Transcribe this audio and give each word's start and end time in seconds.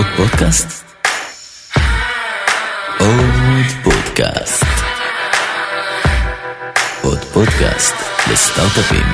עוד 0.00 0.08
פודקאסט? 0.16 0.84
עוד 2.98 3.66
פודקאסט. 3.82 4.64
עוד 7.02 7.18
פודקאסט 7.18 7.94
לסטארט-אפים. 8.32 9.06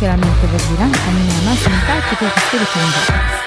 שלנו 0.00 0.22
לטובת 0.22 0.60
גילן, 0.68 0.90
אני 1.08 1.28
נעמה 1.28 1.56
סמנכ"לית 1.56 2.04
פיתוח 2.04 2.36
עסקי 2.36 2.56
בקרן 2.56 3.40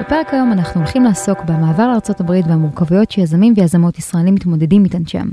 בפרק 0.00 0.34
היום 0.34 0.52
אנחנו 0.52 0.80
הולכים 0.80 1.04
לעסוק 1.04 1.38
במעבר 1.44 1.86
לארה"ב 1.86 2.48
והמורכבויות 2.48 3.10
שיזמים 3.10 3.54
ויזמות 3.56 3.98
ישראלים 3.98 4.34
מתמודדים 4.34 4.84
איתן 4.84 5.06
שם. 5.06 5.28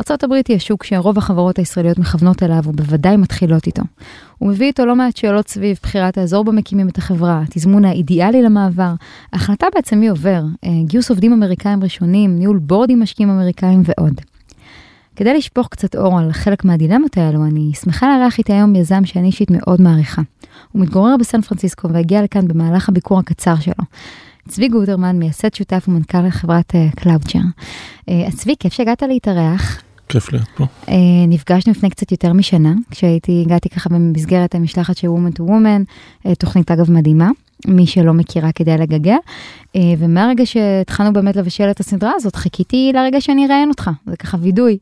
ארה"ב 0.00 0.32
היא 0.48 0.56
השוק 0.56 0.84
שרוב 0.84 1.18
החברות 1.18 1.58
הישראליות 1.58 1.98
מכוונות 1.98 2.42
אליו 2.42 2.62
ובוודאי 2.66 3.16
מתחילות 3.16 3.66
איתו. 3.66 3.82
הוא 4.38 4.48
מביא 4.48 4.66
איתו 4.66 4.86
לא 4.86 4.96
מעט 4.96 5.16
שאלות 5.16 5.48
סביב 5.48 5.78
בחירת 5.82 6.18
האזור 6.18 6.44
בו 6.44 6.52
מקימים 6.52 6.88
את 6.88 6.98
החברה, 6.98 7.42
התזמון 7.42 7.84
האידיאלי 7.84 8.42
למעבר, 8.42 8.92
ההחלטה 9.32 9.66
בעצם 9.74 9.98
מי 9.98 10.08
עובר, 10.08 10.42
אה, 10.64 10.70
גיוס 10.84 11.10
עובדים 11.10 11.32
אמריקאים 11.32 11.82
ראשונים, 11.82 12.38
ניהול 12.38 12.58
בורד 12.58 12.90
עם 12.90 13.02
משקיעים 13.02 13.30
אמריקאים 13.30 13.82
ועוד. 13.84 14.20
כדי 15.16 15.34
לשפוך 15.34 15.68
קצת 15.68 15.96
אור 15.96 16.18
על 16.18 16.32
חלק 16.32 16.64
מהדילמות 16.64 17.16
האלו, 17.16 17.44
אני 17.44 17.72
שמחה 17.74 18.06
לארח 18.06 18.38
איתי 18.38 18.52
היום 18.52 18.76
יזם 18.76 19.04
שאני 19.04 19.26
אישית 19.26 19.50
מאוד 19.50 19.80
מעריכה. 19.80 20.22
הוא 20.72 20.82
מתגורר 20.82 21.16
בסן 21.20 21.40
פרנסיסקו 21.40 21.88
והגיע 21.88 22.22
לכאן 22.22 22.48
במהלך 22.48 22.88
הביקור 22.88 23.18
הקצר 23.18 23.56
שלו. 23.56 23.84
צבי 24.48 24.68
גוטרמן, 24.68 25.18
מייסד 25.18 25.54
שותף 25.54 25.84
ומנכ"ל 25.88 26.30
חברת 26.30 26.72
קלאודשר. 26.96 27.38
Uh, 27.38 28.10
uh, 28.10 28.12
אז 28.26 28.36
צבי, 28.36 28.54
כיף 28.58 28.72
שהגעת 28.72 29.02
להתארח. 29.02 29.82
כיף 30.10 30.32
להיות 30.32 30.48
פה. 30.54 30.64
Uh, 30.86 30.90
נפגשנו 31.28 31.72
לפני 31.72 31.90
קצת 31.90 32.12
יותר 32.12 32.32
משנה, 32.32 32.72
כשהייתי, 32.90 33.42
הגעתי 33.46 33.68
ככה 33.68 33.90
במסגרת 33.90 34.54
המשלחת 34.54 34.96
של 34.96 35.08
Woman 35.08 35.38
to 35.38 35.42
Woman, 35.42 35.84
uh, 36.26 36.34
תוכנית 36.38 36.70
אגב 36.70 36.90
מדהימה. 36.90 37.30
מי 37.66 37.86
שלא 37.86 38.12
מכירה 38.12 38.52
כדאי 38.52 38.78
לגגל, 38.78 39.16
uh, 39.76 39.78
ומהרגע 39.98 40.46
שהתחלנו 40.46 41.12
באמת 41.12 41.36
לבשל 41.36 41.70
את 41.70 41.80
הסדרה 41.80 42.12
הזאת, 42.16 42.36
חיכיתי 42.36 42.92
לרגע 42.94 43.20
שאני 43.20 43.46
אראיין 43.46 43.68
אותך, 43.68 43.90
זה 44.06 44.16
ככה 44.16 44.36
וידוי, 44.40 44.78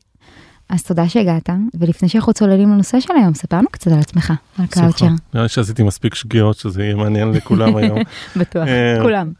אז 0.69 0.83
תודה 0.83 1.09
שהגעת, 1.09 1.49
ולפני 1.73 2.09
שאנחנו 2.09 2.33
צוללים 2.33 2.71
לנושא 2.71 2.99
של 2.99 3.13
היום, 3.19 3.33
ספרנו 3.33 3.67
קצת 3.71 3.91
על 3.91 3.99
עצמך, 3.99 4.33
על 4.59 4.65
קלאוצ'ר. 4.65 5.05
נראה 5.33 5.43
לי 5.43 5.49
שעשיתי 5.49 5.83
מספיק 5.83 6.15
שגיאות 6.15 6.57
שזה 6.57 6.83
יהיה 6.83 6.95
מעניין 6.95 7.31
לכולם 7.31 7.75
היום. 7.75 7.99
בטוח, 8.39 8.67
אה, 8.67 8.97
כולם. 9.01 9.31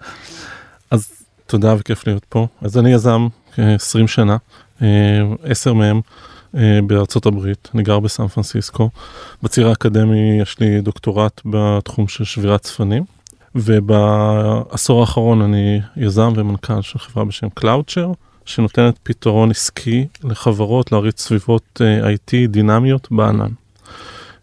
אז 0.92 1.12
תודה 1.46 1.76
וכיף 1.80 2.08
להיות 2.08 2.26
פה. 2.30 2.48
אז 2.62 2.78
אני 2.78 2.94
יזם 2.94 3.28
20 3.58 4.08
שנה, 4.08 4.38
10 5.44 5.70
אה, 5.70 5.76
מהם 5.76 6.02
אה, 6.58 6.80
בארצות 6.88 7.26
הברית, 7.26 7.70
אני 7.76 7.84
גר 7.84 8.00
בסן 8.00 8.28
פרנסיסקו. 8.28 8.90
בציר 9.44 9.70
האקדמי 9.70 10.40
יש 10.42 10.60
לי 10.60 10.82
דוקטורט 10.82 11.42
בתחום 11.46 12.08
של 12.08 12.24
שבירת 12.24 12.62
צפנים, 12.62 13.04
ובעשור 13.56 15.02
האחרון 15.02 15.42
אני 15.42 15.82
יזם 15.98 16.34
ומנכ"ל 16.36 16.82
של 16.82 17.00
חברה 17.00 17.26
בשם 17.26 17.50
קלאוצ'ר. 17.50 18.12
שנותנת 18.46 19.00
פתרון 19.04 19.52
עסקי 19.52 20.08
לחברות 20.24 20.92
להריץ 20.92 21.22
סביבות 21.22 21.82
אה, 21.82 22.14
IT 22.14 22.48
דינמיות 22.48 23.08
בענן. 23.12 23.50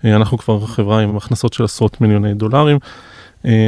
אנחנו 0.05 0.39
כבר 0.39 0.67
חברה 0.67 1.01
עם 1.01 1.17
הכנסות 1.17 1.53
של 1.53 1.65
עשרות 1.65 2.01
מיליוני 2.01 2.35
דולרים, 2.35 2.79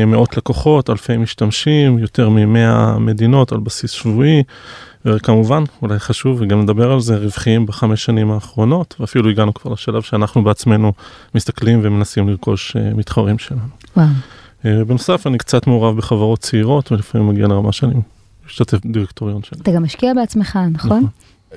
מאות 0.06 0.36
לקוחות, 0.36 0.91
אלפי 0.91 1.16
משתמשים, 1.16 1.98
יותר 1.98 2.28
מ-100 2.28 2.98
מדינות 2.98 3.53
על 3.53 3.58
בסיס 3.58 3.91
שבועי, 3.91 4.42
וכמובן, 5.04 5.64
אולי 5.82 5.98
חשוב, 5.98 6.41
וגם 6.41 6.62
נדבר 6.62 6.92
על 6.92 7.00
זה, 7.00 7.16
רווחיים 7.16 7.66
בחמש 7.66 8.04
שנים 8.04 8.30
האחרונות, 8.30 8.96
ואפילו 9.00 9.30
הגענו 9.30 9.54
כבר 9.54 9.72
לשלב 9.72 10.02
שאנחנו 10.02 10.44
בעצמנו 10.44 10.92
מסתכלים 11.34 11.80
ומנסים 11.82 12.28
לרכוש 12.28 12.77
מתחרים 12.94 13.38
שלנו. 13.38 13.60
וואו. 13.97 14.06
בנוסף, 14.64 15.26
אני 15.26 15.38
קצת 15.38 15.66
מעורב 15.66 15.97
בחברות 15.97 16.38
צעירות, 16.38 16.92
ולפעמים 16.92 17.28
מגיע 17.28 17.47
לרמה 17.47 17.72
שאני 17.72 17.94
משתתף 18.47 18.78
דירקטוריון 18.87 19.42
שלי. 19.42 19.58
אתה 19.62 19.70
גם 19.70 19.82
משקיע 19.82 20.14
בעצמך, 20.14 20.58
נכון? 20.72 20.98
נכון. 20.98 21.06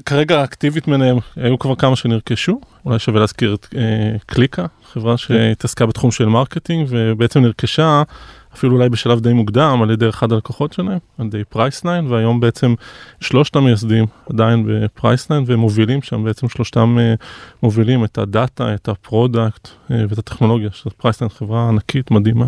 כרגע 0.06 0.44
אקטיבית 0.44 0.88
מנהם, 0.88 1.18
היו 1.36 1.60
כבר 1.60 1.76
כמה 1.76 1.96
שנרכשו, 1.96 2.62
אולי 2.86 3.00
שווה 3.00 3.20
להזכיר 3.20 3.54
את 3.54 3.68
אה, 3.78 4.18
קליקה, 4.26 4.66
חברה 4.94 5.18
שהתעסקה 5.18 5.86
בתחום 5.86 6.12
של 6.12 6.26
marketing 6.26 6.88
ובעצם 6.90 7.42
נרכשה 7.42 8.04
אפילו 8.56 8.76
אולי 8.76 8.90
בשלב 8.90 9.20
די 9.20 9.34
מוקדם 9.34 9.80
על 9.84 9.92
ידי 9.92 10.10
אחד 10.10 10.32
הלקוחות 10.32 10.74
שלהם, 10.74 10.98
על 11.18 11.26
ידי 11.26 11.44
Priceline, 11.50 12.08
והיום 12.08 12.40
בעצם 12.40 12.74
שלושת 13.20 13.56
המייסדים 13.56 14.06
עדיין 14.30 14.66
ב 14.68 14.75
Priceline 14.75 15.44
והם 15.48 15.60
מובילים 15.60 16.02
שם, 16.02 16.24
בעצם 16.24 16.50
שלושתם 16.50 16.98
אה, 17.00 17.14
מובילים 17.64 18.04
את 18.04 18.18
ה 18.18 18.27
data, 18.27 18.74
את 18.74 18.90
ה 18.90 19.00
product 19.00 19.68
אה, 19.92 20.06
ואת 20.10 20.18
הטכנולוגיה, 20.18 20.70
שזאת 20.72 20.94
Priceline 20.94 21.30
חברה 21.30 21.70
ענקית 21.70 22.12
מדהימה. 22.12 22.46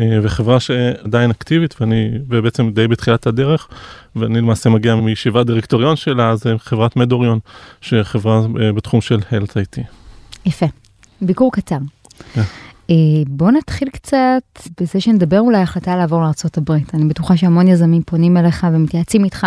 אה, 0.00 0.18
וחברה 0.22 0.60
שעדיין 0.60 1.30
אקטיבית 1.30 1.74
ואני 1.80 2.10
ובעצם 2.28 2.70
די 2.70 2.88
בתחילת 2.88 3.26
הדרך 3.26 3.68
ואני 4.16 4.38
למעשה 4.38 4.70
מגיע 4.70 4.94
מישיבת 4.94 5.46
דירקטוריון 5.46 5.96
שלה 5.96 6.36
זה 6.36 6.54
חברת 6.58 6.96
מדוריון 6.96 7.38
שחברה 7.80 8.40
בתחום 8.74 9.00
של 9.00 9.18
health 9.18 9.52
IT. 9.52 9.80
יפה, 10.46 10.66
ביקור 11.20 11.52
קצר. 11.52 11.78
Yeah. 12.36 12.40
אה, 12.90 12.94
בוא 13.28 13.50
נתחיל 13.50 13.88
קצת 13.88 14.42
בזה 14.80 15.00
שנדבר 15.00 15.40
אולי 15.40 15.58
החלטה 15.58 15.96
לעבור 15.96 16.20
לארה"ב. 16.20 16.72
אני 16.94 17.04
בטוחה 17.04 17.36
שהמון 17.36 17.68
יזמים 17.68 18.02
פונים 18.02 18.36
אליך 18.36 18.66
ומתייעצים 18.72 19.24
איתך. 19.24 19.46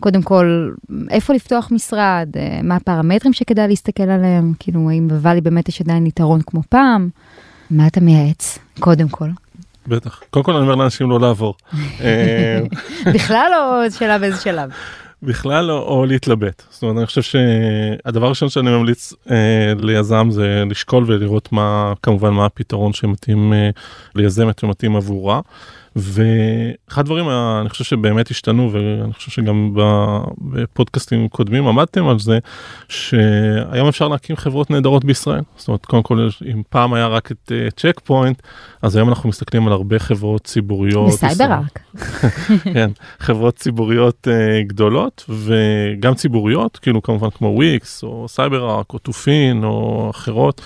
קודם 0.00 0.22
כל, 0.22 0.70
איפה 1.10 1.34
לפתוח 1.34 1.68
משרד, 1.72 2.28
מה 2.62 2.76
הפרמטרים 2.76 3.32
שכדאי 3.32 3.68
להסתכל 3.68 4.02
עליהם, 4.02 4.52
כאילו 4.58 4.90
האם 4.90 5.08
בוואלי 5.08 5.40
באמת 5.40 5.68
יש 5.68 5.80
עדיין 5.80 6.06
יתרון 6.06 6.40
כמו 6.46 6.60
פעם, 6.68 7.08
מה 7.70 7.86
אתה 7.86 8.00
מייעץ, 8.00 8.58
קודם 8.80 9.08
כל. 9.08 9.28
בטח. 9.86 10.22
קודם 10.30 10.44
כל 10.44 10.52
אני 10.52 10.62
אומר 10.62 10.74
לאנשים 10.74 11.10
לא 11.10 11.20
לעבור. 11.20 11.54
אה, 12.00 12.60
בכלל 13.14 13.50
או 13.54 13.90
שאלה 13.90 14.18
באיזה 14.18 14.40
שלב? 14.40 14.70
בכלל 15.22 15.64
לא, 15.64 15.78
או 15.78 16.06
להתלבט. 16.06 16.62
זאת 16.70 16.82
אומרת, 16.82 16.96
אני 16.96 17.06
חושב 17.06 17.22
שהדבר 17.22 18.26
הראשון 18.26 18.48
שאני 18.48 18.70
ממליץ 18.70 19.12
אה, 19.30 19.72
ליזם 19.78 20.28
זה 20.30 20.62
לשקול 20.70 21.04
ולראות 21.06 21.52
מה, 21.52 21.92
כמובן, 22.02 22.30
מה 22.30 22.46
הפתרון 22.46 22.92
שמתאים 22.92 23.52
אה, 23.52 23.70
ליזמת 24.14 24.64
ומתאים 24.64 24.96
עבורה. 24.96 25.40
ואחד 25.96 27.00
הדברים 27.00 27.28
אני 27.60 27.68
חושב 27.68 27.84
שבאמת 27.84 28.30
השתנו 28.30 28.72
ואני 28.72 29.12
חושב 29.12 29.30
שגם 29.30 29.74
בפודקאסטים 30.38 31.28
קודמים 31.28 31.66
עמדתם 31.66 32.08
על 32.08 32.18
זה 32.18 32.38
שהיום 32.88 33.88
אפשר 33.88 34.08
להקים 34.08 34.36
חברות 34.36 34.70
נהדרות 34.70 35.04
בישראל 35.04 35.40
זאת 35.56 35.68
אומרת 35.68 35.86
קודם 35.86 36.02
כל 36.02 36.28
אם 36.52 36.62
פעם 36.68 36.94
היה 36.94 37.06
רק 37.06 37.32
את 37.32 37.52
צ'ק 37.76 37.98
uh, 37.98 38.04
פוינט 38.04 38.42
אז 38.82 38.96
היום 38.96 39.08
אנחנו 39.08 39.28
מסתכלים 39.28 39.66
על 39.66 39.72
הרבה 39.72 39.98
חברות 39.98 40.44
ציבוריות. 40.44 41.08
בסייברארק. 41.08 41.78
כן 42.74 42.90
חברות 43.18 43.56
ציבוריות 43.56 44.28
אה, 44.30 44.68
גדולות 44.68 45.24
וגם 45.28 46.14
ציבוריות 46.14 46.76
כאילו 46.76 47.02
כמובן 47.02 47.30
כמו 47.30 47.48
וויקס 47.48 48.02
או 48.02 48.26
סייברארק 48.28 48.92
או 48.92 48.98
טאפינג'ן 48.98 49.64
או 49.64 50.10
אחרות. 50.10 50.62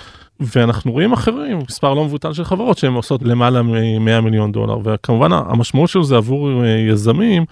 ואנחנו 0.46 0.92
רואים 0.92 1.12
אחרים, 1.12 1.58
מספר 1.68 1.94
לא 1.94 2.04
מבוטל 2.04 2.32
של 2.32 2.44
חברות 2.44 2.78
שהן 2.78 2.92
עושות 2.92 3.22
למעלה 3.22 3.62
מ-100 3.62 4.20
מיליון 4.20 4.52
דולר, 4.52 4.78
וכמובן 4.84 5.32
המשמעות 5.32 5.90
של 5.90 6.02
זה 6.02 6.16
עבור 6.16 6.64
אה, 6.64 6.68
יזמים, 6.68 7.44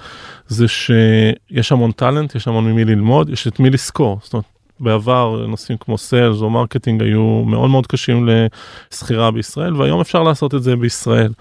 זה 0.47 0.69
שיש 0.69 1.73
המון 1.73 1.93
talent, 1.93 2.35
יש 2.35 2.49
המון 2.49 2.73
ממי 2.73 2.85
ללמוד, 2.85 3.31
יש 3.31 3.49
את 3.49 3.61
מי 3.61 3.71
לשכור. 3.71 4.19
זאת 4.23 4.33
אומרת, 4.33 4.47
בעבר 4.81 5.47
נושאים 5.49 5.79
כמו 5.79 5.99
sales 5.99 6.41
או 6.41 6.51
marketing 6.51 7.03
היו 7.03 7.43
מאוד 7.47 7.71
מאוד 7.71 7.87
קשים 7.87 8.29
לשכירה 8.29 9.31
בישראל, 9.31 9.77
והיום 9.77 10.01
אפשר 10.01 10.23
לעשות 10.23 10.55
את 10.55 10.63
זה 10.63 10.77
בישראל. 10.77 11.33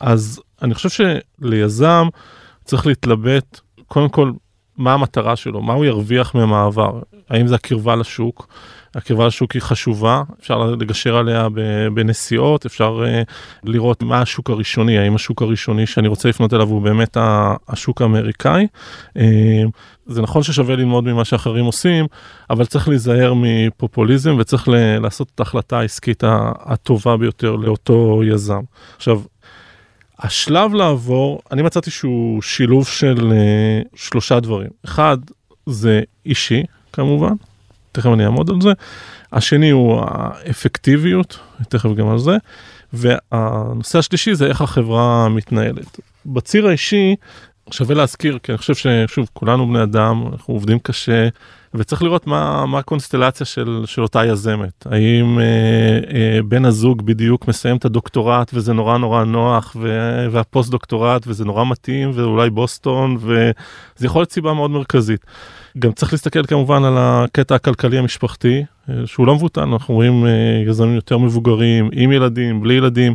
אז 0.00 0.42
אני 0.62 0.74
חושב 0.74 0.88
שליזם 1.40 2.08
צריך 2.64 2.86
להתלבט, 2.86 3.60
קודם 3.88 4.08
כל, 4.08 4.32
מה 4.76 4.92
המטרה 4.92 5.36
שלו, 5.36 5.62
מה 5.62 5.72
הוא 5.72 5.84
ירוויח 5.84 6.34
ממעבר, 6.34 7.00
האם 7.30 7.46
זה 7.46 7.54
הקרבה 7.54 7.96
לשוק, 7.96 8.48
הקרבה 8.94 9.26
לשוק 9.26 9.52
היא 9.52 9.62
חשובה, 9.62 10.22
אפשר 10.40 10.58
לגשר 10.58 11.16
עליה 11.16 11.48
בנסיעות, 11.94 12.66
אפשר 12.66 13.04
uh, 13.04 13.32
לראות 13.64 14.02
מה 14.02 14.20
השוק 14.20 14.50
הראשוני, 14.50 14.98
האם 14.98 15.14
השוק 15.14 15.42
הראשוני 15.42 15.86
שאני 15.86 16.08
רוצה 16.08 16.28
לפנות 16.28 16.54
אליו 16.54 16.68
הוא 16.68 16.82
באמת 16.82 17.16
השוק 17.68 18.02
האמריקאי. 18.02 18.66
Uh, 19.18 19.20
זה 20.06 20.22
נכון 20.22 20.42
ששווה 20.42 20.76
ללמוד 20.76 21.04
ממה 21.04 21.24
שאחרים 21.24 21.64
עושים, 21.64 22.06
אבל 22.50 22.66
צריך 22.66 22.88
להיזהר 22.88 23.32
מפופוליזם 23.36 24.36
וצריך 24.38 24.68
לעשות 25.00 25.30
את 25.34 25.40
ההחלטה 25.40 25.78
העסקית 25.78 26.22
הטובה 26.60 27.16
ביותר 27.16 27.56
לאותו 27.56 28.20
יזם. 28.24 28.60
עכשיו, 28.96 29.20
השלב 30.18 30.74
לעבור, 30.74 31.42
אני 31.52 31.62
מצאתי 31.62 31.90
שהוא 31.90 32.42
שילוב 32.42 32.86
של 32.86 33.32
uh, 33.32 33.96
שלושה 33.96 34.40
דברים. 34.40 34.70
אחד, 34.84 35.18
זה 35.66 36.00
אישי, 36.26 36.62
כמובן, 36.92 37.32
תכף 37.92 38.10
אני 38.12 38.24
אעמוד 38.24 38.50
על 38.50 38.60
זה. 38.60 38.72
השני 39.32 39.70
הוא 39.70 40.02
האפקטיביות, 40.06 41.38
תכף 41.68 41.90
גם 41.94 42.08
על 42.08 42.18
זה. 42.18 42.36
והנושא 42.92 43.98
השלישי 43.98 44.34
זה 44.34 44.46
איך 44.46 44.60
החברה 44.60 45.28
מתנהלת. 45.28 46.00
בציר 46.26 46.68
האישי, 46.68 47.16
שווה 47.70 47.94
להזכיר, 47.94 48.38
כי 48.42 48.52
אני 48.52 48.58
חושב 48.58 48.74
ששוב, 48.74 49.28
כולנו 49.32 49.66
בני 49.66 49.82
אדם, 49.82 50.24
אנחנו 50.32 50.54
עובדים 50.54 50.78
קשה, 50.78 51.28
וצריך 51.74 52.02
לראות 52.02 52.26
מה, 52.26 52.66
מה 52.66 52.78
הקונסטלציה 52.78 53.46
של, 53.46 53.82
של 53.86 54.02
אותה 54.02 54.24
יזמת. 54.24 54.86
האם 54.90 55.38
אה, 55.38 55.44
אה, 56.14 56.42
בן 56.42 56.64
הזוג 56.64 57.02
בדיוק 57.02 57.48
מסיים 57.48 57.76
את 57.76 57.84
הדוקטורט 57.84 58.50
וזה 58.54 58.72
נורא 58.72 58.98
נורא 58.98 59.24
נוח, 59.24 59.76
ו, 59.80 59.88
והפוסט 60.30 60.70
דוקטורט 60.70 61.24
וזה 61.26 61.44
נורא 61.44 61.64
מתאים, 61.64 62.10
ואולי 62.14 62.50
בוסטון, 62.50 63.16
וזה 63.20 64.06
יכול 64.06 64.20
להיות 64.20 64.32
סיבה 64.32 64.54
מאוד 64.54 64.70
מרכזית. 64.70 65.26
גם 65.78 65.92
צריך 65.92 66.12
להסתכל 66.12 66.46
כמובן 66.46 66.84
על 66.84 66.94
הקטע 66.98 67.54
הכלכלי 67.54 67.98
המשפחתי, 67.98 68.64
אה, 68.90 68.94
שהוא 69.06 69.26
לא 69.26 69.34
מבוטל, 69.34 69.60
אנחנו 69.60 69.94
רואים 69.94 70.26
אה, 70.26 70.30
יזמים 70.66 70.94
יותר 70.94 71.18
מבוגרים, 71.18 71.90
עם 71.92 72.12
ילדים, 72.12 72.60
בלי 72.60 72.74
ילדים. 72.74 73.14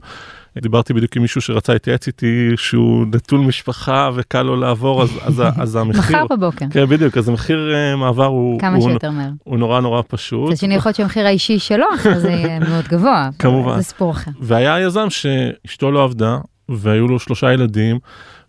דיברתי 0.57 0.93
בדיוק 0.93 1.15
עם 1.15 1.21
מישהו 1.21 1.41
שרצה 1.41 1.73
להתייעץ 1.73 2.07
איתי 2.07 2.51
שהוא 2.55 3.05
נטול 3.15 3.39
משפחה 3.39 4.09
וקל 4.15 4.41
לו 4.41 4.55
לעבור 4.55 5.03
אז 5.03 5.09
אז 5.21 5.43
אז 5.57 5.75
המחיר 5.81 6.01
מחר 6.01 6.25
בבוקר. 6.29 6.65
כן 6.71 6.85
בדיוק 6.85 7.17
אז 7.17 7.29
המחיר 7.29 7.73
אה, 7.73 7.95
מעבר 7.95 8.25
הוא 8.25 8.59
כמה 8.59 8.77
הוא, 8.77 8.89
שיותר 8.89 9.11
מהר. 9.11 9.29
הוא 9.43 9.57
נורא 9.57 9.81
נורא 9.81 10.01
פשוט 10.07 10.49
מצד 10.49 10.59
שני 10.59 10.75
יכול 10.75 10.89
להיות 10.89 10.97
שהמחיר 10.97 11.25
האישי 11.25 11.59
שלו 11.59 11.85
אחרי 11.95 12.19
זה 12.19 12.29
יהיה 12.29 12.59
מאוד 12.69 12.87
גבוה. 12.87 13.29
כמובן. 13.39 13.77
זה 13.77 13.83
סיפור 13.83 14.11
אחר. 14.11 14.31
והיה 14.39 14.79
יזם 14.79 15.09
שאשתו 15.09 15.91
לא 15.91 16.03
עבדה 16.03 16.37
והיו 16.69 17.07
לו 17.07 17.19
שלושה 17.19 17.53
ילדים 17.53 17.99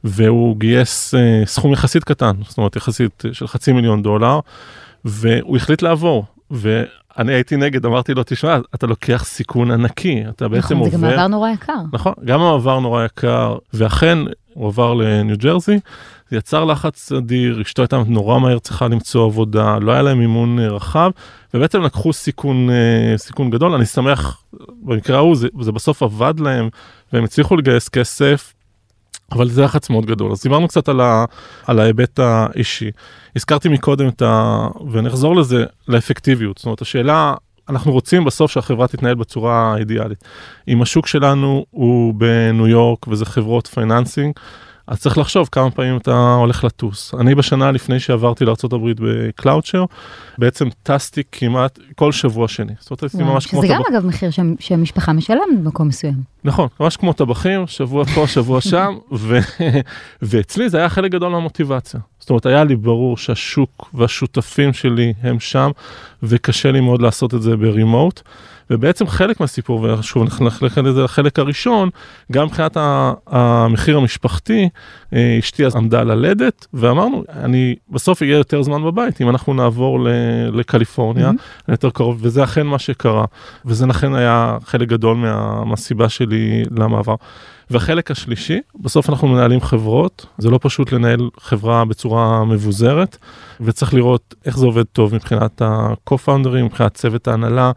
והוא 0.05 0.57
גייס 0.57 1.15
uh, 1.15 1.47
סכום 1.47 1.73
יחסית 1.73 2.05
קטן 2.05 2.33
זאת 2.49 2.59
אומרת 2.59 2.77
יחסית 2.77 3.25
של 3.33 3.47
חצי 3.47 3.73
מיליון 3.73 4.03
דולר 4.03 4.41
והוא 5.05 5.57
החליט 5.57 5.83
לעבור. 5.83 6.25
ואני 7.21 7.33
הייתי 7.33 7.57
נגד 7.57 7.87
אמרתי 7.87 8.15
לו 8.15 8.23
תשמע 8.27 8.59
אתה 8.75 8.87
לוקח 8.87 9.25
סיכון 9.25 9.71
ענקי 9.71 10.23
אתה 10.29 10.49
בעצם 10.49 10.75
נכון, 10.75 10.91
זה 10.91 10.97
עובר 10.97 11.09
גם 11.09 11.17
מעבר 11.17 11.27
נורא 11.27 11.51
יקר. 11.51 11.73
נכון, 11.93 12.13
גם 12.25 12.41
המעבר 12.41 12.81
נורא 12.81 13.05
יקר, 13.05 13.57
ואכן 13.75 14.19
הוא 14.55 14.67
עבר 14.67 14.95
לניו 14.95 15.37
ג'רזי, 15.39 15.81
זה 16.31 16.37
יצר 16.37 16.65
לחץ 16.65 17.13
אדיר, 17.13 17.63
אשתו 17.63 17.83
הייתה 17.83 18.03
נורא 18.07 18.39
מהר 18.39 18.59
צריכה 18.59 18.89
למצוא 18.89 19.25
עבודה, 19.25 19.79
לא 19.79 19.93
היה 19.93 20.03
להם 20.03 20.19
מימון 20.19 20.59
אה, 20.59 20.69
רחב, 20.69 21.11
ובעצם 21.55 21.83
לקחו 21.83 22.13
סיכון, 22.13 22.71
אה, 22.71 23.19
סיכון 23.19 23.51
גדול, 23.51 23.75
אני 23.75 23.87
שמח, 23.87 24.43
במקרה 24.83 25.17
ההוא 25.17 25.37
זה, 25.37 25.49
זה 25.61 25.73
בסוף 25.73 26.03
עבד 26.03 26.41
להם, 26.41 26.69
והם 27.13 27.25
הצליחו 27.25 27.57
לגייס 27.57 27.89
כסף, 27.89 28.55
אבל 29.33 29.49
זה 29.49 29.63
לחץ 29.63 29.91
מאוד 29.91 30.07
גדול. 30.07 30.33
אז 30.33 30.43
דיברנו 30.43 30.69
קצת 30.69 30.89
על, 30.89 31.01
ה, 31.01 31.25
על 31.67 31.81
ההיבט 31.81 32.19
האישי. 32.19 32.91
הזכרתי 33.37 33.69
מקודם 33.69 34.09
את 34.09 34.23
ה... 34.23 34.67
ונחזור 34.93 35.37
לזה, 35.37 35.65
לאפקטיביות. 35.89 36.59
זאת 36.59 36.65
אומרת, 36.65 36.83
השאלה, 36.83 37.35
אנחנו 37.69 37.93
רוצים 37.93 38.25
בסוף 38.25 38.51
שהחברה 38.51 38.89
תתנהל 38.89 39.15
בצורה 39.15 39.77
אידיאלית. 39.79 40.25
אם 40.69 40.83
השוק 40.83 41.07
שלנו 41.07 41.65
הוא 41.71 42.15
בניו 42.15 42.69
יורק 42.69 43.09
וזה 43.09 43.25
חברות 43.25 43.67
financing, 43.67 44.35
אז 44.91 45.01
צריך 45.01 45.19
לחשוב 45.19 45.49
כמה 45.53 45.71
פעמים 45.71 45.97
אתה 45.97 46.35
הולך 46.39 46.65
לטוס. 46.65 47.15
אני 47.15 47.35
בשנה 47.35 47.71
לפני 47.71 48.01
שעברתי 48.01 48.45
לארה"ב 48.45 48.77
ב 48.99 49.06
CloudShare, 49.06 49.85
בעצם 50.39 50.69
טסתי 50.83 51.23
כמעט 51.33 51.79
כל 51.97 52.13
שבוע 52.13 52.49
שני. 52.49 52.73
זאת 52.81 52.91
אומרת, 52.91 53.03
עשיתי 53.03 53.23
ממש 53.23 53.47
כמו 53.47 53.63
שזה 53.63 53.75
גם 53.75 53.83
אגב 53.93 54.07
מחיר 54.07 54.31
שה- 54.31 54.43
שהמשפחה 54.61 55.13
משלמת 55.13 55.41
במקום 55.65 55.89
מסוים. 55.89 56.15
נכון, 56.45 56.69
ממש 56.81 56.97
כמו 56.97 57.13
טבחים, 57.13 57.67
שבוע 57.67 58.05
פה, 58.05 58.27
שבוע 58.27 58.61
שם. 58.61 58.95
ואצלי 60.23 60.69
זה 60.69 60.79
היה 60.79 60.89
חלק 60.89 61.11
גדול 61.13 61.33
מהמוטיבציה. 61.33 62.01
זאת 62.31 62.45
אומרת, 62.45 62.47
היה 62.47 62.65
לי 62.65 62.77
ברור 62.77 63.17
שהשוק 63.17 63.91
והשותפים 63.95 64.73
שלי 64.73 65.13
הם 65.23 65.41
שם, 65.41 65.71
וקשה 66.23 66.73
לי 66.73 66.81
מאוד 66.81 67.03
לעשות 67.03 67.35
את 67.35 67.43
זה 67.43 67.57
ברימוט. 67.57 68.21
ובעצם 68.71 69.07
חלק 69.07 69.41
מהסיפור, 69.41 69.81
ושוב 69.83 70.25
נחלק 70.43 70.79
את 70.79 70.95
זה 70.95 71.03
לחלק 71.03 71.39
הראשון, 71.39 71.89
גם 72.33 72.47
מבחינת 72.47 72.77
המחיר 73.27 73.97
המשפחתי, 73.97 74.69
אה, 75.15 75.37
אשתי 75.39 75.67
אז 75.67 75.77
עמדה 75.77 76.03
ללדת, 76.03 76.67
ואמרנו, 76.75 77.25
אני 77.33 77.75
בסוף 77.89 78.23
יהיה 78.23 78.37
יותר 78.37 78.63
זמן 78.63 78.83
בבית 78.85 79.21
אם 79.21 79.29
אנחנו 79.29 79.55
נעבור 79.55 79.99
לקליפורניה, 80.53 81.31
Mhm. 81.31 81.73
יותר 81.73 81.91
קרוב, 81.91 82.19
וזה 82.21 82.45
אכן 82.45 82.67
מה 82.67 82.79
שקרה, 82.79 83.25
וזה 83.65 83.87
אכן 83.91 84.15
היה 84.15 84.59
חלק 84.65 84.89
גדול 84.89 85.17
מה, 85.17 85.65
מהסיבה 85.65 86.09
שלי 86.09 86.63
למעבר. 86.71 87.15
והחלק 87.71 88.11
השלישי, 88.11 88.61
בסוף 88.75 89.11
אנחנו 89.11 89.29
מנהלים 89.29 89.61
חברות, 89.61 90.27
זה 90.39 90.51
לא 90.51 90.59
פשוט 90.63 90.93
לנהל 90.93 91.29
חברה 91.41 91.85
בצורה 91.85 92.45
מבוזרת, 92.45 93.17
וצריך 93.61 93.95
לראות 93.95 94.35
איך 94.45 94.59
זה 94.59 94.67
עובד 94.67 94.83
טוב 94.83 95.15
מבחינת 95.15 95.63
ה-co-founders, 95.63 96.63
מבחינת 96.65 96.95
צוות 96.95 97.29
ההנהלה, 97.29 97.73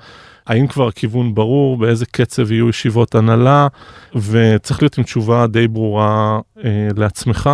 האם 0.48 0.68
כבר 0.68 0.92
כיוון 0.92 1.36
ברור, 1.36 1.78
באיזה 1.78 2.06
קצב 2.06 2.52
יהיו 2.52 2.70
ישיבות 2.70 3.16
הנהלה, 3.16 3.68
וצריך 4.16 4.82
להיות 4.82 4.98
עם 4.98 5.04
תשובה 5.04 5.48
די 5.48 5.68
ברורה 5.68 6.40
אה, 6.64 6.88
לעצמך, 6.98 7.50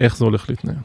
איך 0.00 0.16
זה 0.16 0.24
הולך 0.24 0.50
להתנהל. 0.50 0.76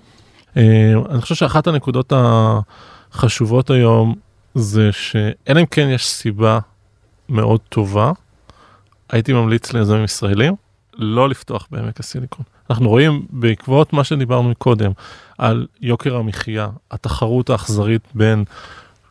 אה, 0.58 0.94
אני 1.10 1.22
חושב 1.22 1.36
שאחת 1.36 1.68
הנקודות 1.68 2.14
החשובות 2.16 3.70
היום 3.70 4.16
זה 4.56 4.92
שאלא 4.92 5.60
אם 5.62 5.66
כן 5.66 5.90
יש 5.90 6.08
סיבה 6.08 6.60
מאוד 7.30 7.60
טובה, 7.70 8.12
הייתי 9.10 9.34
ממליץ 9.34 9.74
ליזמים 9.74 10.04
ישראלים 10.04 10.56
לא 11.00 11.30
לפתוח 11.30 11.68
בעמק 11.72 12.00
הסיליקון. 12.00 12.46
אנחנו 12.70 12.90
רואים 12.90 13.26
בעקבות 13.30 13.94
מה 13.94 14.04
שדיברנו 14.04 14.54
קודם 14.58 14.92
על 15.38 15.68
יוקר 15.82 16.16
המחיה, 16.16 16.70
התחרות 16.92 17.50
האכזרית 17.50 18.02
בין, 18.14 18.44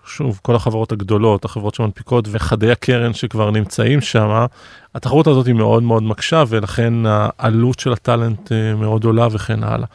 שוב, 0.06 0.40
כל 0.43 0.55
החברות 0.55 0.93
הגדולות, 0.93 1.44
החברות 1.44 1.75
שמנפיקות 1.75 2.29
וחדי 2.31 2.70
הקרן 2.70 3.14
שכבר 3.14 3.50
נמצאים 3.50 4.00
שם, 4.00 4.46
התחרות 4.94 5.26
הזאת 5.26 5.46
היא 5.46 5.55
מאוד 5.55 5.82
מאוד 5.82 6.02
מקשה 6.02 6.44
ולכן 6.49 6.94
העלות 7.06 7.79
של 7.79 7.93
הטאלנט 7.93 8.52
אה, 8.52 8.75
מאוד 8.75 9.05
עולה 9.05 9.29
וכן 9.31 9.64
הלאה. 9.64 9.87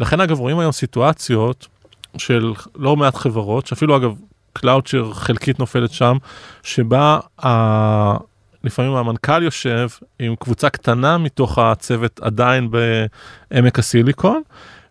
לכן 0.00 0.20
אגב 0.20 0.38
רואים 0.38 0.58
היום 0.58 0.72
סיטואציות 0.72 1.66
של 2.18 2.52
לא 2.76 2.96
מעט 2.96 3.14
חברות, 3.14 3.66
שאפילו 3.66 3.96
אגב 3.96 4.14
קלאוצ'ר 4.52 5.12
חלקית 5.12 5.58
נופלת 5.58 5.90
שם, 5.90 6.16
שבה. 6.62 7.18
לפעמים 8.64 8.94
המנכ"ל 8.94 9.42
יושב 9.42 9.88
עם 10.18 10.34
קבוצה 10.36 10.70
קטנה 10.70 11.18
מתוך 11.18 11.58
הצוות 11.58 12.20
עדיין 12.22 12.70
בעמק 12.70 13.78
הסיליקון, 13.78 14.42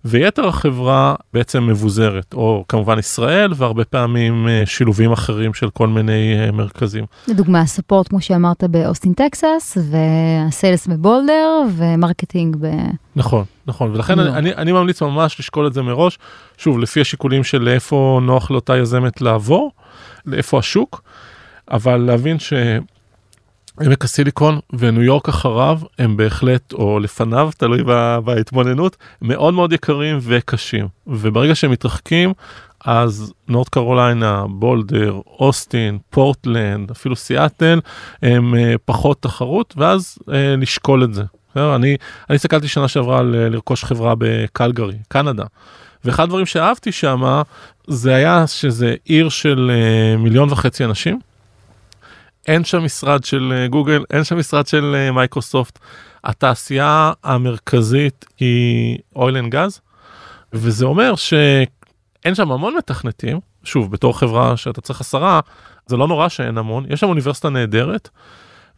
ויתר 0.06 0.48
החברה 0.48 1.16
בעצם 1.34 1.68
מבוזרת, 1.68 2.34
או 2.34 2.66
כמובן 2.68 3.00
ישראל, 3.00 3.54
והרבה 3.56 3.86
פעמים 3.86 4.48
אה, 4.48 4.64
שילובים 4.66 5.12
אחרים 5.12 5.54
של 5.54 5.70
כל 5.70 5.88
מיני 5.88 6.40
אה, 6.40 6.52
מרכזים. 6.52 7.06
לדוגמה, 7.28 7.66
ספורט, 7.66 8.08
כמו 8.08 8.22
שאמרת, 8.22 8.64
באוסטין, 8.64 9.14
טקסס, 9.14 9.78
וה 9.90 10.18
sales 10.18 10.88
בבולדר, 10.88 11.62
ו 11.76 11.84
marketing 11.84 12.56
ב... 12.60 12.68
נכון, 13.16 13.44
נכון, 13.68 13.92
ולכן. 13.92 14.20
אני, 14.20 14.30
אני, 14.30 14.56
אני 14.56 14.72
ממליץ 14.72 15.02
ממש 15.02 15.40
לשקול 15.40 15.68
את 15.68 15.74
זה 15.74 15.82
מראש, 15.82 16.20
שוב, 16.58 16.80
לפי 16.80 17.02
השיקולים 17.02 17.44
של 17.44 17.68
איפה 17.68 18.20
נוח 18.24 18.52
לאותה 18.52 18.78
יזמת 18.78 19.22
לעבור, 19.22 19.72
לאיפה 20.26 20.60
השוק, 20.60 21.02
אבל 21.72 21.98
להבין 21.98 22.40
ש... 22.40 22.54
עמק 23.82 24.04
הסיליקון 24.04 24.60
וניו 24.74 25.04
יורק 25.04 25.30
אחריו 25.30 25.80
הם 26.00 26.18
בהחלט 26.18 26.74
או 26.74 27.00
לפניו 27.00 27.50
תלוי 27.58 27.84
בהתבוננות 28.24 28.98
מאוד 29.22 29.54
מאוד 29.54 29.74
יקרים 29.74 30.20
וקשים 30.22 30.88
וברגע 31.08 31.56
שהם 31.56 31.72
מתרחקים 31.72 32.34
אז 32.86 33.34
נורד 33.48 33.70
קרוליינה 33.70 34.46
בולדר 34.50 35.20
אוסטין 35.40 35.98
פורטלנד 36.10 36.92
אפילו 36.92 37.16
סיאטל 37.16 37.80
הם 38.22 38.56
אה, 38.56 38.76
פחות 38.86 39.22
תחרות 39.22 39.74
ואז 39.78 40.18
אה, 40.34 40.56
לשקול 40.56 41.04
את 41.04 41.14
זה. 41.14 41.24
אני 41.56 41.98
אני 42.30 42.36
הסתכלתי 42.36 42.68
שנה 42.68 42.88
שעברה 42.88 43.20
על 43.20 43.36
אה, 43.36 43.50
לרכוש 43.50 43.84
חברה 43.84 44.14
בקלגרי 44.18 44.98
קנדה. 45.08 45.44
ואחד 46.06 46.24
הדברים 46.24 46.46
שאהבתי 46.46 46.92
שמה 46.92 47.42
זה 47.88 48.16
היה 48.16 48.48
שזה 48.48 48.96
עיר 49.06 49.30
של 49.30 49.72
אה, 49.74 50.18
מיליון 50.18 50.52
וחצי 50.52 50.86
אנשים. 50.86 51.20
אין 52.50 52.64
שם 52.64 52.84
משרד 52.84 53.24
של 53.24 53.54
אה, 53.56 53.68
גוגל, 53.68 54.04
אין 54.14 54.24
שם 54.24 54.38
משרד 54.38 54.68
של 54.68 54.96
אה, 54.96 55.12
מייקרוסופט. 55.12 55.80
התעשייה 56.24 57.12
המרכזית 57.24 58.26
היא 58.40 58.98
oil 59.16 59.38
and 59.38 59.52
gas, 59.52 59.82
וזה 60.54 60.86
אומר 60.86 61.16
שאין 61.16 62.36
שם 62.36 62.52
המון 62.52 62.76
מתכנתים, 62.78 63.40
שוב, 63.64 63.92
בתור 63.92 64.20
חברה 64.20 64.58
שאתה 64.58 64.82
צריך 64.82 65.02
עשרה, 65.02 65.40
זה 65.86 65.98
לא 65.98 66.08
נורא 66.08 66.30
שאין 66.30 66.58
המון, 66.58 66.86
יש 66.90 67.00
שם 67.00 67.08
אוניברסיטה 67.08 67.50
נהדרת, 67.50 68.10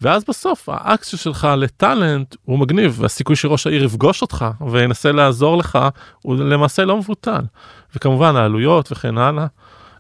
ואז 0.01 0.24
בסוף 0.30 0.70
האקסיה 0.70 1.20
שלך 1.20 1.48
לטאלנט 1.58 2.36
הוא 2.44 2.60
מגניב, 2.60 2.96
והסיכוי 3.00 3.36
שראש 3.36 3.68
העיר 3.68 3.84
יפגוש 3.84 4.22
אותך 4.22 4.46
וינסה 4.72 5.12
לעזור 5.12 5.58
לך 5.58 5.80
הוא 6.22 6.36
למעשה 6.36 6.86
לא 6.86 6.98
מבוטל. 6.98 7.42
וכמובן 7.96 8.36
העלויות 8.36 8.92
וכן 8.92 9.18
הלאה, 9.18 9.46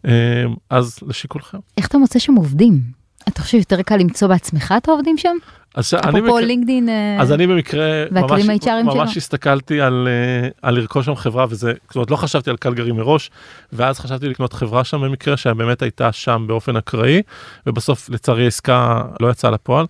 אה, 0.05 0.43
אז 0.69 0.99
לשיקולכם. 1.07 1.57
איך 1.77 1.87
אתה 1.87 1.97
מוצא 1.97 2.19
שם 2.19 2.35
עובדים? 2.35 3.00
אתה 3.27 3.41
חושב 3.41 3.57
יותר 3.57 3.81
קל 3.81 3.97
למצוא 3.97 4.27
בעצמך 4.27 4.73
את 4.77 4.87
העובדים 4.87 5.17
שם? 5.17 5.37
אז 5.75 5.87
שאני 5.87 6.19
אפרופו 6.19 6.39
לינקדאין, 6.39 6.89
אה, 6.89 7.21
אז 7.21 7.31
אני 7.31 7.47
במקרה 7.47 8.03
ממש, 8.11 8.45
ממש. 8.83 9.17
הסתכלתי 9.17 9.81
על, 9.81 10.07
אה, 10.07 10.49
על 10.61 10.75
לרכוש 10.75 11.05
שם 11.05 11.15
חברה 11.15 11.45
וזה, 11.49 11.73
זאת 11.87 11.95
אומרת 11.95 12.11
לא 12.11 12.15
חשבתי 12.15 12.49
על 12.49 12.57
קלגרי 12.57 12.91
מראש, 12.91 13.31
ואז 13.73 13.99
חשבתי 13.99 14.29
לקנות 14.29 14.53
חברה 14.53 14.83
שם 14.83 15.01
במקרה 15.01 15.37
שבאמת 15.37 15.81
הייתה 15.81 16.11
שם 16.11 16.45
באופן 16.47 16.75
אקראי, 16.75 17.21
ובסוף 17.67 18.09
לצערי 18.09 18.43
העסקה 18.43 19.01
לא 19.19 19.31
יצאה 19.31 19.51
לפועל, 19.51 19.85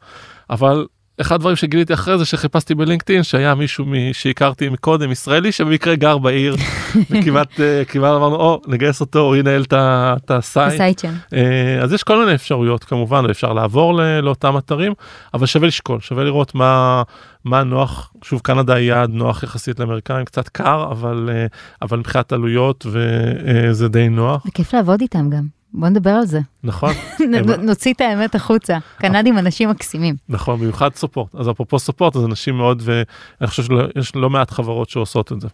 אבל 0.49 0.85
אחד 1.21 1.35
הדברים 1.35 1.55
שגיליתי 1.55 1.93
אחרי 1.93 2.17
זה 2.17 2.25
שחיפשתי 2.25 2.75
בלינקדאין 2.75 3.23
שהיה 3.23 3.55
מישהו 3.55 3.85
מ- 3.85 4.13
שהכרתי 4.13 4.69
מקודם 4.69 5.11
ישראלי 5.11 5.51
שבמקרה 5.51 5.95
גר 5.95 6.17
בעיר 6.17 6.55
וכמעט 7.11 7.59
אה, 7.59 7.85
כמעט 7.85 8.11
אמרנו 8.15 8.35
או 8.35 8.61
נגייס 8.67 9.01
אותו 9.01 9.19
הוא 9.19 9.35
ינהל 9.35 9.63
את 9.73 10.31
ה 10.31 10.43
site. 10.43 10.99
שם. 10.99 11.13
אה, 11.33 11.79
אז 11.83 11.93
יש 11.93 12.03
כל 12.03 12.19
מיני 12.19 12.35
אפשרויות 12.35 12.83
כמובן 12.83 13.23
אפשר 13.29 13.53
לעבור 13.53 14.01
לאותם 14.21 14.57
אתרים 14.57 14.93
אבל 15.33 15.45
שווה 15.45 15.67
לשקול 15.67 15.99
שווה 15.99 16.23
לראות 16.23 16.55
מה 16.55 17.03
מה 17.45 17.63
נוח 17.63 18.13
שוב 18.23 18.41
קנדה 18.43 18.73
היא 18.73 18.89
יעד 18.89 19.09
נוח 19.09 19.43
יחסית 19.43 19.79
לאמריקאים 19.79 20.25
קצת 20.25 20.47
קר 20.49 20.87
אבל 20.91 21.29
אה, 21.33 21.45
אבל 21.81 21.97
מבחינת 21.97 22.31
עלויות 22.33 22.85
וזה 22.91 23.87
די 23.89 24.09
נוח 24.09 24.45
וכיף 24.47 24.73
לעבוד 24.73 25.01
איתם 25.01 25.29
גם. 25.29 25.60
בוא 25.73 25.89
נדבר 25.89 26.09
על 26.09 26.25
זה. 26.25 26.39
נכון 26.63 26.93
נוציא 27.61 27.93
את 27.93 28.01
האמת 28.01 28.35
החוצה. 28.35 28.77
קנדים 28.97 29.37
אנשים 29.37 29.69
מקסימים. 29.69 30.15
נכון 30.29 30.59
במיוחד 30.59 30.95
סופורט 30.95 31.35
אז 31.35 31.49
אפרופו 31.49 31.79
סופורט 31.79 32.15
אז 32.15 32.25
אנשים 32.25 32.57
מאוד 32.57 32.81
ואני 32.85 33.47
חושב 33.47 33.63
שיש 33.63 34.15
לא 34.15 34.29
מעט 34.29 34.51
חברות 34.51 34.89
שעושות 34.89 35.31
את 35.31 35.41
זה. 35.41 35.47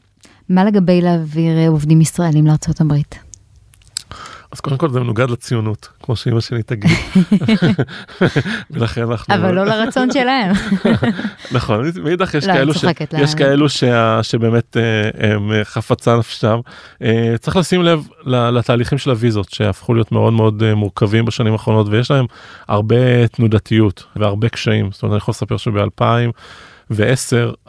מה 0.50 0.64
לגבי 0.64 1.02
להעביר 1.02 1.58
אה, 1.58 1.68
עובדים 1.68 2.02
ישראלים 2.02 2.48
הברית? 2.82 3.27
אז 4.52 4.60
קודם 4.60 4.78
כל 4.78 4.90
זה 4.90 5.00
מנוגד 5.00 5.30
לציונות 5.30 5.90
כמו 6.04 6.16
שאמא 6.16 6.40
שלי 6.40 6.64
תגיד. 6.64 6.92
ולכן 8.72 9.02
אנחנו 9.02 9.36
אבל 9.36 9.52
לא 9.52 9.64
לרצון 9.66 10.12
שלהם. 10.12 10.52
נכון 11.58 11.92
מאידך 12.04 12.34
יש 12.34 12.48
לא, 12.48 12.54
כאלו 12.54 12.74
ש... 12.74 12.84
לא. 12.84 12.92
יש 13.14 13.36
כאלו 13.36 13.70
שה... 13.70 14.24
שבאמת 14.24 14.78
אה, 14.78 15.32
הם 15.32 15.52
אה, 15.52 15.66
חפצה 15.66 16.18
נפשם 16.18 16.60
אה, 17.02 17.36
צריך 17.40 17.58
לשים 17.58 17.84
לב 17.84 18.08
לתהליכים 18.26 18.98
של 18.98 19.10
הוויזות 19.10 19.50
שהפכו 19.50 19.94
להיות 19.94 20.12
מאוד 20.12 20.34
מאוד 20.34 20.74
מורכבים 20.74 21.26
בשנים 21.26 21.54
האחרונות 21.54 21.88
ויש 21.90 22.12
להם 22.12 22.26
הרבה 22.68 23.28
תנודתיות 23.28 24.04
והרבה 24.16 24.50
קשיים 24.50 24.92
זאת 24.92 25.04
אומרת 25.04 25.14
אני 25.14 25.18
יכול 25.18 25.32
לספר 25.32 25.58
שב-2010 25.58 26.92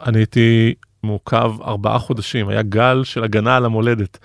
אני 0.05 0.17
הייתי 0.17 0.73
מעוכב 1.03 1.51
ארבעה 1.61 1.99
חודשים 1.99 2.49
היה 2.49 2.61
גל 2.61 3.01
של 3.03 3.23
הגנה 3.23 3.57
על 3.57 3.65
המולדת 3.65 4.17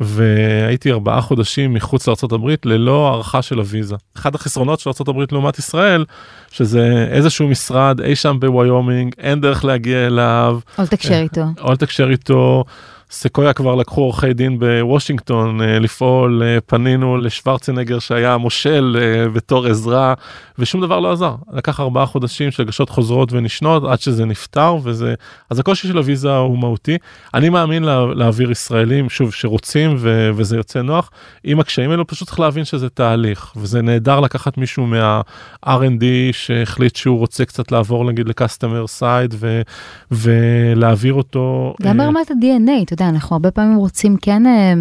והייתי 0.00 0.92
ארבעה 0.92 1.20
חודשים 1.20 1.74
מחוץ 1.74 2.08
לארה"ב 2.08 2.50
ללא 2.64 3.08
הערכה 3.08 3.42
של 3.42 3.58
הוויזה. 3.58 3.96
אחד 4.16 4.34
החסרונות 4.34 4.80
של 4.80 4.90
ארה"ב 4.90 5.32
לעומת 5.32 5.58
ישראל 5.58 6.04
שזה 6.50 7.08
איזשהו 7.10 7.48
משרד 7.48 8.00
אי 8.00 8.16
שם 8.16 8.36
בוויומינג 8.40 9.14
אין 9.18 9.40
דרך 9.40 9.64
להגיע 9.64 10.06
אליו 10.06 10.58
או 10.78 10.82
לתקשר 10.82 11.20
איתו. 11.22 11.44
או 11.60 11.72
לתקשר 11.72 12.10
איתו. 12.10 12.64
סקויה 13.12 13.52
כבר 13.52 13.74
לקחו 13.74 14.00
עורכי 14.00 14.34
דין 14.34 14.58
בוושינגטון 14.58 15.62
אה, 15.62 15.78
לפעול, 15.78 16.42
אה, 16.42 16.58
פנינו 16.66 17.16
לשוורצנגר 17.16 17.98
שהיה 17.98 18.36
מושל 18.36 18.96
אה, 19.00 19.28
בתור 19.28 19.66
עזרה 19.66 20.14
ושום 20.62 20.80
דבר 20.80 21.00
לא 21.00 21.12
עזר. 21.12 21.34
לקח 21.52 21.80
ארבעה 21.80 22.06
חודשים 22.06 22.50
של 22.50 22.62
הגשות 22.62 22.90
חוזרות 22.90 23.32
ונשנות 23.32 23.84
עד 23.84 24.00
שזה 24.00 24.24
נפתר 24.24 24.76
וזה, 24.82 25.14
אז 25.50 25.58
הקושי 25.58 25.88
של 25.88 25.98
הוויזה 25.98 26.36
הוא 26.36 26.58
מהותי. 26.58 26.98
אני 27.34 27.48
מאמין 27.48 27.82
לה, 27.82 28.06
להעביר 28.14 28.50
ישראלים, 28.50 29.10
שוב, 29.10 29.32
שרוצים 29.32 29.94
ו, 29.98 30.30
וזה 30.34 30.56
יוצא 30.56 30.82
נוח. 30.82 31.10
עם 31.44 31.60
הקשיים 31.60 31.90
האלו 31.90 32.06
פשוט 32.06 32.28
צריך 32.28 32.40
להבין 32.40 32.64
שזה 32.64 32.88
תהליך 32.88 33.52
וזה 33.56 33.82
נהדר 33.82 34.20
לקחת 34.20 34.58
מישהו 34.58 34.86
מה-R&D 34.86 36.04
שהחליט 36.32 36.96
שהוא 36.96 37.18
רוצה 37.18 37.44
קצת 37.44 37.72
לעבור 37.72 38.04
נגיד 38.04 38.28
לקסטומר 38.28 38.86
סייד 38.86 39.34
ו, 39.38 39.62
ולהעביר 40.10 41.14
אותו. 41.14 41.74
גם 41.82 42.00
אה, 42.00 42.06
ברמת 42.06 42.30
ה-DNA, 42.30 42.82
אתה 42.82 42.92
יודע, 42.92 43.08
אנחנו 43.08 43.36
הרבה 43.36 43.50
פעמים 43.50 43.76
רוצים 43.76 44.16
כן, 44.16 44.46
אה, 44.46 44.72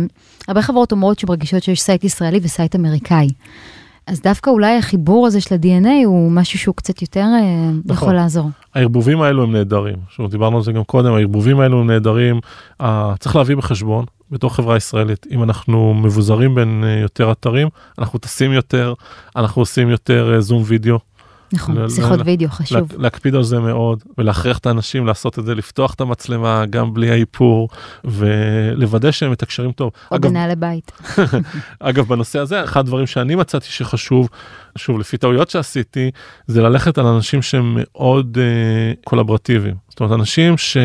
הרבה 0.48 0.62
חברות 0.62 0.92
אומרות 0.92 1.20
שמרגישות 1.20 1.64
שיש 1.64 1.82
site 1.82 2.04
ישראלי 2.04 2.40
ו 2.44 2.50
site 2.50 2.76
אמריקאי. 2.76 3.28
אז 4.08 4.22
דווקא 4.22 4.50
אולי 4.50 4.78
החיבור 4.78 5.28
הזה 5.28 5.42
של 5.42 5.56
ה-DNA 5.56 6.06
הוא 6.06 6.32
משהו 6.32 6.60
שהוא 6.60 6.76
קצת 6.76 7.02
יותר 7.02 7.20
אה, 7.20 7.72
נכון. 7.86 7.96
יכול 7.96 8.14
לעזור. 8.14 8.50
הערבובים 8.76 9.22
האלו 9.22 9.44
הם 9.44 9.52
נהדרים, 9.52 9.96
שוב 10.10 10.32
דיברנו 10.32 10.58
על 10.58 10.64
זה 10.64 10.72
גם 10.72 10.84
קודם, 10.84 11.14
הערבובים 11.14 11.60
האלו 11.60 11.80
הם 11.80 11.88
נהדרים, 11.88 12.40
uh, 12.82 12.86
צריך 13.20 13.36
להביא 13.36 13.56
בחשבון 13.56 14.06
בתור 14.32 14.54
חברה 14.54 14.78
ישראלית, 14.78 15.28
אם 15.32 15.44
אנחנו 15.44 15.94
מבוזרים 15.94 16.56
בין 16.56 16.84
uh, 16.84 17.02
יותר 17.02 17.32
אתרים, 17.32 17.68
אנחנו 18.00 18.20
טסים 18.20 18.52
יותר, 18.52 18.94
אנחנו 19.36 19.62
עושים 19.62 19.90
יותר 19.90 20.34
uh, 20.38 20.42
זום 20.42 20.64
וידאו, 20.66 21.00
נכון, 21.54 21.78
לא- 21.78 21.90
שיחות 21.90 22.20
לא- 22.20 22.24
וידאו 22.26 22.50
חשוב. 22.50 22.78
לה, 22.78 22.98
להקפיד 23.04 23.36
על 23.36 23.44
זה 23.44 23.60
מאוד, 23.60 24.04
ולהכריח 24.18 24.58
את 24.58 24.66
האנשים 24.66 25.06
לעשות 25.06 25.40
את 25.40 25.46
זה, 25.46 25.56
לפתוח 25.56 25.94
את 25.94 26.02
המצלמה 26.02 26.66
גם 26.70 26.94
בלי 26.94 27.12
האיפור, 27.12 27.70
ולוודא 28.04 29.12
שהם 29.12 29.32
מתקשרים 29.32 29.72
טוב. 29.72 29.92
או 30.12 30.16
אגב, 30.16 30.30
בנעלי 30.30 30.56
בית. 30.56 30.92
אגב, 31.80 32.08
בנושא 32.08 32.40
הזה, 32.40 32.64
אחד 32.64 32.80
הדברים 32.80 33.08
שאני 33.08 33.36
מצאתי 33.36 33.66
שחשוב, 33.70 34.30
שוב, 34.78 35.00
לפי 35.00 35.18
טעויות 35.18 35.50
שעשיתי, 35.50 36.12
זה 36.48 36.62
ללכת 36.62 36.98
על 36.98 37.06
אנשים 37.06 37.42
שהם 37.42 37.78
מאוד 37.80 38.38
אה, 38.42 38.94
קולברטיביים. 39.04 39.76
זאת 39.90 40.00
אומרת, 40.00 40.20
אנשים 40.20 40.58
ש, 40.58 40.78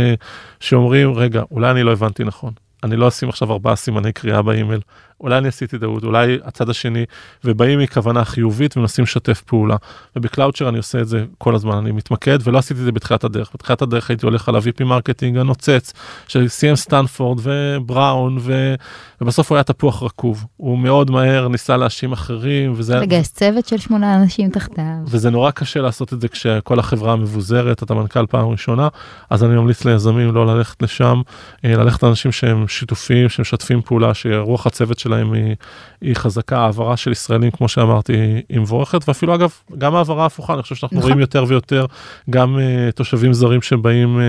שאומרים, 0.60 1.14
רגע, 1.14 1.42
אולי 1.50 1.70
אני 1.70 1.82
לא 1.82 1.92
הבנתי 1.92 2.24
נכון. 2.24 2.52
אני 2.84 2.96
לא 2.96 3.08
אשים 3.08 3.28
עכשיו 3.28 3.52
ארבעה 3.52 3.76
סימני 3.76 4.12
קריאה 4.12 4.42
באימייל, 4.42 4.80
אולי 5.20 5.38
אני 5.38 5.48
עשיתי 5.48 5.78
טעות, 5.78 6.04
אולי 6.04 6.38
הצד 6.44 6.70
השני, 6.70 7.04
ובאים 7.44 7.78
מכוונה 7.78 8.24
חיובית 8.24 8.76
ומנסים 8.76 9.02
לשתף 9.02 9.40
פעולה. 9.40 9.76
ובקלאוצ'ר 10.16 10.68
אני 10.68 10.78
עושה 10.78 11.00
את 11.00 11.08
זה 11.08 11.24
כל 11.38 11.54
הזמן, 11.54 11.76
אני 11.76 11.92
מתמקד, 11.92 12.38
ולא 12.44 12.58
עשיתי 12.58 12.80
את 12.80 12.84
זה 12.84 12.92
בתחילת 12.92 13.24
הדרך. 13.24 13.50
בתחילת 13.54 13.82
הדרך 13.82 14.10
הייתי 14.10 14.26
הולך 14.26 14.48
על 14.48 14.56
ה-VP 14.56 14.84
marketing 14.84 15.38
הנוצץ, 15.38 15.92
של 16.28 16.48
סיים 16.48 16.76
סטנפורד 16.76 17.40
ובראון, 17.42 18.38
ו... 18.40 18.74
ובסוף 19.20 19.50
הוא 19.50 19.56
היה 19.56 19.62
תפוח 19.62 20.02
רקוב. 20.02 20.44
הוא 20.56 20.78
מאוד 20.78 21.10
מהר 21.10 21.48
ניסה 21.48 21.76
להאשים 21.76 22.12
אחרים, 22.12 22.72
וזה... 22.76 22.96
לגייס 22.96 23.32
צוות 23.32 23.68
של 23.68 23.78
שמונה 23.78 24.16
אנשים 24.16 24.50
תחתיו. 24.50 24.84
וזה 25.06 25.30
נורא 25.30 25.50
קשה 25.50 25.80
לעשות 25.80 26.12
את 26.12 26.20
זה 26.20 26.28
כשכל 26.28 26.78
החברה 26.78 27.16
מבוזרת, 27.16 27.82
אתה 27.82 27.94
מנכ"ל 27.94 28.26
פעם 28.26 28.48
ראשונה, 28.48 28.88
אז 29.30 29.44
אני 29.44 29.56
ממליץ 29.56 29.84
ליזמים 29.84 30.34
לא 30.34 30.46
ללכת 30.46 30.82
לשם, 30.82 31.22
אה, 31.64 31.76
ללכת 31.76 32.02
לאנשים 32.02 32.32
שהם 32.32 32.68
שיתופים, 32.68 33.28
שמשתפים 33.28 33.82
פעולה, 33.82 34.14
שרוח 34.14 34.66
הצוות 34.66 34.98
שלהם 35.06 35.32
היא, 35.32 35.54
היא 36.00 36.14
חזקה, 36.16 36.58
העברה 36.58 36.96
של 36.96 37.12
ישראלים, 37.12 37.50
כמו 37.50 37.68
שאמרתי, 37.68 38.12
היא 38.48 38.60
מבורכת, 38.60 39.08
ואפילו 39.08 39.34
אגב, 39.34 39.50
גם 39.78 39.94
העברה 39.94 40.26
הפוכה, 40.26 40.54
אני 40.54 40.62
חושב 40.62 40.74
שאנחנו 40.74 40.96
נכון. 40.96 41.10
רואים 41.10 41.20
יותר 41.20 41.44
ויותר 41.48 41.86
גם 42.30 42.56
uh, 42.56 42.92
תושבים 42.92 43.32
זרים 43.32 43.62
שבאים 43.62 44.18
uh, 44.18 44.20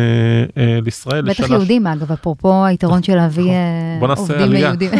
uh, 0.51 0.59
לישראל. 0.85 1.21
בטח 1.21 1.39
לשנה- 1.43 1.55
יהודים 1.55 1.87
אגב, 1.87 2.11
אפרופו 2.11 2.65
היתרון 2.65 3.03
של 3.03 3.15
להביא 3.15 3.51
נכון. 4.01 4.09
עובדים 4.17 4.41
עלייה. 4.41 4.59
ליהודים. 4.67 4.91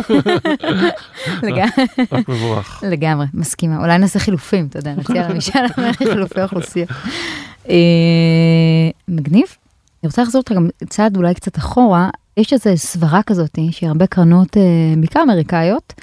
רק 2.12 2.30
מבורך. 2.30 2.84
לגמרי, 2.90 3.26
מסכימה. 3.34 3.78
אולי 3.78 3.98
נעשה 3.98 4.20
חילופים, 4.20 4.68
אתה 4.68 4.80
יודע, 4.80 4.94
נציע 4.96 5.28
למשל 5.30 5.60
חילופי 5.98 6.42
אוכלוסייה. 6.44 6.86
מגניב. 9.08 9.46
אני 10.04 10.08
רוצה 10.08 10.22
לחזור 10.22 10.42
אותך 10.42 10.52
גם 10.52 10.68
צעד 10.90 11.18
אולי 11.18 11.34
קצת 11.34 11.58
אחורה. 11.58 12.10
יש 12.38 12.54
איזו 12.54 12.70
סברה 12.76 13.24
כזאת, 13.24 13.60
שהרבה 13.72 14.08
קרנות, 14.08 14.58
אה, 14.58 14.62
בעיקר 14.98 15.22
אמריקאיות, 15.24 15.94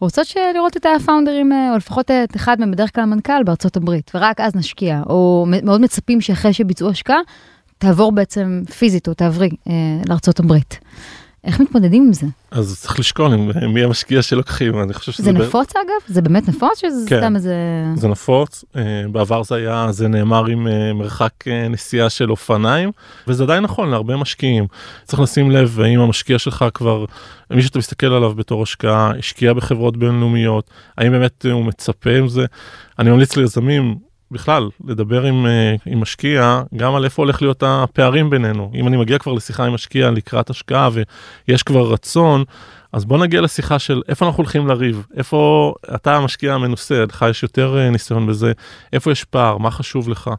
רוצות 0.00 0.26
לראות 0.54 0.76
את 0.76 0.86
הפאונדרים, 0.96 1.52
אה, 1.52 1.72
או 1.72 1.76
לפחות 1.76 2.10
את 2.10 2.36
אחד 2.36 2.60
מהם, 2.60 2.70
בדרך 2.70 2.94
כלל 2.94 3.04
המנכ"ל 3.04 3.42
בארצות 3.44 3.76
הברית, 3.76 4.10
ורק 4.14 4.40
אז 4.40 4.56
נשקיע, 4.56 5.02
או 5.06 5.46
מאוד 5.62 5.80
מצפים 5.80 6.20
שאחרי 6.20 6.52
שביצעו 6.52 6.90
השקעה, 6.90 7.20
תעבור 7.78 8.12
בעצם 8.12 8.62
פיזית 8.78 9.08
או 9.08 9.14
תעברי 9.14 9.48
אה, 9.68 9.72
לארצות 10.08 10.40
הברית. 10.40 10.78
איך 11.44 11.60
מתמודדים 11.60 12.02
עם 12.06 12.12
זה? 12.12 12.26
אז 12.50 12.78
צריך 12.80 12.98
לשקול 12.98 13.32
עם- 13.32 13.50
מי 13.74 13.84
המשקיע 13.84 14.22
שלוקחים, 14.22 14.82
אני 14.82 14.94
חושב 14.94 15.12
שזה... 15.12 15.24
זה 15.24 15.32
נפוץ 15.32 15.76
אגב? 15.76 16.14
זה 16.14 16.22
באמת 16.22 16.48
נפוץ 16.48 16.78
שזה 16.80 17.08
כן. 17.08 17.18
סתם 17.20 17.36
איזה... 17.36 17.54
זה 17.94 18.08
נפוץ, 18.08 18.64
אה, 18.76 18.82
בעבר 19.12 19.42
זה 19.42 19.54
היה, 19.54 19.86
זה 19.90 20.08
נאמר 20.08 20.46
עם 20.46 20.68
אה, 20.68 20.92
מרחק 20.92 21.32
אה, 21.46 21.68
נסיעה 21.68 22.10
של 22.10 22.30
אופניים, 22.30 22.90
וזה 23.28 23.44
עדיין 23.44 23.62
נכון 23.62 23.90
להרבה 23.90 24.16
משקיעים. 24.16 24.66
צריך 25.04 25.20
לשים 25.20 25.50
לב 25.50 25.80
האם 25.80 26.00
המשקיע 26.00 26.38
שלך 26.38 26.64
כבר, 26.74 27.04
מי 27.50 27.62
שאתה 27.62 27.78
מסתכל 27.78 28.06
עליו 28.06 28.34
בתור 28.34 28.62
השקעה, 28.62 29.12
השקיע 29.18 29.52
בחברות 29.52 29.96
בינלאומיות, 29.96 30.70
האם 30.98 31.12
באמת 31.12 31.46
הוא 31.52 31.64
מצפה 31.64 32.10
עם 32.10 32.28
זה. 32.28 32.46
אני 32.98 33.10
ממליץ 33.10 33.36
ליזמים 33.36 34.09
בכלל 34.30 34.68
לדבר 34.84 35.24
עם, 35.24 35.46
אה, 35.46 35.74
עם 35.86 36.00
משקיע 36.00 36.62
גם 36.76 36.94
על 36.94 37.04
איפה 37.04 37.22
הולך 37.22 37.42
להיות 37.42 37.62
הפערים 37.66 38.30
בינינו. 38.30 38.70
אם 38.74 38.88
אני 38.88 38.96
מגיע 38.96 39.18
כבר 39.18 39.32
לשיחה 39.32 39.64
עם 39.64 39.74
משקיע 39.74 40.10
לקראת 40.10 40.50
השקעה 40.50 40.88
ויש 41.48 41.62
כבר 41.62 41.92
רצון, 41.92 42.44
אז 42.92 43.04
בוא 43.04 43.18
נגיע 43.18 43.40
לשיחה 43.40 43.78
של 43.78 44.02
איפה 44.08 44.26
אנחנו 44.26 44.36
הולכים 44.42 44.66
לריב, 44.66 45.06
איפה 45.16 45.72
אתה 45.94 46.16
המשקיע 46.16 46.54
המנוסה, 46.54 47.04
לך 47.04 47.24
יש 47.30 47.42
יותר 47.42 47.78
אה, 47.78 47.90
ניסיון 47.90 48.26
בזה, 48.26 48.52
איפה 48.92 49.12
יש 49.12 49.24
פער, 49.24 49.58
מה 49.58 49.70
חשוב 49.70 50.08
לך. 50.08 50.30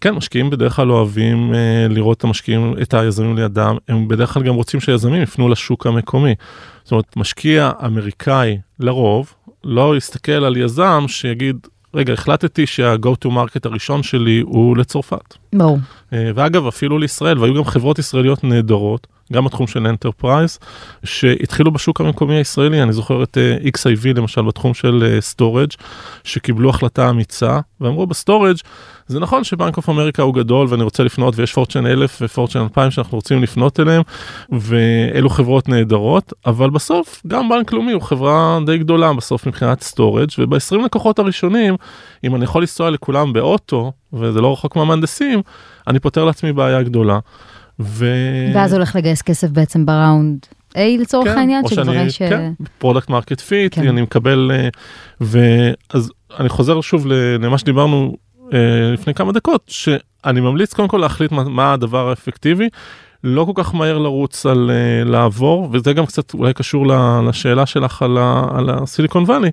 כן, 0.00 0.14
משקיעים 0.14 0.50
בדרך 0.50 0.76
כלל 0.76 0.92
אוהבים 0.92 1.54
אה, 1.54 1.86
לראות 1.88 2.18
את 2.18 2.24
המשקיעים, 2.24 2.74
את 2.82 2.94
היזמים 2.94 3.36
לידם, 3.36 3.76
הם 3.88 4.08
בדרך 4.08 4.34
כלל 4.34 4.42
גם 4.42 4.54
רוצים 4.54 4.80
שהיזמים 4.80 5.22
יפנו 5.22 5.48
לשוק 5.48 5.86
המקומי. 5.86 6.34
זאת 6.82 6.92
אומרת, 6.92 7.16
משקיע 7.16 7.70
אמריקאי 7.86 8.58
לרוב 8.80 9.34
לא 9.64 9.96
יסתכל 9.96 10.32
על 10.32 10.56
יזם 10.56 11.04
שיגיד, 11.08 11.66
רגע, 11.94 12.12
החלטתי 12.12 12.66
שה-go 12.66 13.08
to 13.24 13.28
market 13.28 13.60
הראשון 13.64 14.02
שלי 14.02 14.40
הוא 14.40 14.76
לצרפת. 14.76 15.34
ברור. 15.54 15.78
אה, 16.12 16.30
ואגב, 16.34 16.66
אפילו 16.66 16.98
לישראל, 16.98 17.38
והיו 17.38 17.54
גם 17.54 17.64
חברות 17.64 17.98
ישראליות 17.98 18.44
נהדרות, 18.44 19.06
גם 19.32 19.44
בתחום 19.44 19.66
של 19.66 19.86
enterprise, 19.86 20.58
שהתחילו 21.04 21.72
בשוק 21.72 22.00
המקומי 22.00 22.34
הישראלי, 22.34 22.82
אני 22.82 22.92
זוכר 22.92 23.22
את 23.22 23.38
אה, 23.38 23.56
XIV 23.56 24.16
למשל 24.16 24.42
בתחום 24.42 24.74
של 24.74 25.16
storage, 25.20 25.70
שקיבלו 26.24 26.70
החלטה 26.70 27.10
אמיצה, 27.10 27.60
ואמרו 27.80 28.06
ב 28.06 28.12
storage, 28.12 28.56
זה 29.08 29.20
נכון 29.20 29.44
שבנק 29.44 29.76
אוף 29.76 29.88
אמריקה 29.88 30.22
הוא 30.22 30.34
גדול 30.34 30.66
ואני 30.70 30.82
רוצה 30.84 31.02
לפנות 31.04 31.34
ויש 31.38 31.52
Fortune 31.52 31.86
1000 31.86 32.18
ו 32.20 32.25
Fortune 32.25 32.60
2000 32.60 32.90
שאנחנו 32.90 33.18
רוצים 33.18 33.42
לפנות 33.42 33.80
אליהם, 33.80 34.02
ואלו 34.52 35.28
חברות 35.28 35.68
נהדרות, 35.68 36.32
אבל 36.46 36.70
בסוף 36.70 37.22
גם 37.26 37.48
בנק 37.48 37.72
לאומי 37.72 37.92
הוא 37.92 38.02
חברה 38.02 38.58
די 38.66 38.78
גדולה 38.78 39.12
בסוף 39.12 39.46
מבחינת 39.46 39.82
storage, 39.82 40.28
וב-20 40.38 40.84
לקוחות 40.84 41.18
הראשונים, 41.18 41.76
אם 42.24 42.36
אני 42.36 42.44
יכול 42.44 42.62
לנסוע 42.62 42.90
לכולם 42.90 43.32
באוטו, 43.32 43.92
וזה 44.12 44.40
לא 44.40 44.52
רחוק 44.52 44.76
מהמהנדסים, 44.76 45.42
אני 45.86 45.98
פותר 45.98 46.24
לעצמי 46.24 46.52
בעיה 46.52 46.82
גדולה. 46.82 47.18
ו... 47.80 48.06
ואז 48.54 48.72
הולך 48.72 48.96
לגייס 48.96 49.22
כסף 49.22 49.48
בעצם 49.48 49.86
ב 49.86 49.96
round 49.96 50.46
A 50.74 50.78
לצורך 51.00 51.28
כן, 51.28 51.38
העניין, 51.38 51.68
שכבר 51.68 51.94
יש... 51.94 52.18
כן, 52.18 52.52
product 52.78 53.10
market 53.10 53.40
fit, 53.40 53.74
כן. 53.74 53.88
אני 53.88 54.02
מקבל, 54.02 54.50
אה, 54.54 54.68
ואז 55.20 56.12
אני 56.40 56.48
חוזר 56.48 56.80
שוב 56.80 57.06
למה 57.38 57.58
שדיברנו 57.58 58.16
אה, 58.52 58.58
לפני 58.92 59.14
כמה 59.14 59.32
דקות, 59.32 59.62
שאני 59.66 60.40
ממליץ 60.40 60.74
קודם 60.74 60.88
כל 60.88 60.98
להחליט 60.98 61.32
מה, 61.32 61.44
מה 61.44 61.72
הדבר 61.72 62.08
האפקטיבי, 62.08 62.68
לא 63.24 63.44
כל 63.44 63.52
כך 63.54 63.74
מהר 63.74 63.98
לרוץ 63.98 64.46
על 64.46 64.70
אה, 64.70 65.04
לעבור, 65.04 65.68
וזה 65.72 65.92
גם 65.92 66.06
קצת 66.06 66.34
אולי 66.34 66.54
קשור 66.54 66.86
לשאלה 67.28 67.66
שלך 67.66 68.02
על, 68.02 68.18
ה- 68.18 68.44
על 68.54 68.70
הסיליקון 68.70 69.22
וואלי. 69.22 69.50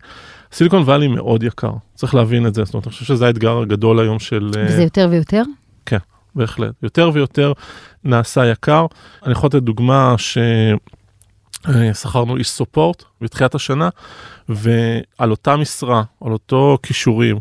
סיליקון 0.51 0.81
וואלי 0.81 1.07
מאוד 1.07 1.43
יקר, 1.43 1.71
צריך 1.95 2.15
להבין 2.15 2.47
את 2.47 2.53
זה, 2.53 2.63
זאת 2.63 2.73
אומרת, 2.73 2.87
אני 2.87 2.91
חושב 2.91 3.05
שזה 3.05 3.27
האתגר 3.27 3.57
הגדול 3.57 3.99
היום 3.99 4.19
של... 4.19 4.51
וזה 4.53 4.83
יותר 4.83 5.07
ויותר? 5.11 5.43
בהחלט. 6.35 6.73
יותר 6.83 7.11
ויותר 7.13 7.53
נעשה 8.03 8.45
יקר. 8.45 8.85
אני 9.23 9.31
יכול 9.31 9.47
לתת 9.47 9.63
דוגמה 9.63 10.15
ששכרנו 11.67 12.37
איש 12.37 12.49
סופורט 12.49 13.03
בתחילת 13.21 13.55
השנה, 13.55 13.89
ועל 14.49 15.31
אותה 15.31 15.55
משרה, 15.55 16.03
על 16.21 16.31
אותו 16.31 16.77
כישורים 16.83 17.39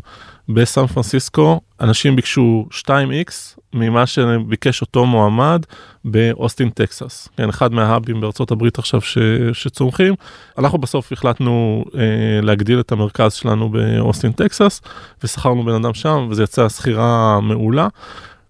בסן 0.49 0.87
פרנסיסקו, 0.87 1.61
אנשים 1.81 2.15
ביקשו 2.15 2.65
2x 2.71 3.31
ממה 3.73 4.05
שביקש 4.05 4.81
אותו 4.81 5.05
מועמד 5.05 5.65
באוסטין 6.05 6.69
טקסס. 6.69 7.27
כן, 7.37 7.49
אחד 7.49 7.73
מההאבים 7.73 8.21
בארצות 8.21 8.51
הברית 8.51 8.79
עכשיו 8.79 9.01
ש, 9.01 9.17
שצומחים. 9.53 10.13
אנחנו 10.57 10.77
בסוף 10.77 11.11
החלטנו 11.11 11.85
אה, 11.95 12.41
להגדיל 12.41 12.79
את 12.79 12.91
המרכז 12.91 13.33
שלנו 13.33 13.69
באוסטין 13.69 14.31
טקסס, 14.31 14.81
ושכרנו 15.23 15.63
בן 15.63 15.73
אדם 15.73 15.93
שם, 15.93 16.27
וזה 16.29 16.43
יצא 16.43 16.69
שכירה 16.69 17.39
מעולה. 17.41 17.87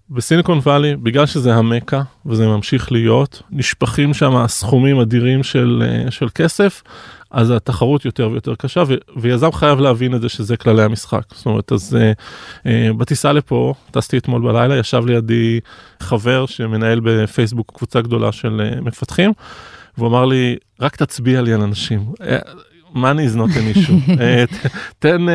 בסיליקון 0.09 0.57
וואלי, 0.57 0.95
בגלל 0.95 1.25
שזה 1.25 1.55
המקה, 1.55 2.01
וזה 2.25 2.47
ממשיך 2.47 2.91
להיות, 2.91 3.41
נשפכים 3.51 4.13
שם 4.13 4.47
סכומים 4.47 4.99
אדירים 4.99 5.43
של, 5.43 5.83
אה, 5.85 6.11
של 6.11 6.27
כסף, 6.35 6.83
אז 7.31 7.51
התחרות 7.51 8.05
יותר 8.05 8.29
ויותר 8.31 8.55
קשה, 8.55 8.83
ו- 8.87 8.95
ויזם 9.17 9.51
חייב 9.51 9.79
להבין 9.79 10.15
את 10.15 10.21
זה 10.21 10.29
שזה 10.29 10.57
כללי 10.57 10.83
המשחק. 10.83 11.23
זאת 11.33 11.45
אומרת, 11.45 11.71
אז 11.71 11.97
אה, 12.01 12.11
אה, 12.65 12.93
בטיסה 12.97 13.33
לפה, 13.33 13.73
טסתי 13.91 14.17
אתמול 14.17 14.41
בלילה, 14.41 14.77
ישב 14.77 15.05
לידי 15.05 15.59
חבר 15.99 16.45
שמנהל 16.45 16.99
בפייסבוק 17.03 17.71
קבוצה 17.77 18.01
גדולה 18.01 18.31
של 18.31 18.61
אה, 18.65 18.81
מפתחים, 18.81 19.31
והוא 19.97 20.07
אמר 20.07 20.25
לי, 20.25 20.55
רק 20.79 20.95
תצביע 20.95 21.41
לי 21.41 21.53
על 21.53 21.61
אנשים. 21.61 22.05
אה, 22.21 22.37
money 22.95 23.33
is 23.33 23.35
not 23.35 23.55
an 23.55 23.77
issue. 23.77 24.21
אה, 24.21 24.43
תן... 24.99 25.25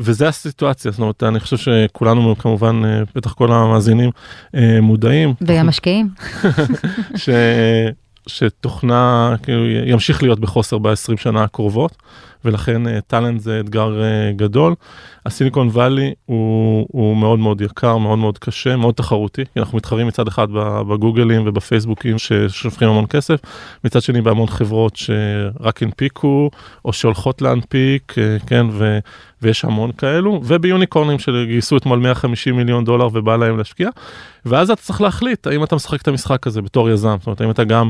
וזה 0.00 0.28
הסיטואציה, 0.28 0.90
זאת 0.90 1.00
אומרת, 1.00 1.22
אני 1.22 1.40
חושב 1.40 1.56
שכולנו 1.56 2.36
כמובן, 2.38 2.82
אה, 2.84 3.02
בטח 3.14 3.32
כל 3.32 3.52
המאזינים 3.52 4.10
אה, 4.54 4.80
מודעים. 4.80 5.34
והמשקיעים? 5.40 6.08
ש... 7.16 7.28
שתוכנה 8.28 9.34
כאילו 9.42 9.66
ימשיך 9.68 10.22
להיות 10.22 10.40
בחוסר 10.40 10.78
ב-20 10.78 11.16
שנה 11.16 11.42
הקרובות, 11.42 11.96
ולכן 12.44 12.86
אה, 12.86 13.00
טאלנט 13.00 13.40
זה 13.40 13.60
אתגר 13.60 14.02
אה, 14.02 14.32
גדול. 14.36 14.74
הסיליקון 15.26 15.68
וואלי 15.68 16.14
הוא, 16.26 16.86
הוא 16.90 17.16
מאוד 17.16 17.38
מאוד 17.38 17.60
יקר, 17.60 17.96
מאוד 17.96 18.18
מאוד 18.18 18.38
קשה, 18.38 18.76
מאוד 18.76 18.94
תחרותי, 18.94 19.44
כי 19.54 19.60
אנחנו 19.60 19.76
מתחרים 19.76 20.06
מצד 20.06 20.28
אחד 20.28 20.48
בגוגלים 20.88 21.42
ובפייסבוקים 21.46 22.18
ששופכים 22.18 22.88
המון 22.88 23.06
כסף, 23.06 23.40
מצד 23.84 24.02
שני 24.02 24.20
בהמון 24.20 24.46
חברות 24.46 24.96
שרק 24.96 25.82
הנפיקו, 25.82 26.50
או 26.84 26.92
שהולכות 26.92 27.42
להנפיק, 27.42 28.14
אה, 28.18 28.36
כן, 28.46 28.66
ו... 28.72 28.98
ויש 29.42 29.64
המון 29.64 29.92
כאלו, 29.92 30.40
וביוניקורנים 30.44 31.18
שגייסו 31.18 31.76
אתמול 31.76 31.98
150 31.98 32.56
מיליון 32.56 32.84
דולר 32.84 33.08
ובא 33.12 33.36
להם 33.36 33.58
להשקיע, 33.58 33.88
ואז 34.46 34.70
אתה 34.70 34.82
צריך 34.82 35.00
להחליט 35.00 35.46
האם 35.46 35.64
אתה 35.64 35.76
משחק 35.76 36.02
את 36.02 36.08
המשחק 36.08 36.46
הזה 36.46 36.62
בתור 36.62 36.90
יזם, 36.90 37.16
זאת 37.18 37.26
אומרת, 37.26 37.40
האם 37.40 37.50
אתה 37.50 37.64
גם, 37.64 37.88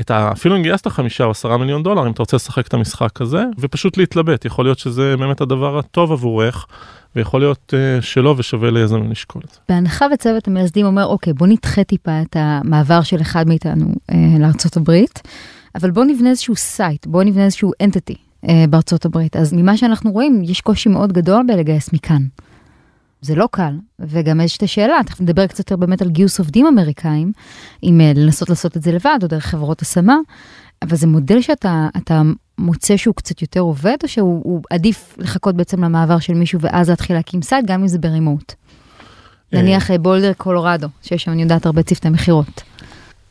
את 0.00 0.10
ה... 0.10 0.32
אפילו 0.32 0.56
אם 0.56 0.62
גייסת 0.62 0.86
חמישה 0.86 1.24
או 1.24 1.30
עשרה 1.30 1.58
מיליון 1.58 1.82
דולר, 1.82 2.06
אם 2.06 2.12
אתה 2.12 2.22
רוצה 2.22 2.36
לשחק 2.36 2.66
את 2.66 2.74
המשחק 2.74 3.20
הזה, 3.20 3.44
ופשוט 3.58 3.96
להתלבט, 3.96 4.44
יכול 4.44 4.64
להיות 4.64 4.78
שזה 4.78 5.14
באמת 5.18 5.40
הדבר 5.40 5.78
הטוב 5.78 6.12
עבורך, 6.12 6.66
ויכול 7.16 7.40
להיות 7.40 7.74
uh, 7.76 8.02
שלא 8.02 8.34
ושווה 8.38 8.70
ליזמים 8.70 9.10
לשקול 9.10 9.42
את 9.44 9.50
זה. 9.50 9.58
בהנחה 9.68 10.06
וצוות 10.14 10.48
המייסדים 10.48 10.86
אומר, 10.86 11.06
אוקיי, 11.06 11.32
בוא 11.32 11.46
נדחה 11.46 11.84
טיפה 11.84 12.22
את 12.22 12.36
המעבר 12.38 13.02
של 13.02 13.20
אחד 13.20 13.48
מאיתנו 13.48 13.86
אה, 14.10 14.16
לארצות 14.38 14.76
הברית, 14.76 15.22
אבל 15.74 15.90
בוא 15.90 16.04
נבנה 16.04 16.30
איזשהו 16.30 16.56
site, 16.56 17.06
בוא 17.06 17.22
נבנה 17.22 17.44
איזשהו 17.44 17.70
entity 17.82 18.16
אה, 18.48 18.64
בארצות 18.70 19.04
הברית. 19.04 19.36
אז 19.36 19.52
ממה 19.52 19.76
שאנחנו 19.76 20.12
רואים, 20.12 20.42
יש 20.44 20.60
קושי 20.60 20.88
מאוד 20.88 21.12
גדול 21.12 21.42
בלגייס 21.46 21.92
מכאן. 21.92 22.22
זה 23.22 23.34
לא 23.34 23.48
קל, 23.50 23.72
וגם 23.98 24.40
יש 24.40 24.56
את 24.56 24.62
השאלה, 24.62 24.98
תכף 25.06 25.20
נדבר 25.20 25.46
קצת 25.46 25.58
יותר 25.58 25.76
באמת 25.76 26.02
על 26.02 26.08
גיוס 26.08 26.38
עובדים 26.38 26.66
אמריקאים, 26.66 27.32
אם 27.82 28.00
אה, 28.00 28.12
לנסות 28.14 28.48
לעשות 28.48 28.76
את 28.76 28.82
זה 28.82 28.92
לבד 28.92 29.18
או 29.22 29.28
דרך 29.28 29.46
חברות 29.46 29.82
השמה, 29.82 30.16
אבל 30.82 30.96
זה 30.96 31.06
מודל 31.06 31.40
שאתה 31.40 31.88
אתה 31.96 32.22
מוצא 32.58 32.96
שהוא 32.96 33.14
קצת 33.14 33.42
יותר 33.42 33.60
עובד, 33.60 33.96
או 34.02 34.08
שהוא 34.08 34.40
הוא 34.44 34.62
עדיף 34.70 35.14
לחכות 35.18 35.54
בעצם 35.54 35.84
למעבר 35.84 36.18
של 36.18 36.34
מישהו 36.34 36.60
ואז 36.60 36.90
להתחיל 36.90 37.16
להקים 37.16 37.42
site, 37.42 37.66
גם 37.66 37.80
אם 37.80 37.88
זה 37.88 37.98
ב 37.98 38.05
remote. 38.05 38.52
נניח 39.52 39.90
אה, 39.90 39.98
בולדר 39.98 40.32
קולורדו, 40.32 40.88
שיש 41.02 41.22
שם, 41.24 41.30
אני 41.30 41.42
יודעת, 41.42 41.66
הרבה 41.66 41.82
צוותי 41.82 42.08
מכירות. 42.08 42.62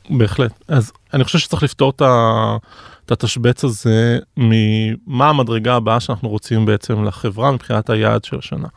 בהחלט. 0.09 0.51
אז 0.67 0.91
אני 1.13 1.23
חושב 1.23 1.39
שצריך 1.39 1.63
לפתור 1.63 1.89
את 1.89 2.01
ה- 2.01 2.57
את 3.05 3.11
התשבץ 3.11 3.63
הזה 3.63 4.19
ממה 4.37 5.29
המדרגה 5.29 5.75
הבאה 5.75 5.99
שאנחנו 5.99 6.29
רוצים 6.29 6.65
בעצם 6.65 7.03
לחברה 7.03 7.51
מבחינת 7.51 7.89
היעד 7.89 8.23
של 8.25 8.37
השנה. 8.39 8.67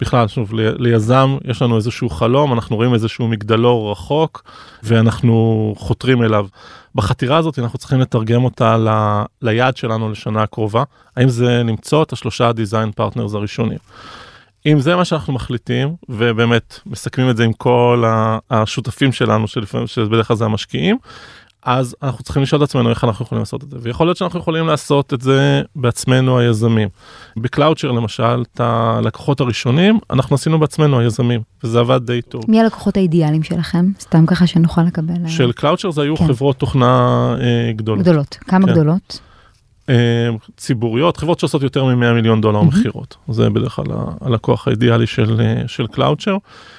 בכלל, 0.00 0.28
שוב, 0.28 0.52
ליזם 0.54 1.36
יש 1.44 1.62
לנו 1.62 1.76
איזשהו 1.76 2.10
חלום, 2.10 2.52
אנחנו 2.52 2.76
רואים 2.76 2.94
איזשהו 2.94 3.28
מגדלור 3.28 3.92
רחוק 3.92 4.42
ואנחנו 4.82 5.74
חותרים 5.78 6.22
אליו. 6.22 6.46
בחתירה 6.94 7.36
הזאת 7.36 7.58
אנחנו 7.58 7.78
צריכים 7.78 8.00
לתרגם 8.00 8.44
אותה 8.44 8.76
ל- 8.76 9.22
ליעד 9.42 9.76
שלנו 9.76 10.10
לשנה 10.10 10.42
הקרובה, 10.42 10.82
האם 11.16 11.28
זה 11.28 11.62
למצוא 11.64 12.02
את 12.02 12.12
השלושה 12.12 12.52
design 12.52 12.92
partners 12.92 13.34
הראשונים. 13.34 13.78
אם 14.66 14.80
זה 14.80 14.96
מה 14.96 15.04
שאנחנו 15.04 15.32
מחליטים, 15.32 15.94
ובאמת 16.08 16.80
מסכמים 16.86 17.30
את 17.30 17.36
זה 17.36 17.44
עם 17.44 17.52
כל 17.52 18.04
השותפים 18.50 19.12
שלנו, 19.12 19.48
שלפעמים, 19.48 19.86
שבדרך 19.86 20.28
כלל 20.28 20.36
זה 20.36 20.44
המשקיעים, 20.44 20.98
אז 21.62 21.96
אנחנו 22.02 22.24
צריכים 22.24 22.42
לשאול 22.42 22.64
את 22.64 22.68
עצמנו 22.68 22.90
איך 22.90 23.04
אנחנו 23.04 23.24
יכולים 23.24 23.40
לעשות 23.40 23.64
את 23.64 23.70
זה. 23.70 23.76
ויכול 23.80 24.06
להיות 24.06 24.16
שאנחנו 24.16 24.40
יכולים 24.40 24.66
לעשות 24.66 25.14
את 25.14 25.20
זה 25.20 25.62
בעצמנו 25.76 26.38
היזמים. 26.38 26.88
בקלאוצ'ר 27.36 27.92
למשל, 27.92 28.42
את 28.54 28.60
הלקוחות 28.60 29.40
הראשונים, 29.40 29.98
אנחנו 30.10 30.34
עשינו 30.34 30.58
בעצמנו 30.58 31.00
היזמים, 31.00 31.40
וזה 31.64 31.80
עבד 31.80 32.06
די 32.06 32.22
טוב. 32.22 32.44
מי 32.48 32.60
הלקוחות 32.60 32.96
האידיאליים 32.96 33.42
שלכם? 33.42 33.86
סתם 34.00 34.26
ככה 34.26 34.46
שנוכל 34.46 34.82
לקבל... 34.82 35.14
אה, 35.24 35.28
של 35.30 35.52
קלאוצ'ר 35.52 35.90
זה 35.90 36.02
היו 36.02 36.16
כן. 36.16 36.26
חברות 36.26 36.56
תוכנה 36.56 37.34
אה, 37.40 37.72
גדולות. 37.72 38.04
גדולות. 38.04 38.38
כמה 38.40 38.66
כן. 38.66 38.72
גדולות? 38.72 39.20
אה, 39.88 39.94
ציבוריות, 40.56 41.16
חברות 41.16 41.38
שעושות 41.40 41.62
יותר 41.62 41.84
מ-100 41.84 42.12
מיליון 42.12 42.40
דולר. 42.40 42.62
מכירות. 42.62 43.16
זה 43.28 43.50
בדרך 43.50 43.72
כלל 43.72 43.86
הלקוח 44.20 44.68
האידיאלי 44.68 45.06
של, 45.06 45.40
אה, 45.40 45.62
של 45.68 45.86
קלאוצ'ר. 45.86 46.36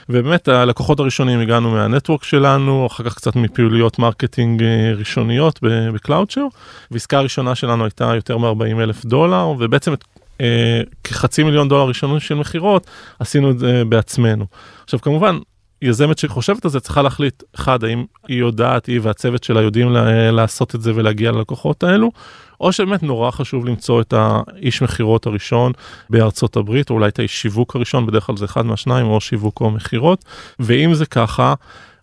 ובאמת 0.10 0.48
הלקוחות 0.48 1.00
הראשונים 1.00 1.40
הגענו 1.40 1.72
מה 1.72 1.83
network 1.83 2.24
שלנו, 2.24 2.88
אחר 2.88 3.04
כך 3.04 3.16
קצת 3.16 3.36
מפעילויות 3.36 4.00
marketing 4.00 4.64
אה, 4.64 4.94
ראשוניות 4.98 5.60
ב- 5.64 5.90
בקלאוצ'ר. 5.90 6.46
ועסקה 6.92 7.18
הראשונה 7.18 7.56
שלנו 7.56 7.84
הייתה 7.84 8.12
יותר 8.16 8.38
מ-40 8.38 8.82
אלף 8.82 9.06
דולר, 9.06 9.48
ובעצם 9.60 9.94
את, 9.94 10.04
אה, 10.42 10.82
כחצי 11.04 11.44
מיליון 11.44 11.70
דולר 11.70 11.88
ראשונים 11.88 12.20
של 12.20 12.36
מכירות, 12.36 12.88
עשינו 13.20 13.52
את 13.52 13.60
זה 13.60 13.84
בעצמנו. 13.90 14.46
עכשיו 14.84 15.02
כמובן, 15.02 15.38
יזמת 15.82 16.18
שחושבת 16.18 16.66
על 16.66 16.72
זה 16.72 16.80
צריכה 16.80 17.02
להחליט, 17.02 17.44
אחד, 17.56 17.84
האם 17.84 18.06
היא 18.28 18.40
יודעת, 18.40 18.86
היא 18.86 19.00
והצוות 19.04 19.44
שלה 19.44 19.62
יודעים 19.62 19.90
לה- 19.94 20.32
לעשות 20.32 20.76
את 20.76 20.82
זה 20.82 20.92
ולהגיע 20.96 21.32
ללקוחות 21.32 21.84
האלו, 21.84 22.12
או 22.62 22.72
שבאמת 22.72 23.04
נורא 23.04 23.32
חשוב 23.32 23.66
למצוא 23.66 24.02
את 24.02 24.14
האיש 24.18 24.82
מכירות 24.82 25.26
הראשון 25.26 25.72
בארצות 26.10 26.56
הברית, 26.56 26.90
או 26.90 26.96
אולי 26.96 27.08
את 27.08 27.20
האיש 27.20 27.42
שיווק 27.42 27.76
הראשון, 27.76 28.06
בדרך 28.06 28.26
כלל 28.26 28.38
זה 28.38 28.46
אחד 28.46 28.66
מהשניים, 28.66 29.08
או 29.08 29.22
שיווק 29.22 29.62
או 29.62 29.72
מכירות, 29.72 30.26
ואם 30.60 30.94
זה 30.94 31.06
ככה, 31.06 31.54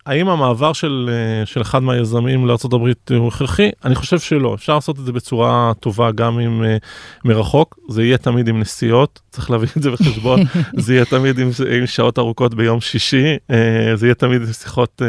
האם 0.07 0.29
המעבר 0.29 0.73
של, 0.73 1.09
אה, 1.11 1.45
של 1.45 1.61
אחד 1.61 1.83
מהיזמים 1.83 2.47
לארה"ב 2.47 2.91
הוא 3.13 3.27
הכרחי? 3.27 3.69
אני 3.85 3.95
חושב 3.95 4.19
שלא. 4.19 4.53
אפשר 4.53 4.75
לעשות 4.75 4.99
את 4.99 5.05
זה 5.05 5.11
בצורה 5.11 5.71
טובה 5.79 6.11
גם 6.11 6.39
עם 6.39 6.63
אה, 6.63 6.77
מרחוק. 7.25 7.79
זה 7.89 8.03
יהיה 8.03 8.17
תמיד 8.17 8.47
עם 8.47 8.59
נסיעות, 8.59 9.21
צריך 9.29 9.51
להביא 9.51 9.67
את 9.77 9.83
זה 9.83 9.91
בחשבון. 9.91 10.39
זה 10.83 10.93
יהיה 10.93 11.05
תמיד 11.05 11.39
עם, 11.39 11.49
עם 11.77 11.87
שעות 11.87 12.19
ארוכות 12.19 12.53
ביום 12.53 12.81
שישי, 12.81 13.35
אה, 13.51 13.95
זה 13.95 14.05
יהיה 14.05 14.15
תמיד 14.15 14.41
עם 14.41 14.53
שיחות 14.53 15.01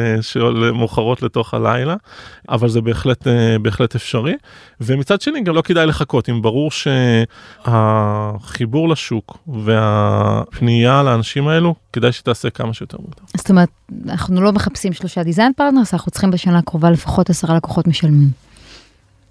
מאוחרות 0.75 1.23
לתוך 1.23 1.55
הלילה, 1.55 1.97
אבל 2.49 2.69
זה 2.69 2.81
בהחלט, 2.81 3.27
בהחלט 3.63 3.95
אפשרי. 3.95 4.35
ומצד 4.81 5.21
שני 5.21 5.41
גם 5.41 5.55
לא 5.55 5.63
כדאי 5.63 5.87
לחכות, 5.87 6.29
אם 6.29 6.43
ברור 6.43 6.71
שהחיבור 7.65 8.89
לשוק 8.89 9.39
והפנייה 9.65 11.03
לאנשים 11.03 11.49
האלו, 11.49 11.75
כדאי 11.99 12.13
שתעשה 12.13 12.51
כמה 12.51 12.75
שיותר 12.75 12.99
מוקדם. 12.99 13.25
זאת 13.37 13.51
אומרת, 13.51 13.69
אנחנו 14.09 14.43
לא 14.43 14.53
מחפשים 14.53 14.93
שלושה 14.93 15.23
design 15.23 15.53
partners, 15.57 15.95
אנחנו 15.95 16.11
צריכים 16.11 16.31
בשנה 16.31 16.59
הקרובה 16.59 16.91
לפחות 16.91 17.31
עשרה 17.31 17.57
לקוחות 17.57 17.87
משלמים. 17.87 18.31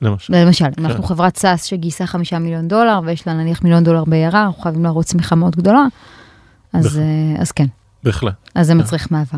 למשל. 0.01 0.33
למשל, 0.35 0.65
אם 0.65 0.71
כן. 0.71 0.85
אנחנו 0.85 1.03
חברת 1.03 1.37
SaaS 1.37 1.63
שגייסה 1.63 2.05
חמישה 2.05 2.39
מיליון 2.39 2.67
דולר 2.67 2.99
ויש 3.05 3.27
לה 3.27 3.33
נניח 3.33 3.63
מיליון 3.63 3.83
דולר 3.83 4.03
ב- 4.05 4.18
ARR, 4.18 4.43
אנחנו 4.43 4.61
חייבים 4.61 4.83
להראות 4.83 5.05
צמיחה 5.05 5.35
מאוד 5.35 5.55
גדולה, 5.55 5.85
אז, 6.73 6.99
אה, 6.99 7.41
אז 7.41 7.51
כן. 7.51 7.65
בהחלט. 8.03 8.33
אז 8.55 8.67
זה 8.67 8.73
כן. 8.73 8.79
מצריך 8.79 9.11
מעבר. 9.11 9.37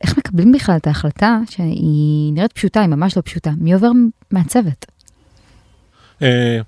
איך 0.00 0.18
מקבלים 0.18 0.52
בכלל 0.52 0.76
את 0.76 0.86
ההחלטה 0.86 1.38
שהיא 1.50 2.32
נראית 2.32 2.52
פשוטה, 2.52 2.80
היא 2.80 2.88
ממש 2.88 3.16
לא 3.16 3.22
פשוטה, 3.22 3.50
מי 3.58 3.74
עובר 3.74 3.90
מהצוות? 4.30 4.86
אה, 6.22 6.60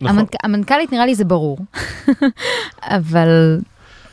נכון. 0.00 0.24
המנכ"לית 0.42 0.92
נראה 0.92 1.06
לי 1.06 1.14
זה 1.14 1.24
ברור, 1.24 1.58
אבל 2.82 3.58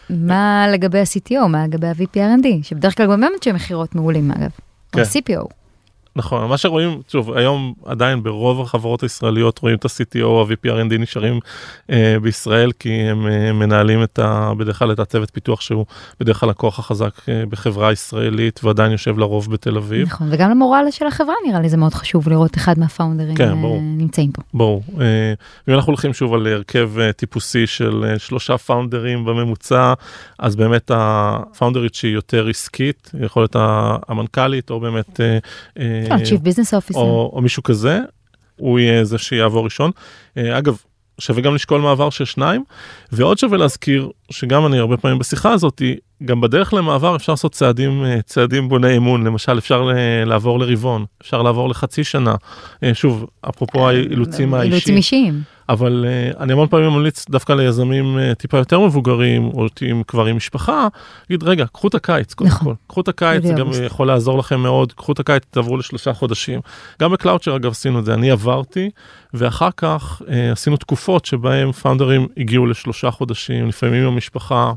מה 0.10 0.68
לגבי 0.72 1.00
ה-CTO, 1.00 1.48
מה 1.48 1.64
לגבי 1.64 1.88
ה-VP 1.88 2.16
R&D, 2.16 2.48
שבדרך 2.64 2.98
כלל 2.98 3.06
גם 3.06 3.12
הם 3.12 3.32
אנשי 3.38 3.52
מכירות 3.52 3.96
מעולים 3.96 4.32
אגב, 4.32 4.50
כן. 4.92 5.00
או 5.00 5.06
CPO. 5.06 5.48
נכון, 6.18 6.50
מה 6.50 6.58
שרואים, 6.58 7.02
שוב, 7.08 7.34
היום 7.34 7.74
עדיין 7.86 8.24
ברוב 8.24 8.62
החברות 8.62 9.04
הישראליות 9.04 9.60
רואים 9.60 9.78
את 9.78 9.86
ה-CTO, 9.86 10.28
ה-VP 10.28 10.70
R&D 10.70 10.98
נשארים 10.98 11.40
אה, 11.90 12.16
בישראל, 12.22 12.72
כי 12.72 12.90
הם 12.90 13.28
אה, 13.28 13.54
מנהלים 13.54 14.04
את 14.04 14.20
ה, 14.20 14.54
בדרך 14.58 14.80
כלל 14.80 14.92
את 14.92 15.00
הצוות 15.00 15.30
פיתוח 15.34 15.62
שהוא 15.62 15.86
בדרך 16.20 16.40
כלל 16.40 16.50
הכוח 16.50 16.80
החזק 16.80 17.30
אה, 17.30 17.44
בחברה 17.50 17.92
ישראלית 17.92 18.60
ועדיין 18.64 18.92
יושב 18.92 19.20
לרוב 19.20 19.52
בתל 19.52 19.78
אביב. 19.78 20.08
נכון, 20.08 20.28
וגם 20.32 20.50
למורל 20.50 20.86
של 20.92 21.08
החברה 21.08 21.36
נראה 21.48 21.60
לי 21.60 21.70
זה 21.70 21.78
מאוד 21.78 21.94
חשוב 21.94 22.30
לראות 22.30 22.58
אחד 22.58 22.80
מהפאונדרים 22.80 23.36
כן, 23.36 23.50
אה, 23.50 23.80
נמצאים 23.82 24.32
פה. 24.32 24.42
ברור, 24.54 24.84
אה, 25.02 25.34
אם 25.70 25.74
אנחנו 25.74 25.92
הולכים 25.92 26.14
שוב 26.14 26.34
על 26.34 26.48
הרכב 26.48 26.92
אה, 27.00 27.14
טיפוסי 27.14 27.68
של 27.68 28.06
אה, 28.08 28.20
שלושה 28.20 28.58
פאונדרים 28.58 29.26
בממוצע, 29.26 29.94
אז 30.40 30.56
באמת 30.56 30.92
הפאונדרית 30.94 31.96
שהיא 31.96 32.14
יותר 32.14 32.48
עסקית, 32.48 33.12
יכול 33.26 33.42
להיות 33.42 33.56
המנכ"לית 34.10 34.70
או 34.70 34.80
באמת... 34.80 35.22
אה, 35.22 35.38
אה 35.80 36.05
Chief 36.08 36.48
Business 36.48 36.92
Officer. 36.92 36.96
או, 36.98 37.32
או 37.34 37.42
מישהו 37.42 37.64
כזה, 37.64 38.00
הוא 38.56 38.80
יהיה 38.80 39.04
זה 39.04 39.18
שיעבור 39.18 39.64
ראשון. 39.64 39.92
אה, 40.38 40.58
אגב, 40.58 40.78
שווה 41.20 41.42
גם 41.42 41.56
לשקול 41.56 41.82
מעבר 41.82 42.10
של 42.10 42.26
שניים, 42.26 42.64
ועוד 43.12 43.38
שווה 43.38 43.58
להזכיר 43.58 44.10
שגם 44.32 44.66
אני 44.66 44.80
הרבה 44.80 44.98
פעמים 44.98 45.20
בשיחה 45.20 45.52
הזאת, 45.52 45.82
גם 46.24 46.42
בדרך 46.42 46.74
למעבר 46.74 47.16
אפשר 47.16 47.34
לעשות 47.34 47.52
צעדים, 47.52 48.06
אה, 48.06 48.22
צעדים 48.22 48.70
בוני 48.70 48.98
אמון, 48.98 49.28
למשל 49.28 49.58
אפשר 49.58 49.90
לעבור 50.26 50.60
לרבעון, 50.60 51.06
אפשר 51.22 51.42
לעבור 51.42 51.70
לחצי 51.70 52.04
שנה, 52.04 52.36
שוב, 52.94 53.26
אפרופו 53.50 53.90
האילוצים 53.90 54.54
האישיים. 54.54 54.74
אילוצים 54.74 54.96
אישיים. 54.96 55.42
אבל 55.70 56.06
אני 56.40 56.54
המון 56.54 56.68
פעמים 56.68 56.90
ממליץ 56.90 57.26
דווקא 57.30 57.54
ליזמים 57.54 58.18
טיפה 58.38 58.58
יותר 58.58 58.80
מבוגרים, 58.80 59.48
או 59.48 59.66
עם, 59.82 60.04
כבר 60.04 60.26
עם 60.26 60.36
משפחה, 60.36 60.88
להגיד, 61.30 61.44
רגע, 61.44 61.66
קחו 61.74 61.88
את 61.88 61.96
הקיץ, 61.96 62.34
קודם 62.34 62.50
נכון. 62.50 62.74
כל. 62.74 62.74
קחו 62.88 63.02
את 63.02 63.08
הקיץ, 63.08 63.44
זה 63.44 63.54
גם 63.54 63.68
יכול 63.86 64.08
לעזור 64.08 64.38
לכם 64.38 64.60
מאוד, 64.60 64.94
קחו 64.94 65.12
את 65.12 65.20
הקיץ, 65.20 65.44
תעברו 65.50 65.78
לשלושה 65.78 66.14
חודשים. 66.14 66.60
גם 67.02 67.12
בקלאוצ'ר 67.12 67.56
אגב 67.56 67.72
עשינו 67.72 68.00
את 68.00 68.06
זה, 68.06 68.14
אני 68.14 68.32
עברתי, 68.32 68.90
ואחר 69.34 69.70
כך 69.78 70.22
עשינו 70.52 70.78
תקופות 70.78 71.26
שבהם 71.26 71.72
פאונדרים 71.72 72.28
הגיעו 72.38 72.66
לשלושה 72.66 73.12
חודשים, 73.12 73.68
לפעמים 73.68 74.02
עם 74.08 74.14
המשפחה, 74.14 74.74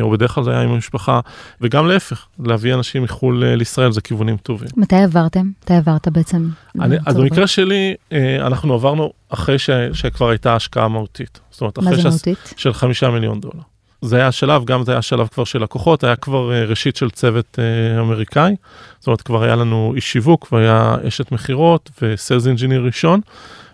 או 0.00 0.10
בדרך 0.10 0.30
כלל 0.30 0.44
זה 0.44 0.50
היה 0.50 0.62
עם 0.62 0.70
המשפחה, 0.82 1.20
וגם 1.60 1.86
להפך, 1.86 2.26
להביא 2.38 2.74
אנשים 2.74 3.02
מחו"ל 3.02 3.42
uh, 3.42 3.56
לישראל 3.56 3.92
זה 3.92 4.00
כיוונים 4.00 4.36
טובים. 4.36 4.68
מתי 4.76 4.96
עברתם? 4.96 5.50
מתי 5.62 5.74
עברת 5.74 6.08
בעצם? 6.08 6.48
אני, 6.80 6.96
אז 7.06 7.16
במקרה 7.16 7.46
שלי, 7.46 7.94
uh, 8.10 8.14
אנחנו 8.40 8.74
עברנו 8.74 9.12
אחרי 9.28 9.58
ש, 9.58 9.70
שכבר 9.92 10.28
הייתה 10.28 10.56
השקעה 10.56 10.88
מהותית. 10.88 11.40
זאת 11.50 11.60
אומרת, 11.60 11.78
אחרי 11.78 11.90
מה 11.90 11.96
זה 11.96 12.08
מהותית? 12.08 12.54
של 12.56 12.72
חמישה 12.72 13.10
מיליון 13.10 13.40
דולר. 13.40 13.62
זה 14.02 14.16
היה 14.16 14.32
שלב, 14.32 14.64
גם 14.64 14.84
זה 14.84 14.92
היה 14.92 15.02
שלב 15.02 15.28
כבר 15.28 15.44
של 15.44 15.62
לקוחות, 15.62 16.04
היה 16.04 16.16
כבר 16.16 16.50
uh, 16.50 16.70
ראשית 16.70 16.96
של 16.96 17.10
צוות 17.10 17.58
אמריקאי, 18.00 18.56
זאת 18.98 19.06
אומרת 19.06 19.22
כבר 19.22 19.42
היה 19.42 19.56
לנו 19.56 19.92
איש 19.96 20.12
שיווק, 20.12 20.52
והיה 20.52 20.96
אשת 21.08 21.32
מכירות 21.32 21.90
ו 22.02 22.09
sales 22.09 22.46
engineer 22.46 22.82
ראשון, 22.84 23.20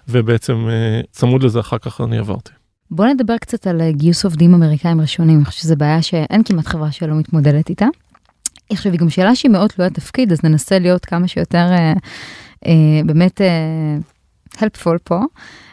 ובעצם 0.08 0.68
צמוד 1.10 1.42
לזה 1.42 1.60
אחר 1.60 1.78
כך 1.78 2.00
אני 2.00 2.18
עברתי. 2.18 2.57
בוא 2.90 3.06
נדבר 3.06 3.38
קצת 3.38 3.66
על 3.66 3.90
גיוס 3.90 4.24
עובדים 4.24 4.54
אמריקאים 4.54 5.00
ראשונים, 5.00 5.36
אני 5.36 5.44
חושבת 5.44 5.62
שזו 5.62 5.76
בעיה 5.76 6.02
שאין 6.02 6.42
כמעט 6.42 6.66
חברה 6.66 6.92
שלא 6.92 7.14
מתמודדת 7.14 7.68
איתה. 7.68 7.86
עכשיו, 8.70 8.92
היא 8.92 9.00
גם 9.00 9.10
שאלה 9.10 9.34
שהיא 9.34 9.50
מאוד 9.50 9.70
תלוית 9.70 9.94
תפקיד, 9.94 10.32
אז 10.32 10.38
ננסה 10.44 10.78
להיות 10.78 11.04
כמה 11.04 11.28
שיותר 11.28 11.66
אה, 11.70 11.92
אה, 12.66 13.00
באמת 13.06 13.40
אה, 13.40 13.96
helpful 14.56 14.98
פה. 15.04 15.20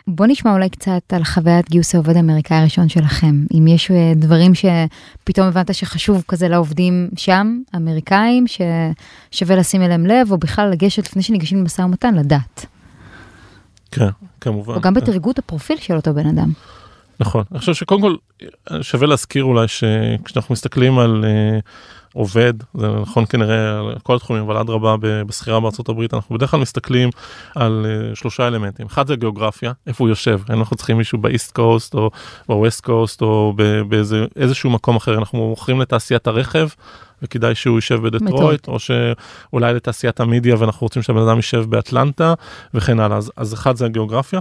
בוא 0.07 0.25
נשמע 0.25 0.53
אולי 0.53 0.69
קצת 0.69 1.13
על 1.13 1.23
חוויית 1.23 1.69
גיוס 1.69 1.95
העובד 1.95 2.15
האמריקאי 2.15 2.57
הראשון 2.57 2.89
שלכם. 2.89 3.45
אם 3.53 3.67
יש 3.67 3.91
אה, 3.91 4.13
דברים 4.15 4.51
שפתאום 4.55 5.47
הבנת 5.47 5.75
שחשוב 5.75 6.23
כזה 6.27 6.47
לעובדים 6.47 7.09
שם, 7.15 7.59
אמריקאים, 7.75 8.45
ששווה 8.47 9.55
לשים 9.55 9.81
אליהם 9.81 10.05
לב, 10.05 10.31
או 10.31 10.37
בכלל 10.37 10.69
לגשת 10.69 11.05
לפני 11.05 11.21
שניגשים 11.21 11.57
למשא 11.57 11.81
ומתן, 11.81 12.15
לדעת. 12.15 12.65
כן, 13.91 14.09
כמובן. 14.41 14.73
או 14.73 14.81
גם 14.81 14.93
בתרגות 14.93 15.39
הפרופיל 15.39 15.77
של 15.77 15.95
אותו 15.95 16.13
בן 16.13 16.27
אדם. 16.27 16.51
נכון, 17.19 17.43
אני 17.51 17.59
חושב 17.59 17.73
שקודם 17.73 18.01
כל 18.01 18.15
שווה 18.81 19.07
להזכיר 19.07 19.43
אולי 19.43 19.67
שכשאנחנו 19.67 20.53
מסתכלים 20.53 20.99
על 20.99 21.25
uh, 21.25 21.61
עובד, 22.13 22.53
זה 22.73 22.87
נכון 22.87 23.25
כנראה 23.25 23.79
על 23.79 23.95
כל 24.03 24.15
התחומים, 24.15 24.43
אבל 24.43 24.57
אדרבה 24.57 24.95
בסחירה 25.27 25.59
בארצות 25.59 25.89
הברית, 25.89 26.13
אנחנו 26.13 26.35
בדרך 26.35 26.51
כלל 26.51 26.59
מסתכלים 26.59 27.09
על 27.55 27.85
uh, 27.85 28.15
שלושה 28.15 28.47
אלמנטים. 28.47 28.85
אחד 28.85 29.07
זה 29.07 29.15
גיאוגרפיה, 29.15 29.71
איפה 29.87 30.03
הוא 30.03 30.09
יושב, 30.09 30.39
אנחנו 30.49 30.75
צריכים 30.75 30.97
מישהו 30.97 31.17
באיסט 31.17 31.51
קוסט 31.51 31.93
או 31.93 32.11
בווסט 32.47 32.81
קוסט 32.81 33.21
או 33.21 33.53
באיזשהו 33.87 34.69
מקום 34.69 34.95
אחר, 34.95 35.17
אנחנו 35.17 35.49
מוכרים 35.49 35.81
לתעשיית 35.81 36.27
הרכב. 36.27 36.67
וכדאי 37.21 37.55
שהוא 37.55 37.77
יישב 37.77 38.07
בדטרויט, 38.07 38.67
או 38.67 38.77
שאולי 38.79 39.73
לתעשיית 39.73 40.19
המדיה 40.19 40.55
ואנחנו 40.59 40.85
רוצים 40.85 41.01
שהבן 41.01 41.21
אדם 41.21 41.35
יישב 41.35 41.65
באטלנטה 41.69 42.33
וכן 42.73 42.99
הלאה. 42.99 43.17
אז, 43.17 43.31
אז 43.37 43.53
אחד 43.53 43.75
זה 43.75 43.85
הגיאוגרפיה. 43.85 44.39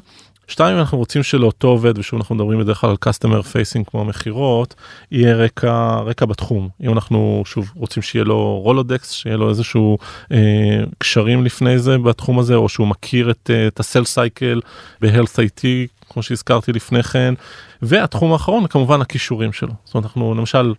שתיים, 0.48 0.78
אנחנו 0.78 0.98
רוצים 0.98 1.22
שלאותו 1.22 1.68
עובד, 1.68 1.98
ושוב 1.98 2.18
אנחנו 2.18 2.34
מדברים 2.34 2.58
בדרך 2.58 2.78
כלל 2.78 2.90
על 2.90 2.96
customer 3.08 3.42
facing 3.42 3.90
כמו 3.90 4.04
מכירות, 4.04 4.74
יהיה 5.10 5.34
רקע, 5.34 6.00
רקע 6.00 6.26
בתחום. 6.26 6.68
אם 6.82 6.92
אנחנו 6.92 7.42
שוב 7.46 7.72
רוצים 7.76 8.02
שיהיה 8.02 8.24
לו 8.24 8.60
רולודקס, 8.60 9.12
שיהיה 9.12 9.36
לו 9.36 9.48
איזשהו 9.48 9.98
אה, 10.32 10.38
קשרים 10.98 11.44
לפני 11.44 11.78
זה 11.78 11.98
בתחום 11.98 12.38
הזה, 12.38 12.54
או 12.54 12.68
שהוא 12.68 12.86
מכיר 12.86 13.30
את, 13.30 13.50
אה, 13.50 13.66
את 13.66 13.80
הסל 13.80 14.04
סייקל 14.04 14.60
ב-health 15.00 15.36
IT, 15.36 15.64
כמו 16.10 16.22
שהזכרתי 16.22 16.72
לפני 16.72 17.02
כן. 17.02 17.34
והתחום 17.82 18.32
האחרון, 18.32 18.66
כמובן 18.66 19.00
הכישורים 19.00 19.52
שלו. 19.52 19.72
זאת 19.84 19.94
אומרת, 19.94 20.04
אנחנו 20.04 20.34
למשל... 20.34 20.74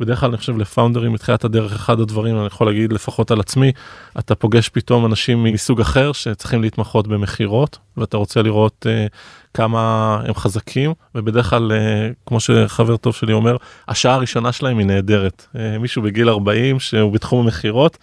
בדרך 0.00 0.20
כלל 0.20 0.28
אני 0.28 0.36
חושב 0.38 0.58
לפאונדרים 0.58 1.12
מתחילת 1.12 1.44
הדרך 1.44 1.72
אחד 1.72 2.00
הדברים 2.00 2.38
אני 2.38 2.46
יכול 2.46 2.66
להגיד 2.66 2.92
לפחות 2.92 3.30
על 3.30 3.40
עצמי 3.40 3.72
אתה 4.18 4.34
פוגש 4.34 4.68
פתאום 4.68 5.06
אנשים 5.06 5.44
מסוג 5.44 5.80
אחר 5.80 6.12
שצריכים 6.12 6.62
להתמחות 6.62 7.08
במכירות 7.08 7.78
ואתה 7.96 8.16
רוצה 8.16 8.42
לראות 8.42 8.86
uh, 8.86 9.12
כמה 9.54 10.20
הם 10.26 10.34
חזקים 10.34 10.92
ובדרך 11.14 11.50
כלל 11.50 11.72
uh, 11.72 12.14
כמו 12.26 12.40
שחבר 12.40 12.96
טוב 12.96 13.14
שלי 13.14 13.32
אומר 13.32 13.56
השעה 13.88 14.14
הראשונה 14.14 14.52
שלהם 14.52 14.78
היא 14.78 14.86
נהדרת. 14.86 15.46
uh, 15.52 15.58
מישהו 15.80 16.02
בגיל 16.02 16.28
40 16.28 16.80
שהוא 16.80 17.12
בתחום 17.12 17.44
המכירות 17.44 17.98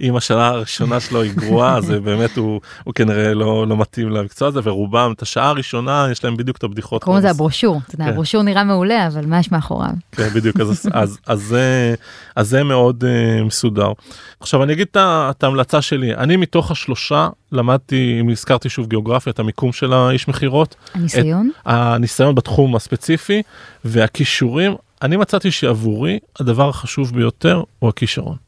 אם 0.00 0.16
השנה 0.16 0.46
הראשונה 0.46 1.00
שלו 1.00 1.22
היא 1.22 1.32
גרועה 1.34 1.76
אז 1.76 1.90
באמת 1.90 2.36
הוא, 2.36 2.60
הוא 2.84 2.94
כנראה 2.94 3.34
לא, 3.34 3.66
לא 3.66 3.76
מתאים 3.76 4.10
למקצוע 4.10 4.48
הזה 4.48 4.60
ורובם 4.62 5.12
את 5.16 5.22
השעה 5.22 5.48
הראשונה 5.48 6.08
יש 6.10 6.24
להם 6.24 6.36
בדיוק 6.36 6.56
את 6.56 6.64
הבדיחות. 6.64 7.04
קוראים 7.04 7.18
לזה 7.18 7.30
הברושור, 7.30 7.80
אתה 7.86 7.94
יודע, 7.94 8.04
כן. 8.04 8.10
הברושור 8.10 8.42
נראה 8.42 8.64
מעולה 8.64 9.06
אבל 9.06 9.26
מה 9.26 9.38
יש 9.38 9.52
מאחוריו. 9.52 9.90
כן 10.12 10.28
בדיוק 10.28 10.60
אז, 10.60 10.88
אז, 10.92 11.18
אז, 11.26 11.42
זה, 11.42 11.94
אז 12.36 12.48
זה 12.48 12.62
מאוד 12.62 13.04
uh, 13.04 13.44
מסודר. 13.44 13.92
עכשיו 14.40 14.62
אני 14.62 14.72
אגיד 14.72 14.86
את 14.96 15.42
ההמלצה 15.42 15.82
שלי 15.82 16.14
אני 16.14 16.36
מתוך 16.36 16.70
השלושה 16.70 17.28
למדתי 17.52 18.18
אם 18.20 18.28
הזכרתי 18.28 18.68
שוב 18.68 18.86
גיאוגרפיה 18.86 19.30
את 19.30 19.38
המיקום 19.38 19.72
של 19.72 19.92
האיש 19.92 20.28
מכירות. 20.28 20.74
הניסיון? 20.94 21.50
הניסיון 21.64 22.34
בתחום 22.34 22.76
הספציפי 22.76 23.42
והכישורים 23.84 24.74
אני 25.02 25.16
מצאתי 25.16 25.50
שעבורי 25.50 26.18
הדבר 26.40 26.68
החשוב 26.68 27.14
ביותר 27.14 27.62
הוא 27.78 27.88
הכישרון. 27.88 28.43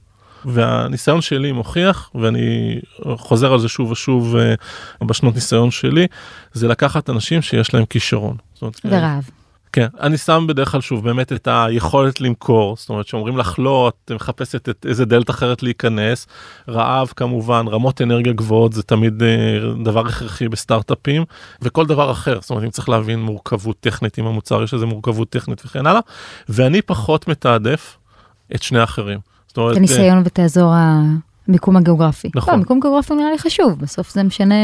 והניסיון 0.46 1.20
שלי 1.20 1.52
מוכיח, 1.52 2.10
ואני 2.14 2.78
חוזר 3.16 3.52
על 3.52 3.58
זה 3.58 3.68
שוב 3.68 3.90
ושוב 3.90 4.36
uh, 4.36 5.04
בשנות 5.04 5.34
ניסיון 5.34 5.70
שלי, 5.70 6.06
זה 6.52 6.68
לקחת 6.68 7.10
אנשים 7.10 7.42
שיש 7.42 7.74
להם 7.74 7.84
כישרון. 7.84 8.36
ורעב. 8.84 9.30
כן, 9.76 9.86
אני 10.00 10.18
שם 10.18 10.44
בדרך 10.48 10.72
כלל 10.72 10.80
שוב 10.80 11.04
באמת 11.04 11.32
את 11.32 11.48
היכולת 11.50 12.20
למכור, 12.20 12.76
זאת 12.76 12.88
אומרת 12.88 13.06
שאומרים 13.06 13.38
לך 13.38 13.54
לא, 13.58 13.88
את 13.88 14.12
מחפשת 14.12 14.68
את 14.68 14.86
איזה 14.88 15.04
דלת 15.04 15.30
אחרת 15.30 15.62
להיכנס, 15.62 16.26
רעב 16.68 17.12
כמובן, 17.16 17.68
רמות 17.68 18.02
אנרגיה 18.02 18.32
גבוהות 18.32 18.72
זה 18.72 18.82
תמיד 18.82 19.22
אה, 19.22 19.58
דבר 19.84 20.06
הכרחי 20.06 20.48
בסטארט-אפים, 20.48 21.24
וכל 21.62 21.86
דבר 21.86 22.10
אחר, 22.10 22.40
זאת 22.40 22.50
אומרת 22.50 22.64
אם 22.64 22.70
צריך 22.70 22.88
להבין 22.88 23.20
מורכבות 23.20 23.76
טכנית 23.80 24.18
עם 24.18 24.26
המוצר, 24.26 24.62
יש 24.62 24.74
איזה 24.74 24.86
מורכבות 24.86 25.30
טכנית 25.30 25.62
וכן 25.64 25.86
הלאה, 25.86 26.00
ואני 26.48 26.82
פחות 26.82 27.28
מתעדף 27.28 27.98
את 28.54 28.62
שני 28.62 28.78
האחרים. 28.78 29.35
זאת 29.56 29.60
אומרת, 29.62 29.72
את 29.72 29.76
הניסיון 29.76 30.18
ואת 30.24 30.38
האזור 30.38 30.72
המיקום 31.48 31.76
הגיאוגרפי. 31.76 32.30
נכון. 32.34 32.54
לא, 32.54 32.58
מיקום 32.60 32.80
גיאוגרפי 32.80 33.14
נראה 33.14 33.30
לי 33.30 33.38
חשוב, 33.38 33.78
בסוף 33.78 34.10
זה 34.14 34.22
משנה, 34.22 34.54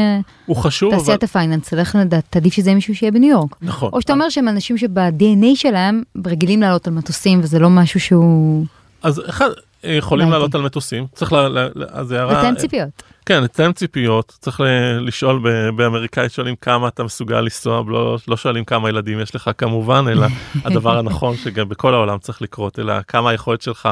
הוא 0.45 0.55
חשוב, 0.55 0.93
אבל... 0.93 1.01
תעשיית 1.01 1.23
הפייננס, 1.23 1.69
תלך 1.69 1.95
לדעת, 2.01 2.23
תעדיף 2.29 2.53
שזה 2.53 2.69
יהיה 2.69 2.75
מישהו 2.75 2.95
שיהיה 2.95 3.11
בניו 3.11 3.29
יורק. 3.29 3.55
נכון. 3.61 3.89
או 3.93 4.01
שאתה 4.01 4.13
אומר 4.13 4.29
שהם 4.29 4.47
אנשים 4.47 4.77
שב-DNA 4.77 5.45
שלהם 5.55 6.03
רגילים 6.27 6.61
לעלות 6.61 6.87
על 6.87 6.93
מטוסים 6.93 7.39
וזה 7.43 7.59
לא 7.59 7.69
משהו 7.69 7.99
שהוא... 7.99 8.65
אז 9.03 9.21
אחד, 9.29 9.49
אה, 9.85 9.91
יכולים. 9.93 10.29
לעלות 10.31 10.55
על 10.55 10.61
מטוסים, 10.61 11.05
צריך 11.15 11.33
ל- 11.33 11.69
אז 11.89 12.11
הערה... 12.11 12.39
לתאם 12.39 12.55
ציפיות. 12.55 13.03
כן, 13.25 13.43
לתאם 13.43 13.73
ציפיות, 13.73 14.37
צריך 14.39 14.59
ל- 14.61 14.99
לשאול 15.07 15.39
ב- 15.43 15.69
באמריקאית, 15.69 16.31
שואלים 16.31 16.55
כמה 16.55 16.87
אתה 16.87 17.03
מסוגל 17.03 17.41
לנסוע, 17.41 17.83
לא, 17.87 18.17
לא 18.27 18.37
שואלים 18.37 18.65
כמה 18.65 18.89
ילדים 18.89 19.19
יש 19.19 19.35
לך 19.35 19.51
כמובן, 19.57 20.05
אלא 20.11 20.27
הדבר 20.65 20.97
הנכון 20.97 21.35
שגם 21.35 21.69
בכל 21.69 21.93
העולם 21.93 22.17
צריך 22.17 22.41
לקרות, 22.41 22.79
אלא 22.79 22.93
כמה 23.07 23.29
היכולת 23.29 23.61
שלך 23.61 23.89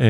אה, 0.00 0.06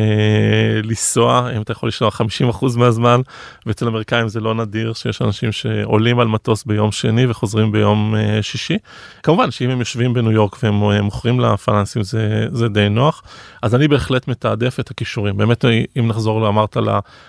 לנסוע, 0.83 1.51
אם 1.57 1.63
אתה 1.63 1.73
יכול 1.73 1.87
לנסוע 1.87 2.11
50% 2.51 2.79
מהזמן, 2.79 3.21
ואצל 3.67 3.87
אמריקאים 3.87 4.29
זה 4.29 4.41
לא 4.41 4.55
נדיר 4.55 4.93
שיש 4.93 5.23
אנשים 5.23 5.53
שעולים 5.53 6.21
על 6.21 6.29
מטוס 6.29 6.65
ביום 6.65 6.93
שני 6.93 7.27
וחוזרים 7.27 7.73
ביום 7.73 8.15
אה, 8.15 8.43
שישי. 8.43 8.79
כמובן 9.23 9.51
שאם 9.51 9.71
הם 9.71 9.79
יושבים 9.79 10.15
בניו 10.15 10.33
יורק 10.33 10.57
והם 10.63 10.83
אה, 10.83 11.03
מוכרים 11.03 11.41
לפיננסים 11.41 12.03
זה, 12.03 12.47
זה 12.53 12.69
די 12.69 12.89
נוח, 12.89 13.23
אז 13.63 13.75
אני 13.75 13.89
בהחלט 13.89 14.29
מתעדף 14.29 14.81
את 14.81 14.91
הכישורים. 14.91 15.37
באמת, 15.37 15.65
אם 15.99 16.09
נחזור, 16.09 16.49
אמרת 16.49 16.77
על, 16.77 16.89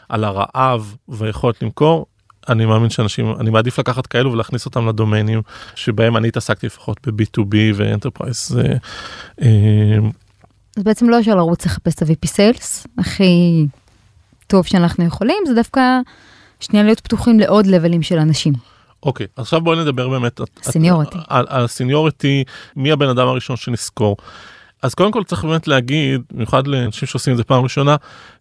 על 0.10 0.23
הרעב 0.23 0.95
והיכולת 1.31 1.61
למכור, 1.61 2.05
אני 2.49 2.65
מאמין 2.65 2.89
שאנשים, 2.89 3.33
אני 3.39 3.49
מעדיף 3.49 3.79
לקחת 3.79 4.07
כאלו 4.07 4.31
ולהכניס 4.31 4.65
אותם 4.65 4.87
לדומיינים 4.87 5.41
שבהם 5.75 6.17
אני 6.17 6.27
התעסקתי 6.27 6.65
לפחות 6.65 7.07
ב-B2B 7.07 7.55
ו 7.75 7.82
enterprise. 7.82 8.60
אז 10.77 10.83
בעצם 10.83 11.09
לא 11.09 11.19
אפשר 11.19 11.35
לרוץ 11.35 11.65
לחפש 11.65 11.95
את 11.95 12.01
ה-VP 12.01 12.27
sales, 12.27 12.88
הכי 12.97 13.65
טוב 14.47 14.65
שאנחנו 14.65 15.05
יכולים, 15.05 15.37
זה 15.47 15.53
דווקא 15.53 15.81
שנייה 16.59 16.85
להיות 16.85 16.99
פתוחים 16.99 17.39
לעוד 17.39 17.67
levels 17.67 18.01
של 18.01 18.19
אנשים. 18.19 18.53
אוקיי, 19.03 19.27
עכשיו 19.35 19.61
בואי 19.61 19.79
נדבר 19.79 20.09
באמת 20.09 20.41
seniority. 20.62 21.17
על, 21.27 21.45
על 21.49 21.63
ה 21.63 21.71
seniority, 21.71 22.43
מי 22.75 22.91
הבן 22.91 23.09
אדם 23.09 23.27
הראשון 23.27 23.55
שנזכור. 23.55 24.17
אז 24.81 24.93
קודם 24.93 25.11
כל 25.11 25.23
צריך 25.23 25.45
באמת 25.45 25.67
להגיד, 25.67 26.21
במיוחד 26.31 26.67
לאנשים 26.67 27.07
שעושים 27.07 27.33
את 27.33 27.37
זה 27.37 27.43
פעם 27.43 27.63
ראשונה, 27.63 27.95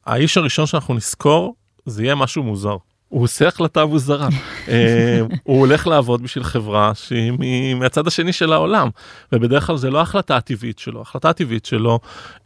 האיש 0.07 0.37
הראשון 0.37 0.66
שאנחנו 0.66 0.94
נזכור, 0.94 1.55
זה 1.87 2.03
יהיה 2.03 2.14
משהו 2.14 2.43
מוזר. 2.43 2.77
הוא 3.09 3.23
עושה 3.23 3.49
החלטה 3.49 3.85
מוזרה. 3.85 4.29
אה, 4.69 5.21
הוא 5.43 5.59
הולך 5.61 5.87
לעבוד 5.87 6.23
בשביל 6.23 6.45
חברה 6.45 6.93
שהיא 6.95 7.75
מהצד 7.75 8.07
השני 8.07 8.33
של 8.33 8.53
העולם, 8.53 8.88
ובדרך 9.33 9.66
כלל 9.66 9.77
זה 9.77 9.90
לא 9.90 9.99
ההחלטה 9.99 10.37
הטבעית 10.37 10.79
שלו, 10.79 10.99
ההחלטה 10.99 11.31
הטבעית 11.31 11.64
שלו 11.64 11.99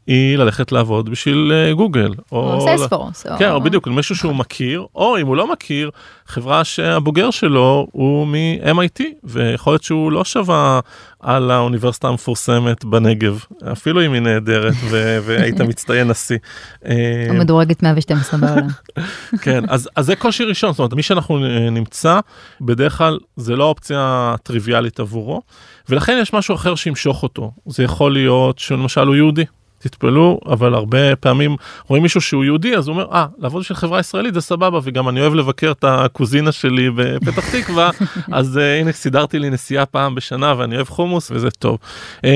היא 0.07 0.37
ללכת 0.37 0.73
לעבוד 0.73 1.11
בשביל 1.11 1.53
אה, 1.55 1.75
גוגל. 1.75 2.15
או 2.33 2.61
סיילספורס. 2.61 3.27
כן, 3.39 3.51
או 3.51 3.61
בדיוק, 3.61 3.89
מישהו 3.89 4.17
שהוא 4.17 4.35
מכיר, 4.35 4.87
או 4.95 5.19
אם 5.19 5.27
הוא 5.27 5.37
לא 5.37 5.53
מכיר, 5.53 5.91
חברה 6.27 6.65
שהבוגר 6.65 7.31
שלו 7.31 7.87
הוא 7.93 8.27
מ-MIT, 8.27 9.03
ויכול 9.25 9.73
להיות 9.73 9.83
שהוא 9.83 10.13
לא 10.13 10.25
שווה 10.25 10.81
על 11.21 11.51
האוניברסיטה 11.51 12.09
המפורסמת 12.09 12.85
בנגב, 12.85 13.45
אפילו 13.73 14.07
אם 14.07 14.13
היא 14.13 14.21
נהדרת 14.21 14.75
והיית 15.25 15.61
מצטיין 15.61 16.09
נשיא. 16.09 16.39
אה, 16.87 17.27
המדורגת 17.31 17.83
112 17.83 18.41
בעולם. 18.41 18.67
כן, 19.43 19.65
אז, 19.69 19.89
אז 19.97 20.07
זה 20.07 20.17
קושי 20.17 20.45
ראשון, 20.45 20.73
זאת 20.73 20.79
אומרת, 20.79 20.95
מי 20.95 21.03
שאנחנו 21.03 21.45
אה, 21.45 21.71
נמצא, 21.71 22.21
בדרך 22.61 22.99
כלל 22.99 23.19
זה 23.37 23.57
לא 23.57 23.65
אופציה 23.65 24.35
טריוויאלית 24.43 25.01
עבורו, 25.01 25.43
ולכן 25.89 26.19
יש 26.23 26.33
משהו 26.33 26.55
אחר 26.55 26.75
שימשוך 26.75 27.23
אותו. 27.23 27.53
זה 27.67 27.83
יכול 27.83 28.13
להיות 28.13 28.59
שלמשל 28.59 29.07
הוא 29.07 29.15
יהודי. 29.15 29.45
תתפלאו, 29.89 30.41
אבל 30.47 30.75
הרבה 30.75 31.17
פעמים 31.17 31.57
רואים 31.87 32.03
מישהו 32.03 32.21
שהוא 32.21 32.45
יהודי, 32.45 32.77
אז 32.77 32.89
הוא 32.89 32.95
אומר, 32.95 33.07
אה, 33.13 33.27
לעבוד 33.39 33.63
בשביל 33.63 33.77
חברה 33.77 34.01
ישראלית 34.01 34.35
זה 34.35 34.41
סבבה, 34.41 34.79
וגם 34.83 35.09
אני 35.09 35.21
אוהב 35.21 35.35
לבקר 35.35 35.71
את 35.71 35.85
הקוזינה 35.89 36.53
שלי 36.53 36.91
בפתח 36.91 37.51
תקווה, 37.57 37.91
אז 38.33 38.57
uh, 38.57 38.81
הנה 38.81 38.93
סידרתי 38.93 39.39
לי 39.39 39.51
נסיעה 39.51 39.87
פעם 39.87 40.15
בשנה 40.15 40.55
ואני 40.59 40.77
אוהב 40.77 40.89
חומוס 40.89 41.31
וזה 41.31 41.51
טוב. 41.51 41.79
Um, 42.17 42.27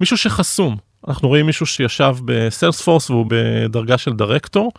מישהו 0.00 0.16
שחסום, 0.16 0.76
אנחנו 1.08 1.28
רואים 1.28 1.46
מישהו 1.46 1.66
שישב 1.66 2.14
בסיילספורס 2.24 3.10
והוא 3.10 3.26
בדרגה 3.28 3.98
של 3.98 4.12
דירקטור, 4.12 4.72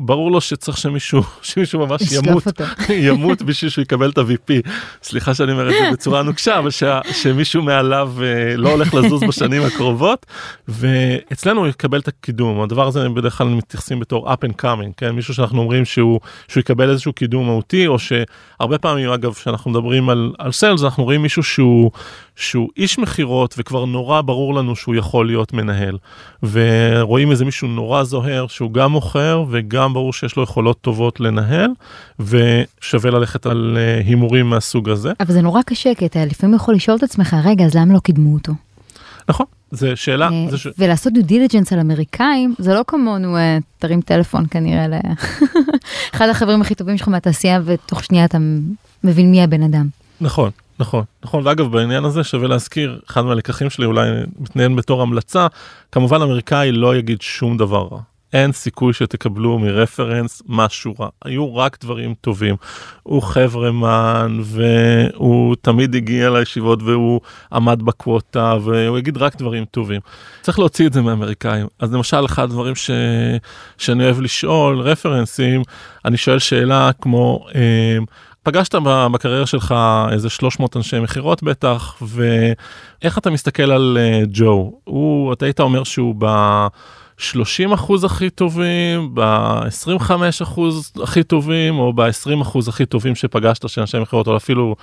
וברור 0.00 0.32
לו 0.32 0.40
שצריך 0.40 0.78
שמישהו, 0.78 1.22
שמישהו 1.42 1.86
ממש 1.86 2.02
ימות. 2.12 2.44
ימות 3.08 3.42
בשביל 3.42 3.70
שהוא 3.70 3.82
יקבל 3.82 4.10
את 4.10 4.18
ה-VP. 4.18 4.70
סליחה 5.02 5.34
שאני 5.34 5.52
אומר 5.52 5.68
את 5.68 5.74
זה 5.74 5.90
בצורה 5.92 6.22
נוקשה, 6.22 6.58
אבל 6.58 6.70
שה, 6.70 7.00
שמישהו 7.12 7.62
מעליו 7.62 8.12
אה, 8.22 8.56
לא 8.56 8.70
הולך 8.70 8.94
לזוז 8.94 9.22
בשנים 9.28 9.62
הקרובות, 9.62 10.26
ואצלנו 10.68 11.60
הוא 11.60 11.68
יקבל 11.68 12.00
את 12.00 12.08
הקידום. 12.08 12.60
הדבר 12.60 12.86
הזה 12.86 13.08
בדרך 13.08 13.38
כלל 13.38 13.46
מתייחסים 13.46 14.00
בתור 14.00 14.32
up 14.32 14.36
and 14.36 14.62
coming, 14.62 14.92
כן? 14.96 15.10
מישהו 15.10 15.34
שאנחנו 15.34 15.60
אומרים 15.60 15.84
שהוא, 15.84 16.20
שהוא 16.48 16.60
יקבל 16.60 16.90
איזשהו 16.90 17.12
קידום 17.12 17.46
מהותי, 17.46 17.86
או 17.86 17.96
שהרבה 17.98 18.78
פעמים, 18.78 19.10
אגב, 19.10 19.34
כשאנחנו 19.34 19.70
מדברים 19.70 20.08
על, 20.08 20.32
על 20.38 20.52
סיילס, 20.52 20.84
אנחנו 20.84 21.04
רואים 21.04 21.22
מישהו 21.22 21.42
שהוא, 21.42 21.90
שהוא 22.36 22.68
איש 22.76 22.98
מכירות, 22.98 23.54
וכבר 23.58 23.84
נורא 23.84 24.20
ברור 24.20 24.54
לנו 24.54 24.76
שהוא 24.76 24.94
יכול 24.94 25.26
להיות 25.26 25.52
מנהל. 25.52 25.98
ורואים 26.42 27.30
איזה 27.30 27.44
מישהו 27.44 27.68
נורא 27.68 28.02
זוהר, 28.02 28.46
שהוא 28.46 28.72
גם 28.72 28.92
מוכר, 28.92 29.44
וגם 29.50 29.89
ברור 29.92 30.12
שיש 30.12 30.36
לו 30.36 30.42
יכולות 30.42 30.80
טובות 30.80 31.20
לנהל, 31.20 31.70
ושווה 32.20 33.10
ללכת 33.10 33.46
על 33.46 33.78
אה, 33.80 34.02
הימורים 34.06 34.50
מהסוג 34.50 34.88
הזה. 34.88 35.12
אבל 35.20 35.32
זה 35.32 35.42
נורא 35.42 35.62
קשה, 35.62 35.94
כי 35.94 36.06
אתה 36.06 36.24
לפעמים 36.24 36.54
יכול 36.54 36.74
לשאול 36.74 36.96
את 36.96 37.02
עצמך, 37.02 37.36
רגע, 37.44 37.64
אז 37.64 37.74
למה 37.74 37.94
לא 37.94 37.98
קידמו 37.98 38.34
אותו? 38.34 38.52
נכון, 39.28 39.46
זה 39.70 39.96
שאלה, 39.96 40.28
אה, 40.28 40.46
זה 40.50 40.58
ש... 40.58 40.66
ולעשות 40.78 41.12
דו 41.12 41.22
דיליג'נס 41.22 41.72
על 41.72 41.80
אמריקאים, 41.80 42.54
זה 42.58 42.74
לא 42.74 42.84
כמונו, 42.86 43.36
אה, 43.36 43.58
תרים 43.78 44.00
טלפון 44.00 44.44
כנראה 44.50 44.88
ל... 44.88 44.94
אחד 46.14 46.28
החברים 46.28 46.60
הכי 46.60 46.74
טובים 46.74 46.98
שלך 46.98 47.08
מהתעשייה, 47.08 47.60
ותוך 47.64 48.04
שנייה 48.04 48.24
אתה 48.24 48.38
מבין 49.04 49.30
מי 49.30 49.42
הבן 49.42 49.62
אדם. 49.62 49.88
נכון, 50.20 50.50
נכון, 50.78 51.04
נכון, 51.24 51.46
ואגב 51.46 51.72
בעניין 51.72 52.04
הזה 52.04 52.24
שווה 52.24 52.48
להזכיר, 52.48 53.00
אחד 53.10 53.24
מהלקחים 53.24 53.70
שלי 53.70 53.86
אולי 53.86 54.10
מתנהל 54.40 54.74
בתור 54.74 55.02
המלצה, 55.02 55.46
כמובן 55.92 56.22
אמריקאי 56.22 56.72
לא 56.72 56.96
יגיד 56.96 57.20
שום 57.20 57.56
דבר 57.56 57.88
רע. 57.90 58.00
אין 58.32 58.52
סיכוי 58.52 58.92
שתקבלו 58.92 59.58
מרפרנס 59.58 60.42
משהו 60.46 60.94
רע, 61.00 61.08
היו 61.24 61.56
רק 61.56 61.78
דברים 61.80 62.14
טובים. 62.20 62.56
הוא 63.02 63.22
חברמן 63.22 64.40
והוא 64.42 65.56
תמיד 65.60 65.94
הגיע 65.94 66.30
לישיבות 66.30 66.82
והוא 66.82 67.20
עמד 67.52 67.82
בקווטה 67.82 68.56
והוא 68.62 68.98
יגיד 68.98 69.16
רק 69.16 69.36
דברים 69.36 69.64
טובים. 69.64 70.00
צריך 70.42 70.58
להוציא 70.58 70.86
את 70.86 70.92
זה 70.92 71.02
מאמריקאים. 71.02 71.66
אז 71.78 71.94
למשל 71.94 72.24
אחד 72.24 72.42
הדברים 72.42 72.74
ש... 72.74 72.90
שאני 73.78 74.04
אוהב 74.04 74.20
לשאול, 74.20 74.80
רפרנסים, 74.80 75.62
אני 76.04 76.16
שואל 76.16 76.38
שאלה 76.38 76.90
כמו, 77.00 77.46
אה, 77.54 77.98
פגשת 78.42 78.74
בקריירה 79.12 79.46
שלך 79.46 79.74
איזה 80.12 80.28
300 80.28 80.76
אנשי 80.76 81.00
מכירות 81.00 81.42
בטח, 81.42 82.02
ואיך 82.02 83.18
אתה 83.18 83.30
מסתכל 83.30 83.70
על 83.70 83.98
uh, 84.00 84.28
ג'ו? 84.32 84.72
הוא, 84.84 85.32
אתה 85.32 85.44
היית 85.44 85.60
אומר 85.60 85.84
שהוא 85.84 86.14
ב... 86.18 86.26
30 87.20 87.72
אחוז 87.72 88.04
הכי 88.04 88.30
טובים, 88.30 89.14
ב-25 89.14 90.10
אחוז 90.42 90.92
הכי 91.02 91.22
טובים, 91.22 91.78
או 91.78 91.92
ב-20 91.92 92.42
אחוז 92.42 92.68
הכי 92.68 92.86
טובים 92.86 93.14
שפגשת 93.14 93.68
של 93.68 93.80
אנשי 93.80 93.98
מכירות, 93.98 94.26
או 94.26 94.36
אפילו... 94.36 94.76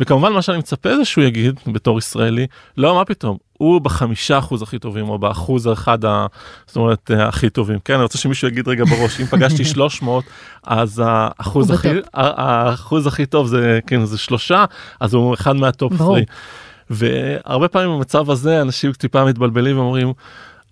וכמובן 0.00 0.32
מה 0.32 0.42
שאני 0.42 0.58
מצפה 0.58 0.96
זה 0.96 1.04
שהוא 1.04 1.24
יגיד 1.24 1.60
בתור 1.66 1.98
ישראלי, 1.98 2.46
לא 2.76 2.94
מה 2.94 3.04
פתאום, 3.04 3.36
הוא 3.52 3.80
בחמישה 3.80 4.38
אחוז 4.38 4.62
הכי 4.62 4.78
טובים, 4.78 5.08
או 5.08 5.18
באחוז 5.18 5.66
האחד, 5.66 6.04
ה... 6.04 6.26
זאת 6.66 6.76
אומרת, 6.76 7.10
אה, 7.10 7.28
הכי 7.28 7.50
טובים. 7.50 7.78
כן, 7.84 7.94
אני 7.94 8.02
רוצה 8.02 8.18
שמישהו 8.18 8.48
יגיד 8.48 8.68
רגע 8.68 8.84
בראש, 8.84 9.20
אם 9.20 9.26
פגשתי 9.26 9.64
300, 9.74 10.24
אז 10.66 11.02
האחוז 11.04 11.70
הכי, 11.70 11.88
האחוז 12.14 13.06
הכי 13.06 13.26
טוב 13.26 13.46
זה, 13.46 13.80
כן, 13.86 14.04
זה 14.04 14.18
שלושה, 14.18 14.64
אז 15.00 15.14
הוא 15.14 15.34
אחד 15.34 15.56
מה 15.56 15.70
top 15.70 15.92
ברור. 15.92 16.16
3. 16.16 16.26
והרבה 16.90 17.68
פעמים 17.68 17.90
במצב 17.90 18.30
הזה 18.30 18.62
אנשים 18.62 18.92
טיפה 18.92 19.24
מתבלבלים 19.24 19.78
ואומרים, 19.78 20.12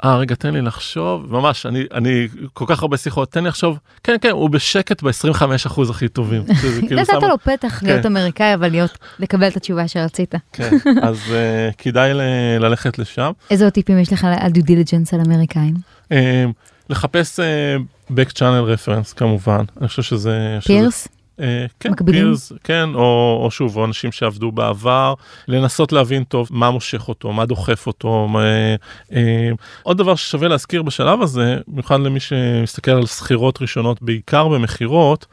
אה 0.05 0.17
רגע 0.17 0.35
תן 0.35 0.55
לי 0.55 0.63
לחשוב 0.63 1.33
ממש 1.33 1.67
אני 1.67 1.85
אני 1.95 2.29
כל 2.53 2.65
כך 2.69 2.83
הרבה 2.83 2.97
שיחות 2.97 3.33
תן 3.33 3.43
לי 3.43 3.49
לחשוב 3.49 3.79
כן 4.05 4.17
כן 4.21 4.31
הוא 4.31 4.51
בשקט 4.51 5.03
ב-25 5.03 5.43
אחוז 5.67 5.91
הכי 5.91 6.09
טובים. 6.09 6.43
כאילו 6.89 7.01
נתת 7.01 7.13
לו 7.13 7.39
פתח 7.45 7.83
להיות 7.83 8.03
כן. 8.03 8.07
אמריקאי, 8.17 8.55
אבל 8.55 8.69
להיות, 8.71 8.99
לקבל 9.19 9.49
את 9.49 9.57
התשובה 9.57 9.89
שרצית. 9.89 10.35
כן, 10.53 10.71
אז 11.03 11.17
uh, 11.27 11.75
כדאי 11.79 12.11
ללכת 12.61 12.99
לשם. 12.99 13.31
איזה 13.51 13.65
עוד 13.65 13.73
טיפים 13.73 13.99
יש 13.99 14.13
לך 14.13 14.27
על 14.41 14.51
due 14.51 14.61
diligence 14.61 15.15
על 15.15 15.21
אמריקאים? 15.27 15.75
Uh, 16.05 16.15
לחפש 16.91 17.41
uh, 17.41 18.13
back 18.13 18.33
channel 18.33 18.41
reference 18.77 19.15
כמובן 19.17 19.65
אני 19.81 19.89
חושב 19.89 20.03
שזה- 20.03 20.59
פירס? 20.67 21.09
אה, 21.41 21.67
כן, 21.81 21.91
מקבילים? 21.91 22.33
peers, 22.33 22.55
כן, 22.65 22.89
או, 22.95 23.41
או 23.45 23.51
שוב, 23.51 23.77
או 23.77 23.85
אנשים 23.85 24.13
שעבדו 24.13 24.53
בעבר, 24.53 25.15
לנסות 25.49 25.93
להבין 25.93 26.25
טוב 26.25 26.49
מה 26.51 26.71
מושך 26.71 27.09
אותו, 27.09 27.33
מה 27.33 27.47
דוחף 27.47 27.87
אותו. 27.87 28.29
מה, 28.29 28.45
אה, 29.13 29.51
עוד 29.83 29.99
דבר 29.99 30.15
ששווה 30.15 30.49
להזכיר 30.49 30.83
בשלב 30.83 31.23
הזה, 31.23 31.57
במיוחד 31.69 32.01
למי 32.01 32.21
שמסתכל 32.21 32.91
על 32.91 33.07
שכירות 33.07 33.63
ראשונות, 33.63 34.03
בעיקר 34.03 34.49
במכירות, 34.49 35.27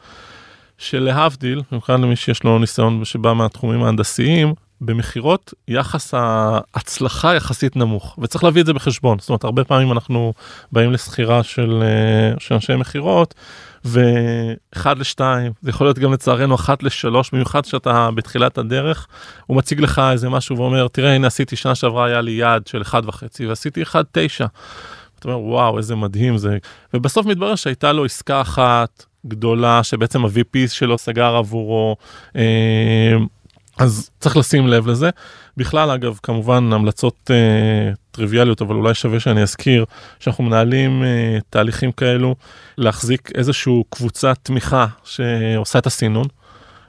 שלהבדיל, 0.78 1.62
במיוחד 1.70 2.00
למי 2.00 2.16
שיש 2.16 2.44
לו 2.44 2.58
ניסיון 2.58 3.04
שבא 3.04 3.32
מהתחומים 3.32 3.82
ההנדסיים, 3.82 4.54
במכירות 4.80 5.54
יחס 5.68 6.14
ההצלחה 6.16 7.34
יחסית 7.34 7.76
נמוך 7.76 8.18
וצריך 8.22 8.44
להביא 8.44 8.60
את 8.60 8.66
זה 8.66 8.72
בחשבון 8.72 9.18
זאת 9.18 9.28
אומרת 9.28 9.44
הרבה 9.44 9.64
פעמים 9.64 9.92
אנחנו 9.92 10.32
באים 10.72 10.92
לסחירה 10.92 11.42
של, 11.42 11.82
אה, 11.82 12.38
של 12.38 12.54
אנשי 12.54 12.76
מכירות 12.76 13.34
ואחד 13.86 14.98
לשתיים 14.98 15.52
זה 15.60 15.70
יכול 15.70 15.86
להיות 15.86 15.98
גם 15.98 16.12
לצערנו 16.12 16.54
אחת 16.54 16.82
לשלוש 16.82 17.30
במיוחד 17.32 17.64
שאתה 17.64 18.08
בתחילת 18.14 18.58
הדרך 18.58 19.06
הוא 19.46 19.56
מציג 19.56 19.80
לך 19.80 20.02
איזה 20.12 20.28
משהו 20.28 20.56
ואומר 20.56 20.88
תראה 20.88 21.14
הנה 21.14 21.26
עשיתי 21.26 21.56
שנה 21.56 21.74
שעברה 21.74 22.06
היה 22.06 22.20
לי 22.20 22.30
יעד 22.30 22.66
של 22.66 22.82
אחד 22.82 23.02
וחצי 23.06 23.46
ועשיתי 23.46 23.82
אחד 23.82 24.04
תשע. 24.12 24.46
אתה 25.18 25.28
אומר 25.28 25.40
וואו 25.40 25.78
איזה 25.78 25.96
מדהים 25.96 26.38
זה 26.38 26.58
ובסוף 26.94 27.26
מתברר 27.26 27.54
שהייתה 27.54 27.92
לו 27.92 28.04
עסקה 28.04 28.40
אחת 28.40 29.04
גדולה 29.26 29.82
שבעצם 29.82 30.24
ה-VP 30.24 30.68
שלו 30.68 30.98
סגר 30.98 31.36
עבורו. 31.36 31.96
אה, 32.36 32.42
אז 33.78 34.10
צריך 34.20 34.36
לשים 34.36 34.66
לב 34.66 34.86
לזה. 34.86 35.10
בכלל 35.56 35.90
אגב 35.90 36.18
כמובן 36.22 36.72
המלצות 36.72 37.30
אה, 37.30 37.92
טריוויאליות 38.10 38.62
אבל 38.62 38.74
אולי 38.74 38.94
שווה 38.94 39.20
שאני 39.20 39.42
אזכיר 39.42 39.84
שאנחנו 40.20 40.44
מנהלים 40.44 41.04
אה, 41.04 41.38
תהליכים 41.50 41.92
כאלו 41.92 42.34
להחזיק 42.78 43.30
איזושהי 43.34 43.82
קבוצת 43.90 44.38
תמיכה 44.42 44.86
שעושה 45.04 45.78
את 45.78 45.86
הסינון. 45.86 46.26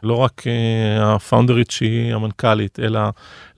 לא 0.03 0.15
רק 0.15 0.43
אה, 0.47 1.15
הפאונדרית 1.15 1.71
שהיא 1.71 2.13
המנכ"לית 2.13 2.79
אלא 2.79 2.99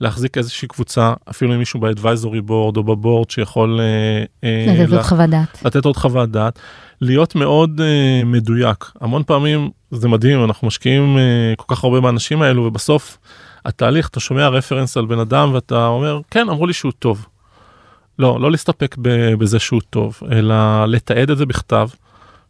להחזיק 0.00 0.38
איזושהי 0.38 0.68
קבוצה 0.68 1.12
אפילו 1.30 1.52
עם 1.52 1.58
מישהו 1.58 1.80
באדוויזורי 1.80 2.40
בורד 2.40 2.76
או 2.76 2.82
בבורד 2.82 3.30
שיכול 3.30 3.80
אה, 3.80 4.24
אה, 4.44 4.74
לתת 4.82 4.92
עוד 4.92 5.02
חוות 5.02 5.30
דעת. 5.30 5.64
לתת 5.64 5.84
עוד 5.84 5.96
חוות 5.96 6.30
דעת, 6.30 6.58
להיות 7.00 7.34
מאוד 7.34 7.80
מדויק. 8.24 8.92
המון 9.00 9.22
פעמים 9.26 9.70
זה 9.90 10.08
מדהים, 10.08 10.44
אנחנו 10.44 10.66
משקיעים 10.66 11.18
כל 11.56 11.74
כך 11.74 11.84
הרבה 11.84 12.00
באנשים 12.00 12.42
האלו, 12.42 12.62
ובסוף 12.62 13.18
התהליך, 13.64 14.08
אתה 14.08 14.20
שומע 14.20 14.48
רפרנס 14.48 14.96
על 14.96 15.06
בן 15.06 15.18
אדם 15.18 15.50
ואתה 15.54 15.86
אומר, 15.86 16.20
כן, 16.30 16.48
אמרו 16.48 16.66
לי 16.66 16.72
שהוא 16.72 16.92
טוב. 16.98 17.26
לא, 18.18 18.40
לא 18.40 18.50
להסתפק 18.50 18.96
בזה 19.38 19.58
שהוא 19.58 19.80
טוב, 19.90 20.20
אלא 20.32 20.84
לתעד 20.86 21.30
את 21.30 21.38
זה 21.38 21.46
בכתב, 21.46 21.88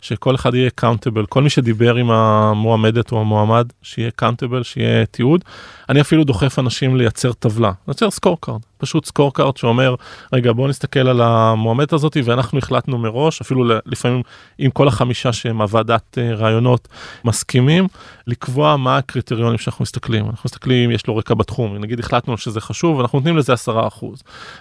שכל 0.00 0.34
אחד 0.34 0.54
יהיה 0.54 0.70
accountable, 0.70 1.26
כל 1.26 1.42
מי 1.42 1.50
שדיבר 1.50 1.94
עם 1.94 2.10
המועמדת 2.10 3.12
או 3.12 3.20
המועמד, 3.20 3.66
שיהיה 3.82 4.10
accountable, 4.10 4.62
שיהיה 4.62 5.06
תיעוד. 5.06 5.44
אני 5.88 6.00
אפילו 6.00 6.24
דוחף 6.24 6.58
אנשים 6.58 6.96
לייצר 6.96 7.32
טבלה, 7.32 7.72
לייצר 7.88 8.10
score 8.10 8.36
card, 8.40 8.60
פשוט 8.78 9.04
score 9.04 9.34
card 9.34 9.56
שאומר, 9.56 9.94
רגע 10.32 10.52
בוא 10.52 10.68
נסתכל 10.68 11.08
על 11.08 11.20
המועמדת 11.20 11.92
הזאת 11.92 12.16
ואנחנו 12.24 12.58
החלטנו 12.58 12.98
מראש, 12.98 13.40
אפילו 13.40 13.64
לפעמים 13.86 14.22
עם 14.58 14.70
כל 14.70 14.88
החמישה 14.88 15.32
שהם 15.32 15.60
הוועדת 15.60 16.18
אה, 16.18 16.34
רעיונות 16.34 16.88
מסכימים, 17.24 17.88
לקבוע 18.26 18.76
מה 18.76 18.96
הקריטריונים 18.96 19.58
שאנחנו 19.58 19.82
מסתכלים. 19.82 20.26
אנחנו 20.26 20.42
מסתכלים, 20.44 20.90
יש 20.90 21.06
לו 21.06 21.16
רקע 21.16 21.34
בתחום, 21.34 21.76
נגיד 21.76 22.00
החלטנו 22.00 22.38
שזה 22.38 22.60
חשוב, 22.60 23.00
אנחנו 23.00 23.18
נותנים 23.18 23.36
לזה 23.36 23.52
10%. 23.54 23.68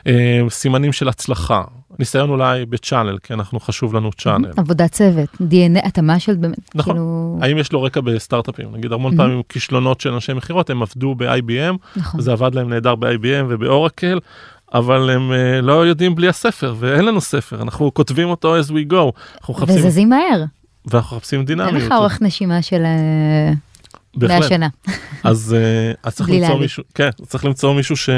אה, 0.07 0.39
סימנים 0.49 0.93
של 0.93 1.09
הצלחה, 1.09 1.63
ניסיון 1.99 2.29
אולי 2.29 2.65
בצ'אנל, 2.65 3.17
כי 3.23 3.33
אנחנו 3.33 3.59
חשוב 3.59 3.95
לנו 3.95 4.11
צ'אנל. 4.11 4.51
עבודת 4.57 4.91
צוות, 4.91 5.29
DNA, 5.35 5.87
התאמה 5.87 6.19
של 6.19 6.35
באמת, 6.35 6.75
נכון. 6.75 6.93
כאילו... 6.93 7.39
האם 7.41 7.57
יש 7.57 7.71
לו 7.71 7.83
רקע 7.83 8.01
בסטארט-אפים? 8.01 8.67
נגיד 8.71 8.91
המון 8.91 9.17
פעמים 9.17 9.41
כישלונות 9.49 10.01
של 10.01 10.13
אנשי 10.13 10.33
מכירות, 10.33 10.69
הם 10.69 10.81
עבדו 10.81 11.15
ב-IBM, 11.15 11.75
נכון. 11.95 12.21
זה 12.21 12.31
עבד 12.31 12.55
להם 12.55 12.69
נהדר 12.69 12.95
ב-IBM 12.95 13.45
ובאורקל, 13.49 14.19
אבל 14.73 15.09
הם 15.09 15.31
uh, 15.31 15.61
לא 15.61 15.85
יודעים 15.85 16.15
בלי 16.15 16.27
הספר, 16.27 16.75
ואין 16.79 17.05
לנו 17.05 17.21
ספר, 17.21 17.61
אנחנו 17.61 17.93
כותבים 17.93 18.29
אותו 18.29 18.59
as 18.59 18.69
we 18.69 18.91
go. 18.91 19.19
אנחנו 19.39 19.53
מחפשים, 19.53 19.75
וזזים 19.75 20.09
מהר, 20.09 20.43
ואנחנו 20.85 21.17
מחפשים 21.17 21.39
אין 21.39 21.45
דינמיות. 21.45 21.73
לך 21.73 21.91
אורך 21.91 22.21
נשימה 22.21 22.61
של 22.61 22.83
אה, 22.85 23.51
100 23.51 23.68
בהחלט. 24.15 24.51
אז, 25.23 25.55
uh, 25.55 25.97
אז 26.03 26.15
צריך 26.15 26.29
למצוא. 26.29 26.59
מישהו, 26.59 26.83
כן, 26.95 27.09
צריך 27.27 27.45
למצוא 27.45 27.73
מישהו 27.73 27.97
ש, 27.97 28.09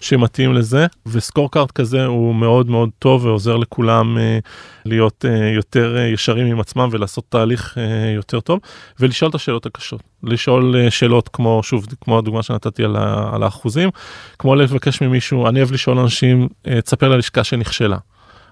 שמתאים 0.00 0.52
לזה, 0.52 0.86
וסקור 1.06 1.50
קארט 1.50 1.70
כזה 1.70 2.04
הוא 2.04 2.34
מאוד 2.34 2.70
מאוד 2.70 2.90
טוב 2.98 3.24
ועוזר 3.24 3.56
לכולם 3.56 4.16
uh, 4.16 4.48
להיות 4.84 5.24
uh, 5.24 5.28
יותר 5.54 5.96
ישרים 6.12 6.46
עם 6.46 6.60
עצמם 6.60 6.88
ולעשות 6.92 7.24
תהליך 7.28 7.76
יותר 8.16 8.40
טוב, 8.40 8.60
ולשאול 9.00 9.30
את 9.30 9.34
השאלות 9.34 9.66
הקשות. 9.66 10.02
לשאול 10.22 10.90
שאלות 10.90 11.28
כמו, 11.32 11.60
שוב, 11.62 11.86
כמו 12.00 12.18
הדוגמה 12.18 12.42
שנתתי 12.42 12.84
על, 12.84 12.96
ה, 12.96 13.30
על 13.34 13.42
האחוזים, 13.42 13.90
כמו 14.38 14.54
לבקש 14.54 15.02
ממישהו, 15.02 15.48
אני 15.48 15.58
אוהב 15.60 15.72
לשאול 15.72 15.98
אנשים, 15.98 16.48
תספר 16.84 17.08
ללשכה 17.08 17.44
שנכשלה. 17.44 17.96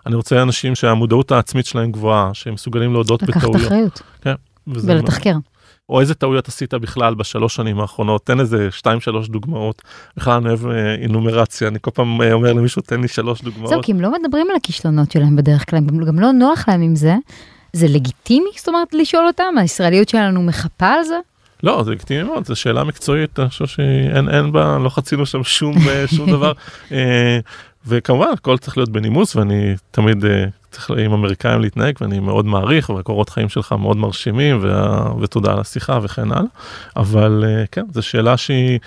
אני 0.07 0.15
רוצה 0.15 0.43
אנשים 0.43 0.75
שהמודעות 0.75 1.33
העצמית 1.33 1.67
שלהם 1.67 1.93
גבוהה, 1.93 2.31
שהם 2.33 2.55
מסוגלים 2.55 2.93
להודות 2.93 3.23
לקחת 3.23 3.49
בטעויות. 3.49 3.67
אחריות 3.67 4.03
כן, 4.23 4.35
ולתחקר. 4.67 5.35
או 5.91 6.01
איזה 6.01 6.15
טעויות 6.15 6.49
עשית 6.49 6.75
בכלל 6.75 7.15
בשלוש 7.15 7.55
שנים 7.55 7.81
האחרונות, 7.81 8.27
תן 8.27 8.41
איזה 8.41 8.69
שתיים 8.71 9.01
שלוש 9.01 9.29
דוגמאות. 9.29 9.83
בכלל 10.17 10.33
אני 10.33 10.49
אוהב 10.49 10.67
אה, 10.67 10.95
אינומרציה, 10.95 11.69
אני 11.69 11.79
כל 11.81 11.91
פעם 11.91 12.23
אה, 12.23 12.33
אומר 12.33 12.53
למישהו 12.53 12.83
תן 12.83 13.01
לי 13.01 13.09
שלוש 13.09 13.43
דוגמאות. 13.43 13.69
זהו, 13.69 13.83
כי 13.83 13.93
הם 13.93 14.01
לא 14.01 14.13
מדברים 14.13 14.47
על 14.51 14.57
הכישלונות 14.57 15.13
שלהם 15.13 15.37
בדרך 15.37 15.71
כלל, 15.71 15.81
גם, 15.81 16.05
גם 16.05 16.19
לא 16.19 16.33
נוח 16.33 16.69
להם 16.69 16.83
עם 16.83 16.97
זה. 16.97 17.15
זה 17.73 17.87
לגיטימי, 17.89 18.51
זאת 18.57 18.69
אומרת, 18.69 18.95
לשאול 18.95 19.27
אותם, 19.27 19.55
הישראליות 19.59 20.09
שלנו 20.09 20.43
מחפה 20.43 20.89
על 20.89 21.03
זה? 21.05 21.19
לא, 21.63 21.83
זה 21.83 21.91
לגיטימי 21.91 22.23
מאוד, 22.23 22.47
זו 22.47 22.57
שאלה 22.57 22.85
מקצועית, 22.85 23.39
אני 23.41 23.49
חושב 23.49 23.67
שאין 23.67 24.29
אין 24.29 24.53
בה, 24.53 24.79
לא 24.79 24.89
חצינו 24.89 25.27
שם 25.27 25.45
שום, 25.45 25.75
אה, 25.89 26.05
שום 26.07 26.31
דבר. 26.37 26.53
וכמובן, 27.87 28.27
הכל 28.33 28.59
צריך 28.59 28.77
להיות 28.77 28.91
בנימוס, 28.91 29.37
ואני 29.37 29.75
תמיד 29.91 30.25
צריך 30.71 30.91
עם 30.91 31.13
אמריקאים 31.13 31.61
להתנהג, 31.61 31.95
ואני 32.01 32.21
מאוד 32.21 32.47
מעריך, 32.47 32.91
והקורות 32.91 33.29
חיים 33.29 33.49
שלך 33.49 33.73
מאוד 33.73 33.97
מרשימים, 33.97 34.65
ותודה 35.21 35.53
על 35.53 35.61
השיחה 35.61 35.99
וכן 36.03 36.33
הלאה. 36.33 36.43
אבל 36.97 37.45
אה, 37.47 37.65
כן, 37.73 37.85
זו 37.93 38.03
שאלה 38.03 38.37
שהיא 38.37 38.79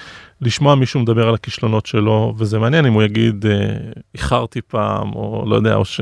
לשמוע 0.45 0.75
מישהו 0.75 0.99
מדבר 0.99 1.27
על 1.27 1.33
הכישלונות 1.33 1.85
שלו, 1.85 2.33
וזה 2.37 2.59
מעניין 2.59 2.85
אם 2.85 2.93
הוא 2.93 3.03
יגיד, 3.03 3.45
אה, 3.45 3.75
איחרתי 4.13 4.61
פעם, 4.61 5.13
או 5.15 5.43
לא 5.47 5.55
יודע, 5.55 5.75
או, 5.75 5.85
ש, 5.85 6.01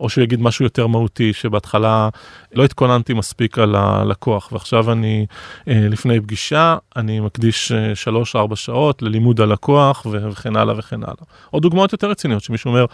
או 0.00 0.08
שהוא 0.08 0.24
יגיד 0.24 0.42
משהו 0.42 0.64
יותר 0.64 0.86
מהותי, 0.86 1.32
שבהתחלה 1.32 2.08
לא 2.54 2.64
התכוננתי 2.64 3.14
מספיק 3.14 3.58
על 3.58 3.74
הלקוח, 3.74 4.48
ועכשיו 4.52 4.92
אני, 4.92 5.26
אה, 5.68 5.86
לפני 5.90 6.20
פגישה, 6.20 6.76
אני 6.96 7.20
מקדיש 7.20 7.72
אה, 7.72 7.94
שלוש-ארבע 7.94 8.56
שעות 8.56 9.02
ללימוד 9.02 9.40
הלקוח, 9.40 10.06
וכן 10.10 10.56
הלאה 10.56 10.78
וכן 10.78 11.02
הלאה. 11.02 11.24
או 11.52 11.60
דוגמאות 11.60 11.92
יותר 11.92 12.10
רציניות, 12.10 12.42
שמישהו 12.42 12.68
אומר, 12.68 12.84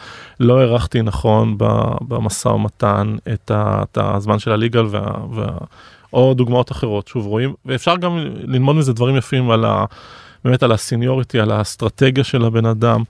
לא 0.41 0.61
הערכתי 0.61 1.03
נכון 1.03 1.57
במשא 2.09 2.49
ומתן 2.49 3.17
את, 3.33 3.51
ה- 3.51 3.83
את 3.83 3.99
הזמן 4.01 4.39
של 4.39 4.53
הליגל, 4.53 4.87
וה, 4.91 5.01
וה, 5.31 5.47
או 6.13 6.35
דוגמאות 6.35 6.73
אחרות, 6.73 7.09
שוב 7.09 7.27
רואים, 7.27 7.55
ואפשר 7.67 7.97
גם 7.97 8.19
ללמוד 8.43 8.77
מזה 8.77 8.93
דברים 8.93 9.17
יפים 9.17 9.51
על 9.51 9.65
ה... 9.65 9.85
באמת 10.45 10.63
על 10.63 10.73
הסיניוריטי, 10.73 11.41
על 11.41 11.51
האסטרטגיה 11.51 12.25
של 12.25 12.45
הבן 12.45 12.67
אדם. 12.67 13.03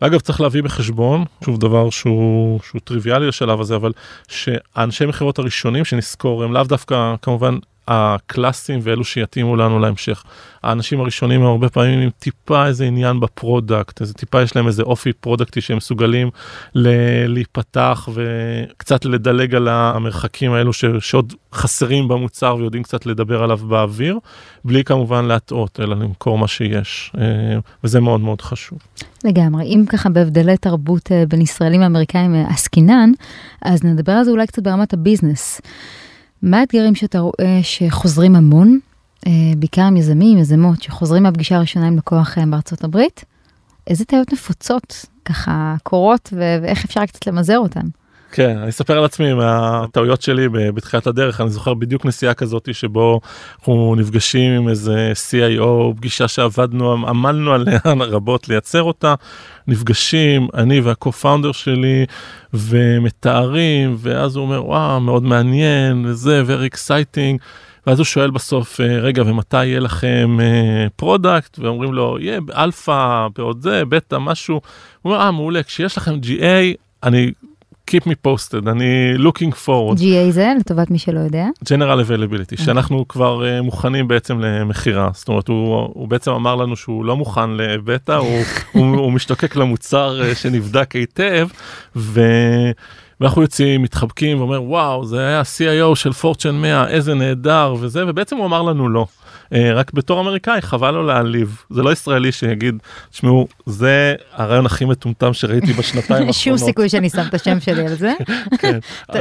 אגב, 0.00 0.20
צריך 0.20 0.40
להביא 0.40 0.62
בחשבון, 0.62 1.24
שוב 1.44 1.60
דבר 1.60 1.90
שהוא, 1.90 2.60
שהוא 2.68 2.80
טריוויאלי 2.84 3.26
לשלב 3.26 3.60
הזה, 3.60 3.76
אבל 3.76 3.92
שהאנשי 4.28 5.06
מכירות 5.06 5.38
הראשונים 5.38 5.84
שנזכור 5.84 6.44
הם 6.44 6.52
לאו 6.52 6.64
דווקא 6.64 7.14
כמובן 7.22 7.58
הקלאסיים 7.88 8.80
ואלו 8.82 9.04
שיתאימו 9.04 9.56
לנו 9.56 9.78
להמשך. 9.78 10.24
האנשים 10.62 11.00
הראשונים 11.00 11.40
הם 11.40 11.46
הרבה 11.46 11.68
פעמים 11.68 11.98
עם 11.98 12.10
טיפה 12.18 12.66
איזה 12.66 12.84
עניין 12.84 13.20
ב 13.20 13.29
product, 13.29 14.00
איזה 14.00 14.14
טיפה 14.14 14.42
יש 14.42 14.56
להם 14.56 14.66
איזה 14.66 14.82
אופי 14.82 15.12
פרודקטי 15.12 15.60
שהם 15.60 15.76
מסוגלים 15.76 16.30
ל- 16.74 17.26
להיפתח 17.26 18.08
וקצת 18.14 19.04
לדלג 19.04 19.54
על 19.54 19.68
המרחקים 19.68 20.52
האלו 20.52 20.72
ש- 20.72 20.84
שעוד 21.00 21.32
חסרים 21.52 22.08
במוצר 22.08 22.56
ויודעים 22.58 22.82
קצת 22.82 23.06
לדבר 23.06 23.42
עליו 23.42 23.56
באוויר, 23.56 24.18
בלי 24.64 24.84
כמובן 24.84 25.24
להטעות, 25.24 25.80
אלא 25.80 25.96
למכור 25.96 26.38
מה 26.38 26.48
שיש, 26.48 27.12
אה, 27.18 27.58
וזה 27.84 28.00
מאוד 28.00 28.20
מאוד 28.20 28.40
חשוב. 28.40 28.78
לגמרי, 29.24 29.64
אם 29.64 29.84
ככה 29.88 30.08
בהבדלי 30.08 30.56
תרבות 30.56 31.12
אה, 31.12 31.24
בין 31.28 31.40
ישראלים 31.40 31.80
לאמריקאים 31.80 32.34
אה, 32.34 32.44
עסקינן, 32.50 33.10
אז 33.62 33.84
נדבר 33.84 34.12
על 34.12 34.24
זה 34.24 34.30
אולי 34.30 34.46
קצת 34.46 34.62
ברמת 34.62 34.92
ה 34.92 34.99
business. 34.99 35.60
מה 36.44 36.60
האתגרים 36.60 36.94
שאתה 36.94 37.18
רואה 37.18 37.60
שחוזרים 37.62 38.36
המון, 38.36 38.78
אה, 39.26 39.32
בעיקר 39.58 39.82
עם 39.82 39.96
יזמים, 39.96 40.38
יזמות, 40.38 40.82
שחוזרים 40.82 41.22
מהפגישה 41.22 41.56
הראשונה 41.56 41.86
עם 41.86 41.96
לקוח 41.96 42.38
אה, 42.38 42.46
בארצות 42.46 42.84
הברית? 42.84 43.24
איזה 43.86 44.04
טעויות 44.04 44.32
נפוצות 44.32 45.06
ככה 45.24 45.74
קורות 45.82 46.28
ו- 46.32 46.56
ואיך 46.62 46.84
אפשר 46.84 47.06
קצת 47.06 47.26
למזער 47.26 47.58
אותן? 47.58 47.86
כן, 48.36 48.58
אני 48.58 48.68
אספר 48.68 48.98
על 48.98 49.04
עצמי 49.04 49.34
מהטעויות 49.34 50.22
שלי 50.22 50.48
בתחילת 50.48 51.06
הדרך, 51.06 51.40
אני 51.40 51.50
זוכר 51.50 51.74
בדיוק 51.74 52.06
נסיעה 52.06 52.34
כזאת 52.34 52.68
שבו 52.72 53.20
אנחנו 53.58 53.94
נפגשים 53.98 54.52
עם 54.52 54.68
איזה 54.68 55.12
CIO, 55.30 55.96
פגישה 55.96 56.28
שעבדנו, 56.28 56.92
עמלנו 56.92 57.52
עליה 57.52 57.78
רבות 58.14 58.48
לייצר 58.48 58.82
אותה, 58.82 59.14
נפגשים, 59.66 60.48
אני 60.54 60.80
והקו-פאונדר 60.80 61.52
שלי, 61.52 62.06
ומתארים, 62.54 63.96
ואז 63.98 64.36
הוא 64.36 64.44
אומר, 64.44 64.66
וואו, 64.66 65.00
מאוד 65.00 65.22
מעניין, 65.22 66.06
וזה, 66.06 66.42
very 66.46 66.74
exciting. 66.74 67.38
ואז 67.86 67.98
הוא 67.98 68.04
שואל 68.04 68.30
בסוף, 68.30 68.80
אה, 68.80 68.98
רגע, 68.98 69.22
ומתי 69.26 69.64
יהיה 69.64 69.80
לכם 69.80 70.38
product? 70.96 71.58
ואומרים 71.58 71.92
לו, 71.94 72.16
יהיה 72.20 72.40
אלפא, 72.56 73.26
בעוד 73.36 73.62
זה, 73.62 73.84
בטא, 73.84 74.16
משהו. 74.20 74.60
הוא 75.02 75.12
אומר, 75.12 75.24
אה, 75.24 75.30
מעולה, 75.30 75.62
כשיש 75.62 75.96
לכם 75.96 76.14
GA, 76.22 76.76
אני 77.02 77.32
keep 77.90 78.06
me 78.06 78.26
posted, 78.26 78.68
אני 78.68 79.14
looking 79.16 79.66
forward. 79.66 79.98
GA 79.98 80.30
זה 80.30 80.52
לטובת 80.58 80.90
מי 80.90 80.98
שלא 80.98 81.20
יודע. 81.20 81.46
General 81.64 82.08
Availability, 82.08 82.64
שאנחנו 82.64 83.08
כבר 83.08 83.42
uh, 83.42 83.62
מוכנים 83.62 84.08
בעצם 84.08 84.40
למכירה, 84.40 85.10
זאת 85.14 85.28
אומרת 85.28 85.48
הוא, 85.48 85.76
הוא 85.94 86.08
בעצם 86.08 86.30
אמר 86.30 86.54
לנו 86.54 86.76
שהוא 86.76 87.04
לא 87.04 87.16
מוכן 87.16 87.50
לבטא, 87.50 88.12
הוא, 88.12 88.42
הוא, 88.72 88.96
הוא 88.96 89.12
משתוקק 89.12 89.56
למוצר 89.56 90.20
uh, 90.20 90.34
שנבדק 90.34 90.96
היטב, 90.96 91.48
ו... 91.96 92.20
ואנחנו 93.20 93.42
יוצאים, 93.42 93.82
מתחבקים 93.82 94.38
ואומר 94.40 94.62
וואו 94.62 95.04
זה 95.04 95.20
היה 95.26 95.42
CIO 95.42 95.94
של 95.94 96.12
פורצ'ן 96.12 96.54
100 96.54 96.88
איזה 96.88 97.14
נהדר 97.14 97.74
וזה 97.80 98.04
ובעצם 98.06 98.36
הוא 98.36 98.46
אמר 98.46 98.62
לנו 98.62 98.88
לא. 98.88 99.06
אה, 99.54 99.72
רק 99.74 99.92
בתור 99.92 100.20
אמריקאי 100.20 100.60
חבל 100.62 100.90
לו 100.90 101.02
להעליב 101.02 101.62
זה 101.70 101.82
לא 101.82 101.92
ישראלי 101.92 102.32
שיגיד 102.32 102.74
תשמעו 103.10 103.48
זה 103.66 104.14
הרעיון 104.32 104.66
הכי 104.66 104.84
מטומטם 104.84 105.32
שראיתי 105.32 105.72
בשנתיים 105.72 106.10
האחרונות. 106.28 106.34
שום 106.34 106.56
סיכוי 106.56 106.88
שאני 106.88 107.10
שם 107.10 107.22
את 107.28 107.34
השם 107.34 107.60
שלי 107.60 107.86
על 107.86 107.94
זה. 107.94 108.12
כן. 108.60 108.78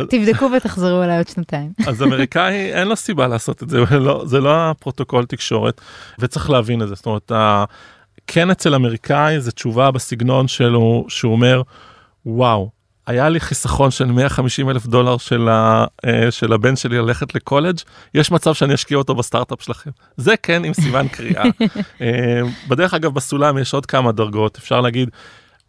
תבדקו 0.09 0.49
ותחזרו 0.57 1.03
אליי 1.03 1.17
עוד 1.17 1.27
שנתיים. 1.27 1.71
אז 1.87 2.03
אמריקאי 2.03 2.73
אין 2.73 2.87
לו 2.87 2.95
סיבה 2.95 3.27
לעשות 3.27 3.63
את 3.63 3.69
זה 3.69 3.79
לא, 3.91 4.23
זה 4.25 4.39
לא 4.39 4.69
הפרוטוקול 4.69 5.25
תקשורת 5.25 5.81
וצריך 6.19 6.49
להבין 6.49 6.81
את 6.81 6.87
זה 6.87 6.95
זאת 6.95 7.05
אומרת 7.05 7.31
כן 8.27 8.49
אצל 8.49 8.75
אמריקאי 8.75 9.39
זה 9.39 9.51
תשובה 9.51 9.91
בסגנון 9.91 10.47
שלו 10.47 11.05
שהוא 11.07 11.31
אומר 11.31 11.61
וואו 12.25 12.69
היה 13.07 13.29
לי 13.29 13.39
חיסכון 13.39 13.91
של 13.91 14.05
150 14.05 14.69
אלף 14.69 14.85
דולר 14.85 15.17
של, 15.17 15.49
ה, 15.49 15.85
uh, 15.85 16.09
של 16.31 16.53
הבן 16.53 16.75
שלי 16.75 16.97
ללכת 16.97 17.35
לקולג', 17.35 17.77
יש 18.13 18.31
מצב 18.31 18.53
שאני 18.53 18.73
אשקיע 18.73 18.97
אותו 18.97 19.15
בסטארט-אפ 19.15 19.61
שלכם. 19.61 19.89
זה 20.17 20.37
כן 20.37 20.63
עם 20.63 20.73
סימן 20.73 21.07
קריאה. 21.07 21.43
uh, 21.43 22.01
בדרך 22.69 22.93
אגב 22.93 23.13
בסולם 23.13 23.57
יש 23.57 23.73
עוד 23.73 23.85
כמה 23.85 24.11
דרגות, 24.11 24.57
אפשר 24.57 24.81
להגיד, 24.81 25.09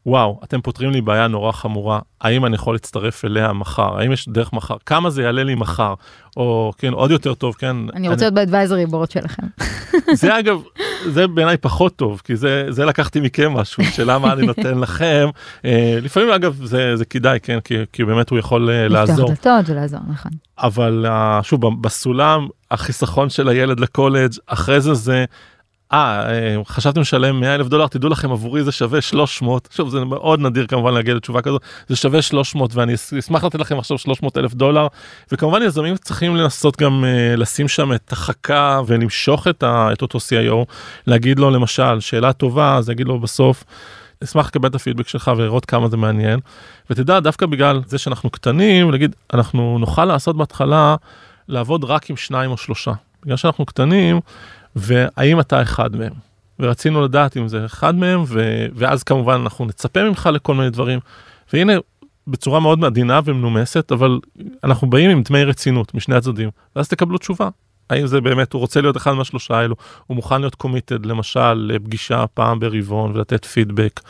וואו, 0.06 0.40
אתם 0.44 0.60
פותרים 0.60 0.90
לי 0.90 1.00
בעיה 1.00 1.28
נורא 1.28 1.52
חמורה, 1.52 2.00
האם 2.20 2.46
אני 2.46 2.54
יכול 2.54 2.74
להצטרף 2.74 3.24
אליה 3.24 3.52
מחר? 3.52 3.98
האם 3.98 4.12
יש 4.12 4.28
דרך 4.28 4.52
מחר? 4.52 4.76
כמה 4.86 5.10
זה 5.10 5.22
יעלה 5.22 5.44
לי 5.44 5.54
מחר? 5.54 5.94
או 6.36 6.72
כן, 6.78 6.92
עוד 6.92 7.10
יותר 7.10 7.34
טוב, 7.34 7.54
כן. 7.54 7.76
אני 7.94 8.08
רוצה 8.08 8.24
להיות 8.24 8.34
באדוויזרי 8.34 8.86
בורד 8.86 9.10
שלכם. 9.10 9.42
זה 10.20 10.38
אגב, 10.38 10.62
זה 11.12 11.26
בעיניי 11.26 11.56
פחות 11.56 11.96
טוב, 11.96 12.22
כי 12.24 12.36
זה, 12.36 12.66
זה 12.68 12.84
לקחתי 12.84 13.20
מכם 13.20 13.52
משהו, 13.52 13.84
שאלה 13.94 14.18
מה 14.18 14.32
אני 14.32 14.46
נותן 14.46 14.78
לכם. 14.78 15.28
אה, 15.64 15.98
לפעמים 16.02 16.30
אגב 16.30 16.64
זה, 16.64 16.96
זה 16.96 17.04
כדאי, 17.04 17.38
כן, 17.42 17.60
כי, 17.60 17.74
כי 17.92 18.04
באמת 18.04 18.30
הוא 18.30 18.38
יכול 18.38 18.70
אה, 18.70 18.88
לעזור. 18.88 19.32
לפתוח 19.32 19.52
דלתות 19.52 19.70
ולעזור, 19.70 20.00
נכון. 20.08 20.32
אבל 20.58 21.06
אה, 21.08 21.40
שוב, 21.42 21.82
בסולם, 21.82 22.48
החיסכון 22.70 23.30
של 23.30 23.48
הילד 23.48 23.80
לקולג', 23.80 24.32
אחרי 24.46 24.80
זה 24.80 24.94
זה... 24.94 25.24
אה, 25.92 26.30
אה, 26.30 26.56
חשבתם 26.66 27.00
לשלם 27.00 27.40
100 27.40 27.54
אלף 27.54 27.68
דולר, 27.68 27.86
תדעו 27.86 28.10
לכם 28.10 28.32
עבורי 28.32 28.64
זה 28.64 28.72
שווה 28.72 29.00
300, 29.00 29.68
שוב 29.76 29.88
זה 29.88 30.04
מאוד 30.04 30.40
נדיר 30.40 30.66
כמובן 30.66 30.94
להגיע 30.94 31.14
לתשובה 31.14 31.42
כזו, 31.42 31.58
זה 31.88 31.96
שווה 31.96 32.22
300 32.22 32.74
ואני 32.74 32.94
אשמח 33.18 33.44
לתת 33.44 33.60
לכם 33.60 33.78
עכשיו 33.78 33.98
300 33.98 34.38
אלף 34.38 34.54
דולר, 34.54 34.86
וכמובן 35.32 35.62
יזמים 35.62 35.96
צריכים 35.96 36.36
לנסות 36.36 36.76
גם 36.76 37.04
uh, 37.04 37.36
לשים 37.36 37.68
שם 37.68 37.92
את 37.92 38.12
החכה 38.12 38.80
ולמשוך 38.86 39.48
את, 39.48 39.62
ה, 39.62 39.92
את 39.92 40.02
אותו 40.02 40.18
CIO, 40.18 40.72
להגיד 41.06 41.38
לו 41.38 41.50
למשל, 41.50 42.00
שאלה 42.00 42.32
טובה, 42.32 42.76
אז 42.76 42.90
יגיד 42.90 43.06
לו 43.06 43.20
בסוף, 43.20 43.64
אשמח 44.24 44.46
לקבל 44.46 44.68
את 44.68 44.74
הפידבק 44.74 45.08
שלך 45.08 45.30
ולראות 45.36 45.64
כמה 45.64 45.88
זה 45.88 45.96
מעניין, 45.96 46.40
ותדע 46.90 47.20
דווקא 47.20 47.46
בגלל 47.46 47.82
זה 47.86 47.98
שאנחנו 47.98 48.30
קטנים, 48.30 48.90
להגיד, 48.90 49.16
אנחנו 49.34 49.76
נוכל 49.78 50.04
לעשות 50.04 50.36
בהתחלה, 50.36 50.96
לעבוד 51.48 51.84
רק 51.84 52.10
עם 52.10 52.16
שניים 52.16 52.50
או 52.50 52.56
שלושה, 52.56 52.92
בגלל 53.24 53.36
שאנחנו 53.36 53.66
קטנים, 53.66 54.20
והאם 54.76 55.40
אתה 55.40 55.62
אחד 55.62 55.96
מהם. 55.96 56.12
ורצינו 56.58 57.04
לדעת 57.04 57.36
אם 57.36 57.48
זה 57.48 57.64
אחד 57.64 57.94
מהם, 57.94 58.24
ו... 58.26 58.66
ואז 58.74 59.02
כמובן 59.02 59.40
אנחנו 59.42 59.64
נצפה 59.64 60.04
ממך 60.04 60.28
לכל 60.32 60.54
מיני 60.54 60.70
דברים. 60.70 61.00
והנה, 61.52 61.72
בצורה 62.26 62.60
מאוד 62.60 62.84
עדינה 62.84 63.20
ומנומסת, 63.24 63.92
אבל 63.92 64.18
אנחנו 64.64 64.90
באים 64.90 65.10
עם 65.10 65.22
דמי 65.22 65.44
רצינות 65.44 65.94
משני 65.94 66.14
הצדדים, 66.14 66.50
ואז 66.76 66.88
תקבלו 66.88 67.18
תשובה. 67.18 67.48
האם 67.90 68.06
זה 68.06 68.20
באמת, 68.20 68.52
הוא 68.52 68.60
רוצה 68.60 68.80
להיות 68.80 68.96
אחד 68.96 69.12
מהשלושה 69.12 69.54
האלו, 69.54 69.74
הוא 70.06 70.14
מוכן 70.14 70.40
להיות 70.40 70.54
committed, 70.54 71.06
למשל, 71.06 71.54
לפגישה 71.54 72.24
פעם 72.34 72.60
ברבעון 72.60 73.12
ולתת 73.14 73.44
פידבק, 73.44 74.00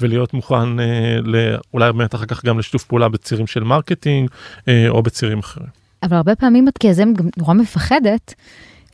ולהיות 0.00 0.34
מוכן 0.34 0.80
אה, 0.80 1.18
לא, 1.22 1.38
אולי 1.74 1.92
באמת 1.92 2.14
אחר 2.14 2.26
כך 2.26 2.44
גם 2.44 2.58
לשיתוף 2.58 2.84
פעולה 2.84 3.08
בצירים 3.08 3.46
של 3.46 3.64
marketing, 3.64 4.30
אה, 4.68 4.88
או 4.88 5.02
בצירים 5.02 5.38
אחרים. 5.38 5.68
אבל 6.02 6.16
הרבה 6.16 6.34
פעמים 6.34 6.68
את 6.68 6.78
כיזם 6.78 7.12
גם 7.14 7.28
נורא 7.36 7.54
מפחדת. 7.54 8.34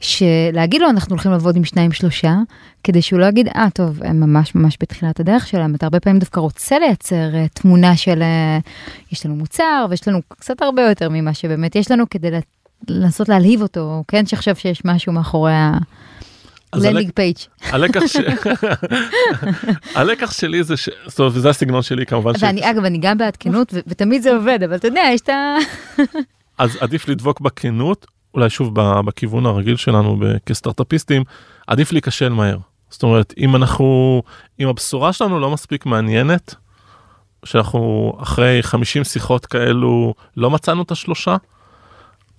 שלהגיד 0.00 0.80
לו 0.80 0.90
אנחנו 0.90 1.10
הולכים 1.10 1.32
לעבוד 1.32 1.56
עם 1.56 1.64
שניים 1.64 1.92
שלושה, 1.92 2.34
כדי 2.84 3.02
שהוא 3.02 3.20
לא 3.20 3.26
יגיד, 3.26 3.48
אה 3.48 3.68
טוב, 3.74 4.02
הם 4.02 4.20
ממש 4.20 4.54
ממש 4.54 4.76
בתחילת 4.80 5.20
הדרך 5.20 5.46
שלהם, 5.46 5.74
אתה 5.74 5.86
הרבה 5.86 6.00
פעמים 6.00 6.18
דווקא 6.18 6.40
רוצה 6.40 6.78
לייצר 6.78 7.30
uh, 7.32 7.48
תמונה 7.60 7.96
של 7.96 8.22
uh, 8.22 9.12
יש 9.12 9.26
לנו 9.26 9.36
מוצר 9.36 9.86
ויש 9.90 10.08
לנו 10.08 10.20
קצת 10.28 10.62
הרבה 10.62 10.82
יותר 10.82 11.08
ממה 11.08 11.34
שבאמת 11.34 11.76
יש 11.76 11.90
לנו 11.90 12.04
כדי 12.10 12.28
לנסות 12.88 13.28
להלהיב 13.28 13.62
אותו, 13.62 14.04
כן 14.08 14.26
שחשב 14.26 14.54
שיש 14.54 14.82
משהו 14.84 15.12
מאחורי 15.12 15.52
ה... 15.52 15.78
landing 16.74 17.10
page. 17.14 17.36
הלקח 19.94 20.32
שלי 20.32 20.62
זה, 20.62 20.76
ש... 20.76 20.88
זאת 21.06 21.18
אומרת, 21.18 21.32
וזה 21.34 21.50
הסגנון 21.50 21.82
שלי 21.82 22.06
כמובן. 22.06 22.32
ואני 22.40 22.70
אגב, 22.70 22.84
אני 22.84 22.98
גם 22.98 23.18
בעד 23.18 23.36
כנות, 23.36 23.74
ותמיד 23.86 24.22
זה 24.22 24.32
עובד, 24.36 24.62
אבל 24.62 24.76
אתה 24.76 24.88
יודע, 24.88 25.02
יש 25.12 25.20
את 25.20 25.28
ה... 25.28 25.56
אז 26.58 26.78
עדיף 26.80 27.08
לדבוק 27.08 27.40
בכנות, 27.40 28.06
אולי 28.34 28.50
שוב 28.50 28.74
בכיוון 29.04 29.46
הרגיל 29.46 29.76
שלנו 29.76 30.18
כסטארטאפיסטים, 30.46 31.24
עדיף 31.66 31.92
להיכשל 31.92 32.28
מהר. 32.28 32.58
זאת 32.90 33.02
אומרת, 33.02 33.34
אם 33.38 33.56
אנחנו, 33.56 34.22
אם 34.60 34.68
הבשורה 34.68 35.12
שלנו 35.12 35.40
לא 35.40 35.50
מספיק 35.50 35.86
מעניינת, 35.86 36.54
שאנחנו 37.44 38.12
אחרי 38.22 38.58
50 38.62 39.04
שיחות 39.04 39.46
כאלו 39.46 40.14
לא 40.36 40.50
מצאנו 40.50 40.82
את 40.82 40.90
השלושה, 40.90 41.36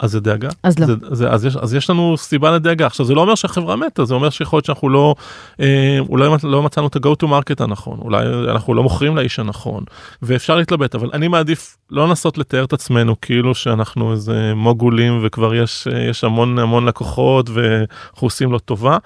אז 0.02 0.12
זה 0.12 0.20
דאגה. 0.20 0.50
אז 0.64 0.80
לא. 0.80 0.86
זה, 0.86 0.94
זה, 1.12 1.30
אז, 1.30 1.46
יש, 1.46 1.56
אז 1.56 1.74
יש 1.74 1.90
לנו 1.90 2.18
סיבה 2.18 2.52
לדאגה. 2.52 2.86
עכשיו 2.86 3.06
זה 3.06 3.14
לא 3.14 3.22
אומר 3.22 3.36
שהחברה 3.36 3.76
מתה, 3.76 4.06
זה 4.06 4.14
אומר 4.14 4.30
שיכול 4.30 4.58
להיות 4.58 4.66
שאנחנו 4.66 4.90
לא, 4.90 5.16
אה, 5.60 5.98
אולי 6.00 6.30
לא 6.44 6.64
מצאנו 6.64 6.88
את 6.88 6.96
ה-go 6.96 7.24
to 7.24 7.28
market 7.28 7.64
הנכון, 7.64 8.00
אולי 8.02 8.26
אנחנו 8.50 8.74
לא 8.74 8.84
מוכרים 8.84 9.16
לאיש 9.16 9.40
הנכון, 9.40 9.84
ואפשר 10.22 10.56
להתלבט, 10.56 10.96
אבל 10.96 11.10
אני 11.14 11.28
מעדיף 11.28 11.78
לא 11.90 12.08
לנסות 12.08 12.38
לתאר 12.38 12.64
את 12.64 12.74
עצמנו 12.74 13.16
כאילו 13.22 13.56
שאנחנו 13.56 14.12
איזה 14.12 14.54
מוגולים 14.56 15.20
וכבר 15.24 15.56
יש, 15.56 15.88
יש 16.10 16.24
המון 16.24 16.60
המון 16.60 16.86
לקוחות 16.86 17.50
ואנחנו 17.50 18.26
עושים 18.26 18.52
לו 18.52 18.60
טובה, 18.60 18.98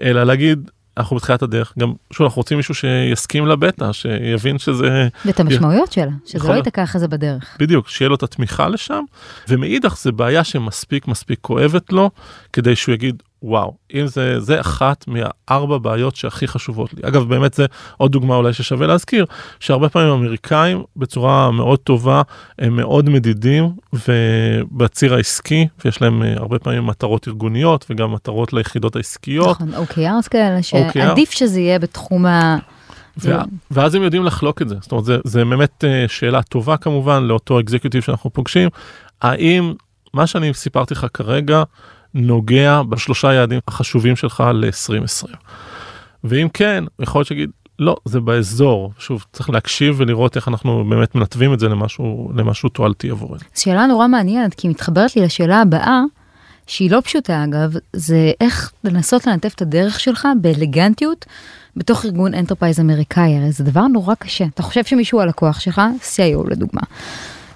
אלא 0.00 0.24
להגיד 0.24 0.70
אנחנו 0.96 1.16
בתחילת 1.16 1.42
הדרך. 1.42 1.72
גם 1.78 1.92
שוב 2.12 2.24
אנחנו 2.24 2.40
רוצים 2.40 2.56
מישהו 2.56 2.74
שיסכים 2.74 3.46
לבטא 3.46 3.92
שיבין 3.92 4.58
שזה 4.58 5.08
ואת 5.24 5.40
המשמעויות 5.40 5.92
שלה 5.92 6.10
שזה 6.26 6.48
לא 6.48 6.54
ייתקע 6.54 6.84
אחרי 6.84 7.00
זה 7.00 7.08
בדרך. 7.08 7.56
בדיוק 7.58 7.88
שיהיה 7.88 8.08
לו 8.08 8.14
את 8.14 8.22
התמיכה 8.22 8.68
לשם 8.68 9.04
ומאידך 9.48 9.96
זה 9.98 10.12
בעיה 10.12 10.44
שמספיק 10.44 11.08
מספיק 11.08 11.38
כואבת 11.40 11.92
לו 11.92 12.10
כדי 12.52 12.76
שהוא 12.76 12.94
יגיד 12.94 13.22
וואו, 13.42 13.74
אם 13.94 14.06
זה, 14.06 14.40
זה 14.40 14.60
אחת 14.60 15.04
מהארבע 15.08 15.78
בעיות 15.78 16.16
שהכי 16.16 16.48
חשובות 16.48 16.94
לי. 16.94 17.00
אגב, 17.08 17.28
באמת 17.28 17.54
זה 17.54 17.66
עוד 17.96 18.12
דוגמה 18.12 18.36
אולי 18.36 18.52
ששווה 18.52 18.86
להזכיר, 18.86 19.26
שהרבה 19.60 19.88
פעמים 19.88 20.12
אמריקאים 20.12 20.82
בצורה 20.96 21.50
מאוד 21.50 21.78
טובה, 21.78 22.22
הם 22.58 22.76
מאוד 22.76 23.10
מדידים 23.10 23.70
ובציר 23.92 25.14
העסקי, 25.14 25.68
ויש 25.84 26.02
להם 26.02 26.22
אה, 26.22 26.34
הרבה 26.36 26.58
פעמים 26.58 26.86
מטרות 26.86 27.28
ארגוניות 27.28 27.86
וגם 27.90 28.12
מטרות 28.12 28.52
ליחידות 28.52 28.96
העסקיות. 28.96 29.60
נכון, 29.60 29.74
OKRs 29.74 30.28
כאלה, 30.30 30.62
שעדיף 30.62 31.30
OKR. 31.30 31.36
שזה 31.36 31.60
יהיה 31.60 31.78
בתחום 31.78 32.26
ה... 32.26 32.58
ואז 33.70 33.94
הם 33.94 34.02
יודעים 34.02 34.24
לחלוק 34.24 34.62
את 34.62 34.68
זה, 34.68 34.76
זאת 34.80 34.92
אומרת, 34.92 35.04
זה, 35.04 35.18
זה 35.24 35.44
באמת 35.44 35.84
אה, 35.84 36.04
שאלה 36.08 36.42
טובה 36.42 36.76
כמובן 36.76 37.22
לאותו 37.22 37.60
אקזקיוטיב 37.60 38.02
שאנחנו 38.02 38.30
פוגשים, 38.30 38.68
האם 39.22 39.74
מה 40.14 40.26
שאני 40.26 40.54
סיפרתי 40.54 40.94
לך 40.94 41.06
כרגע, 41.14 41.62
נוגע 42.14 42.82
בשלושה 42.82 43.32
יעדים 43.32 43.60
החשובים 43.68 44.16
שלך 44.16 44.44
ל-2020. 44.54 45.36
ואם 46.24 46.48
כן, 46.54 46.84
יכול 47.00 47.18
להיות 47.18 47.28
שיגיד, 47.28 47.50
לא, 47.78 47.96
זה 48.04 48.20
באזור. 48.20 48.92
שוב, 48.98 49.24
צריך 49.32 49.50
להקשיב 49.50 49.94
ולראות 49.98 50.36
איך 50.36 50.48
אנחנו 50.48 50.84
באמת 50.90 51.14
מנתבים 51.14 51.54
את 51.54 51.60
זה 51.60 51.68
למשהו, 51.68 52.32
למשהו 52.34 52.68
תועלתי 52.68 53.10
עבורנו. 53.10 53.40
שאלה 53.54 53.86
נורא 53.86 54.06
מעניינת, 54.06 54.54
כי 54.54 54.68
מתחברת 54.68 55.16
לי 55.16 55.22
לשאלה 55.22 55.60
הבאה, 55.60 56.02
שהיא 56.66 56.90
לא 56.90 57.00
פשוטה 57.00 57.44
אגב, 57.44 57.72
זה 57.92 58.32
איך 58.40 58.72
לנסות 58.84 59.26
לנתב 59.26 59.48
את 59.54 59.62
הדרך 59.62 60.00
שלך 60.00 60.28
באלגנטיות 60.40 61.26
בתוך 61.76 62.04
ארגון 62.04 62.34
enterprise 62.34 62.80
אמריקאי, 62.80 63.36
הרי 63.36 63.52
זה 63.52 63.64
דבר 63.64 63.86
נורא 63.86 64.14
קשה. 64.14 64.44
אתה 64.44 64.62
חושב 64.62 64.84
שמישהו 64.84 65.20
הלקוח 65.20 65.60
שלך, 65.60 65.80
CIO 66.00 66.50
לדוגמה. 66.50 66.82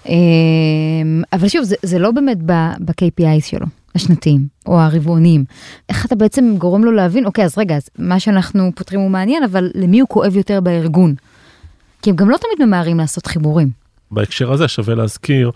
אמ, 0.09 1.23
אבל 1.33 1.49
שוב, 1.49 1.63
זה, 1.63 1.77
זה 1.83 1.99
לא 1.99 2.11
באמת 2.11 2.39
ב-KPI 2.43 3.41
שלו. 3.41 3.67
השנתיים 3.97 4.47
או 4.67 4.81
הרבעוניים. 4.81 5.45
איך 5.89 6.07
אתה 6.07 6.15
בעצם 6.15 6.55
גורם 6.59 6.85
לו 6.85 6.93
להבין, 6.93 7.27
אוקיי, 7.27 7.45
אז 7.45 7.59
רגע, 7.59 7.77
אז 7.77 7.89
מה 7.99 8.21
שאנחנו 8.21 8.71
פותרים 8.75 9.01
הוא 9.01 9.11
מעניין, 9.11 9.43
אבל 9.43 9.71
למי 9.75 10.01
הוא 10.01 10.09
כואב 10.09 10.37
יותר 10.37 10.61
בארגון? 10.61 11.15
כי 12.03 12.11
הם 12.11 12.17
גם 12.17 12.31
לא 12.31 12.37
תמיד 12.37 12.69
ממהרים 12.69 12.99
לעשות 12.99 13.27
חיבורים. 13.27 13.71
בהקשר 14.11 14.53
הזה 14.53 14.69
שווה 14.69 14.95
להזכיר, 14.95 15.51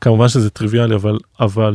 כמובן 0.00 0.28
שזה 0.28 0.50
טריוויאלי, 0.50 0.94
אבל, 0.94 1.18
אבל 1.40 1.74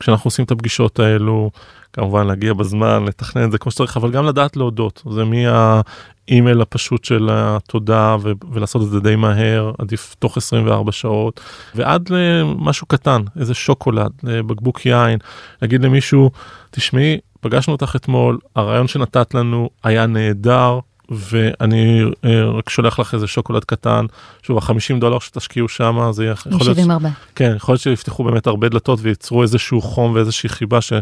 כשאנחנו 0.00 0.28
עושים 0.28 0.44
את 0.44 0.50
הפגישות 0.50 0.98
האלו, 0.98 1.50
כמובן 1.98 2.26
להגיע 2.26 2.52
בזמן, 2.52 3.04
לתכנן 3.04 3.44
את 3.44 3.52
זה 3.52 3.58
כמו 3.58 3.72
שצריך, 3.72 3.96
אבל 3.96 4.10
גם 4.10 4.26
לדעת 4.26 4.56
להודות. 4.56 5.02
זה 5.10 5.24
מהאימייל 5.24 6.60
הפשוט 6.60 7.04
של 7.04 7.28
התודה 7.32 8.16
ו- 8.20 8.32
ולעשות 8.52 8.82
את 8.82 8.90
זה 8.90 9.00
די 9.00 9.16
מהר, 9.16 9.72
עדיף 9.78 10.16
תוך 10.18 10.36
24 10.36 10.92
שעות, 10.92 11.40
ועד 11.74 12.08
למשהו 12.10 12.86
קטן, 12.86 13.22
איזה 13.40 13.54
שוקולד, 13.54 14.10
בקבוק 14.22 14.86
יין, 14.86 15.18
להגיד 15.62 15.84
למישהו, 15.84 16.30
תשמעי, 16.70 17.18
פגשנו 17.40 17.72
אותך 17.72 17.96
אתמול, 17.96 18.38
הרעיון 18.56 18.88
שנתת 18.88 19.34
לנו 19.34 19.70
היה 19.84 20.06
נהדר, 20.06 20.78
ואני 21.10 22.02
אה, 22.24 22.44
רק 22.44 22.68
שולח 22.68 22.98
לך 22.98 23.14
איזה 23.14 23.26
שוקולד 23.26 23.64
קטן, 23.64 24.06
שוב, 24.42 24.58
ה-50 24.58 25.00
דולר 25.00 25.18
שתשקיעו 25.18 25.68
שם, 25.68 26.08
זה 26.10 26.24
יכול 26.24 26.52
להיות... 26.60 26.90
הרבה. 26.90 27.08
כן, 27.34 27.52
יכול 27.56 27.72
להיות 27.72 27.82
שיפתחו 27.82 28.24
באמת 28.24 28.46
הרבה 28.46 28.68
דלתות 28.68 28.98
וייצרו 29.02 29.42
איזשהו 29.42 29.80
חום 29.80 30.12
ואיזושהי 30.14 30.48
חיבה 30.48 30.80
ש, 30.80 30.92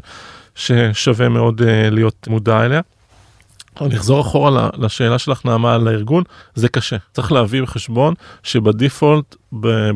ששווה 0.56 1.28
מאוד 1.28 1.60
uh, 1.60 1.64
להיות 1.90 2.28
מודע 2.30 2.64
אליה. 2.64 2.80
אני 3.80 3.96
אחזור 3.96 4.20
אחורה 4.20 4.70
לשאלה 4.78 5.18
שלך 5.18 5.44
נעמה 5.44 5.74
על 5.74 5.88
הארגון, 5.88 6.22
זה 6.54 6.68
קשה. 6.68 6.96
צריך 7.12 7.32
להביא 7.32 7.62
בחשבון 7.62 8.14
שבדיפולט 8.42 9.36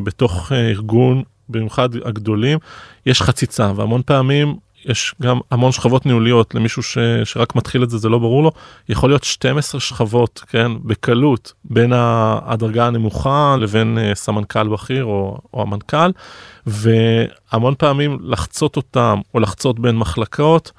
בתוך 0.03 0.51
uh, 0.51 0.55
ארגון, 0.55 1.23
במיוחד 1.49 1.89
הגדולים, 1.95 2.59
יש 3.05 3.21
חציצה, 3.21 3.71
והמון 3.75 4.01
פעמים 4.05 4.55
יש 4.85 5.15
גם 5.21 5.39
המון 5.51 5.71
שכבות 5.71 6.05
ניהוליות 6.05 6.55
למישהו 6.55 6.83
ש, 6.83 6.97
שרק 7.23 7.55
מתחיל 7.55 7.83
את 7.83 7.89
זה 7.89 7.97
זה 7.97 8.09
לא 8.09 8.19
ברור 8.19 8.43
לו. 8.43 8.51
יכול 8.89 9.09
להיות 9.09 9.23
12 9.23 9.81
שכבות 9.81 10.43
כן 10.47 10.71
בקלות 10.83 11.53
בין 11.65 11.93
הדרגה 11.95 12.87
הנמוכה 12.87 13.55
לבין 13.59 13.97
uh, 13.97 14.15
סמנכ"ל 14.15 14.67
בכיר 14.67 15.05
או, 15.05 15.37
או 15.53 15.61
המנכ"ל 15.61 16.11
והמון 16.67 17.73
פעמים 17.77 18.17
לחצות 18.21 18.77
אותם 18.77 19.19
או 19.33 19.39
לחצות 19.39 19.79
בין 19.79 19.97
מחלקות 19.97 20.71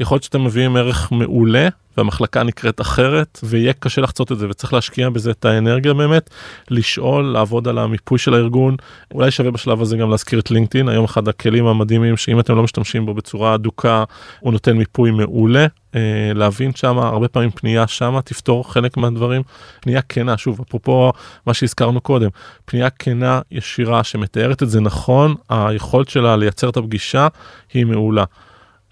יכול 0.00 0.14
להיות 0.14 0.24
שאתם 0.24 0.44
מביאים 0.44 0.76
ערך 0.76 1.12
מעולה 1.12 1.68
והמחלקה 1.96 2.42
נקראת 2.42 2.80
אחרת 2.80 3.38
ויהיה 3.42 3.72
קשה 3.72 4.00
לחצות 4.00 4.32
את 4.32 4.38
זה 4.38 4.46
וצריך 4.50 4.72
להשקיע 4.72 5.10
בזה 5.10 5.30
את 5.30 5.44
האנרגיה 5.44 5.94
באמת 5.94 6.30
לשאול 6.70 7.24
לעבוד 7.24 7.68
על 7.68 7.78
המיפוי 7.78 8.18
של 8.18 8.34
הארגון. 8.34 8.76
אולי 9.14 9.30
שווה 9.30 9.50
בשלב 9.50 9.82
הזה 9.82 9.96
גם 9.96 10.10
להזכיר 10.10 10.38
את 10.38 10.50
לינקדאין 10.50 10.88
היום 10.88 11.04
אחד 11.04 11.28
הכלים 11.28 11.66
המדהימים 11.66 12.16
שאם 12.16 12.40
אתם 12.40 12.56
לא 12.56 12.62
משתמשים 12.62 13.06
בו 13.06 13.14
בצורה 13.14 13.54
אדוקה 13.54 14.04
הוא 14.40 14.52
נותן 14.52 14.76
מיפוי 14.76 15.10
מעולה. 15.10 15.66
אה, 15.94 16.32
להבין 16.34 16.74
שם 16.74 16.98
הרבה 16.98 17.28
פעמים 17.28 17.50
פנייה 17.50 17.86
שם 17.86 18.20
תפתור 18.24 18.72
חלק 18.72 18.96
מהדברים. 18.96 19.42
פנייה 19.80 20.02
כנה 20.02 20.38
שוב 20.38 20.60
אפרופו 20.60 21.12
מה 21.46 21.54
שהזכרנו 21.54 22.00
קודם 22.00 22.28
פנייה 22.64 22.90
כנה 22.90 23.40
ישירה 23.50 24.04
שמתארת 24.04 24.62
את 24.62 24.70
זה 24.70 24.80
נכון 24.80 25.34
היכולת 25.48 26.08
שלה 26.08 26.36
לייצר 26.36 26.68
את 26.68 26.76
הפגישה 26.76 27.28
היא 27.72 27.86
מעולה. 27.86 28.24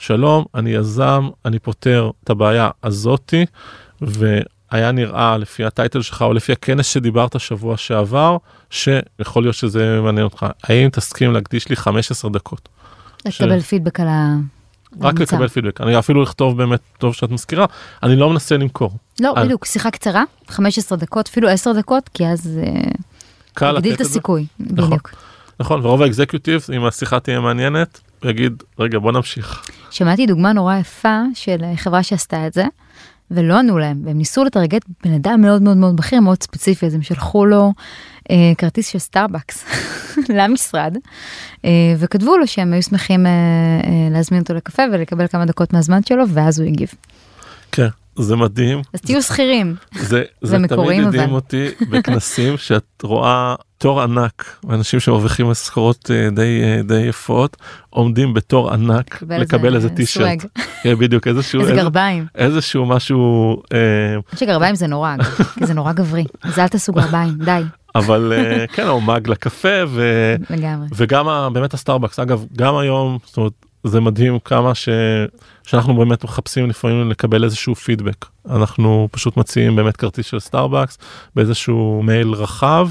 שלום, 0.00 0.44
אני 0.54 0.70
יזם, 0.70 1.28
אני 1.44 1.58
פותר 1.58 2.10
את 2.24 2.30
הבעיה 2.30 2.70
הזאתי, 2.84 3.46
והיה 4.00 4.92
נראה 4.92 5.38
לפי 5.38 5.64
הטייטל 5.64 6.02
שלך 6.02 6.22
או 6.22 6.32
לפי 6.32 6.52
הכנס 6.52 6.86
שדיברת 6.86 7.40
שבוע 7.40 7.76
שעבר, 7.76 8.36
שיכול 8.70 9.42
להיות 9.42 9.54
שזה 9.54 10.00
מעניין 10.02 10.24
אותך. 10.24 10.46
האם 10.62 10.88
תסכים 10.88 11.32
להקדיש 11.32 11.68
לי 11.68 11.76
15 11.76 12.30
דקות? 12.30 12.68
לקבל 13.26 13.60
ש... 13.60 13.66
פידבק 13.66 14.00
על 14.00 14.08
ה... 14.08 14.36
רק 15.00 15.20
לקבל 15.20 15.48
פידבק, 15.48 15.80
אני 15.80 15.98
אפילו 15.98 16.22
לכתוב 16.22 16.56
באמת 16.56 16.80
טוב 16.98 17.14
שאת 17.14 17.30
מזכירה, 17.30 17.66
אני 18.02 18.16
לא 18.16 18.30
מנסה 18.30 18.56
למכור. 18.56 18.92
לא, 19.20 19.34
אני... 19.36 19.44
בדיוק, 19.44 19.64
שיחה 19.64 19.90
קצרה, 19.90 20.24
15 20.48 20.98
דקות, 20.98 21.28
אפילו 21.28 21.48
10 21.48 21.72
דקות, 21.72 22.08
כי 22.08 22.26
אז 22.26 22.60
קל 23.54 23.76
יגדיל 23.76 23.94
את 23.94 24.00
הסיכוי, 24.00 24.46
נכון, 24.60 24.86
בדיוק. 24.86 25.14
נכון, 25.60 25.86
ורוב 25.86 26.02
ה 26.02 26.08
executive, 26.08 26.66
אם 26.76 26.84
השיחה 26.84 27.20
תהיה 27.20 27.40
מעניינת, 27.40 28.00
יגיד, 28.24 28.62
רגע, 28.78 28.98
בוא 28.98 29.12
נמשיך. 29.12 29.70
שמעתי 29.90 30.26
דוגמה 30.26 30.52
נורא 30.52 30.76
יפה 30.76 31.18
של 31.34 31.56
חברה 31.76 32.02
שעשתה 32.02 32.46
את 32.46 32.52
זה, 32.52 32.64
ולא 33.30 33.58
ענו 33.58 33.78
להם, 33.78 34.02
והם 34.04 34.18
ניסו 34.18 34.44
לטרגט 34.44 34.82
בן 35.04 35.14
אדם 35.14 35.40
מאוד 35.40 35.62
מאוד 35.62 35.76
מאוד 35.76 35.96
בכיר, 35.96 36.20
מאוד 36.20 36.42
ספציפי, 36.42 36.86
אז 36.86 36.94
הם 36.94 37.02
שלחו 37.02 37.46
לו 37.46 37.72
אה, 38.30 38.52
כרטיס 38.58 38.88
של 38.88 38.98
סטארבקס 38.98 39.64
למשרד, 40.38 40.96
אה, 41.64 41.94
וכתבו 41.98 42.36
לו 42.36 42.46
שהם 42.46 42.72
היו 42.72 42.82
שמחים 42.82 43.26
אה, 43.26 43.30
אה, 43.30 44.08
להזמין 44.10 44.40
אותו 44.40 44.54
לקפה 44.54 44.82
ולקבל 44.92 45.26
כמה 45.26 45.44
דקות 45.44 45.72
מהזמן 45.72 46.00
שלו, 46.02 46.28
ואז 46.28 46.60
הוא 46.60 46.68
הגיב. 46.68 46.88
זה 48.22 48.36
מדהים. 48.36 48.82
אז 48.94 49.00
תהיו 49.00 49.22
שכירים. 49.22 49.74
זה, 49.98 50.22
זה 50.42 50.56
תמיד 50.68 51.04
הדהים 51.06 51.32
אותי 51.32 51.68
בכנסים 51.90 52.56
שאת 52.66 53.02
רואה 53.02 53.54
תור 53.78 54.02
ענק 54.02 54.56
אנשים 54.70 55.00
שמרוויחים 55.00 55.46
משכורות 55.46 56.10
אה, 56.10 56.30
די 56.30 56.60
אה, 56.62 56.82
די 56.82 57.00
יפות 57.00 57.56
עומדים 57.90 58.34
בתור 58.34 58.72
ענק 58.72 59.22
לקבל 59.28 59.76
איזה 59.76 59.88
טישרט. 59.88 60.38
כן, 60.82 60.94
בדיוק 60.94 61.26
איזשהו 61.26 61.60
איזה 61.60 61.72
גרביים 61.72 62.26
איזשהו 62.34 62.86
משהו. 62.86 63.56
אה, 63.72 64.36
שגרביים 64.36 64.74
זה 64.74 64.86
נורא 64.86 65.16
כי 65.58 65.66
זה 65.66 65.74
נורא 65.74 65.92
גברי 65.92 66.24
אז 66.42 66.58
אל 66.58 66.68
תעשו 66.68 66.92
גרביים 66.92 67.34
די. 67.44 67.62
אבל 67.94 68.32
כן 68.72 68.88
או 68.88 69.00
מאג 69.00 69.28
לקפה 69.28 69.84
ו... 69.88 70.34
וגם 70.94 71.52
באמת 71.52 71.74
הסטארבקס 71.74 72.18
אגב 72.18 72.44
גם 72.56 72.76
היום 72.76 73.18
זאת 73.26 73.36
אומרת, 73.36 73.52
זה 73.84 74.00
מדהים 74.00 74.38
כמה 74.38 74.74
ש... 74.74 74.88
שאנחנו 75.62 75.96
באמת 75.96 76.24
מחפשים 76.24 76.70
לפעמים 76.70 77.10
לקבל 77.10 77.44
איזשהו 77.44 77.74
פידבק 77.74 78.26
אנחנו 78.50 79.08
פשוט 79.10 79.36
מציעים 79.36 79.76
באמת 79.76 79.96
כרטיס 79.96 80.26
של 80.26 80.40
סטארבקס 80.40 80.98
באיזשהו 81.36 82.02
מייל 82.04 82.28
רחב 82.28 82.88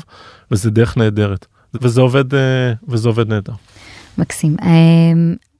וזה 0.51 0.71
דרך 0.71 0.97
נהדרת 0.97 1.45
וזה 1.73 2.01
עובד 2.01 2.35
אה, 2.35 2.73
וזה 2.87 3.09
עובד 3.09 3.29
נהדר. 3.29 3.53
מקסים 4.17 4.55
אה, 4.61 4.67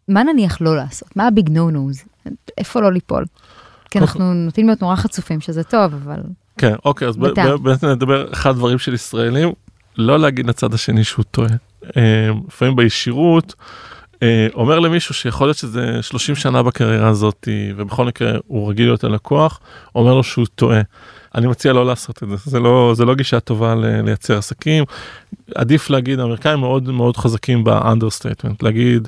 מה 0.07 0.23
נניח 0.23 0.61
לא 0.61 0.75
לעשות 0.75 1.15
מה 1.15 1.27
הביג 1.27 1.49
נו 1.49 1.71
נוז 1.71 2.03
איפה 2.57 2.82
לא 2.82 2.91
ליפול. 2.91 3.25
כי 3.91 3.99
אנחנו. 3.99 4.34
נוטים 4.34 4.67
להיות 4.67 4.82
נורא 4.82 4.95
חצופים 4.95 5.41
שזה 5.41 5.63
טוב 5.63 5.93
אבל. 5.93 6.21
כן 6.57 6.73
אוקיי 6.86 7.07
אז 7.07 7.17
באמת 7.17 7.84
נדבר 7.84 8.34
אחד 8.34 8.49
הדברים 8.49 8.80
של 8.80 8.93
ישראלים 8.93 9.51
לא 9.97 10.19
להגיד 10.19 10.47
לצד 10.47 10.73
השני 10.73 11.03
שהוא 11.03 11.25
טועה. 11.32 11.49
אה, 11.97 12.30
לפעמים 12.47 12.75
בישירות. 12.75 13.55
אומר 14.53 14.80
למישהו 14.80 15.13
שיכול 15.13 15.47
להיות 15.47 15.57
שזה 15.57 15.97
30 16.01 16.36
שנה 16.36 16.63
בקריירה 16.63 17.07
הזאת 17.07 17.47
ובכל 17.76 18.05
מקרה 18.05 18.32
הוא 18.47 18.70
רגיל 18.70 18.86
להיות 18.86 19.03
הלקוח 19.03 19.59
אומר 19.95 20.13
לו 20.13 20.24
שהוא 20.24 20.45
טועה. 20.55 20.82
אני 21.36 21.47
מציע 21.47 21.74
לא 21.74 21.86
לעשות 21.86 22.24
את 22.24 22.30
זה. 22.30 22.36
זה 22.45 22.59
לא 22.59 22.93
זה 22.95 23.05
לא 23.05 23.15
גישה 23.15 23.39
טובה 23.39 23.76
לייצר 23.76 24.38
עסקים. 24.38 24.84
עדיף 25.55 25.89
להגיד 25.89 26.20
האמריקאים 26.20 26.59
מאוד 26.59 26.89
מאוד 26.89 27.17
חזקים 27.17 27.63
ב 27.63 27.70
understatement 27.70 28.63
להגיד 28.63 29.07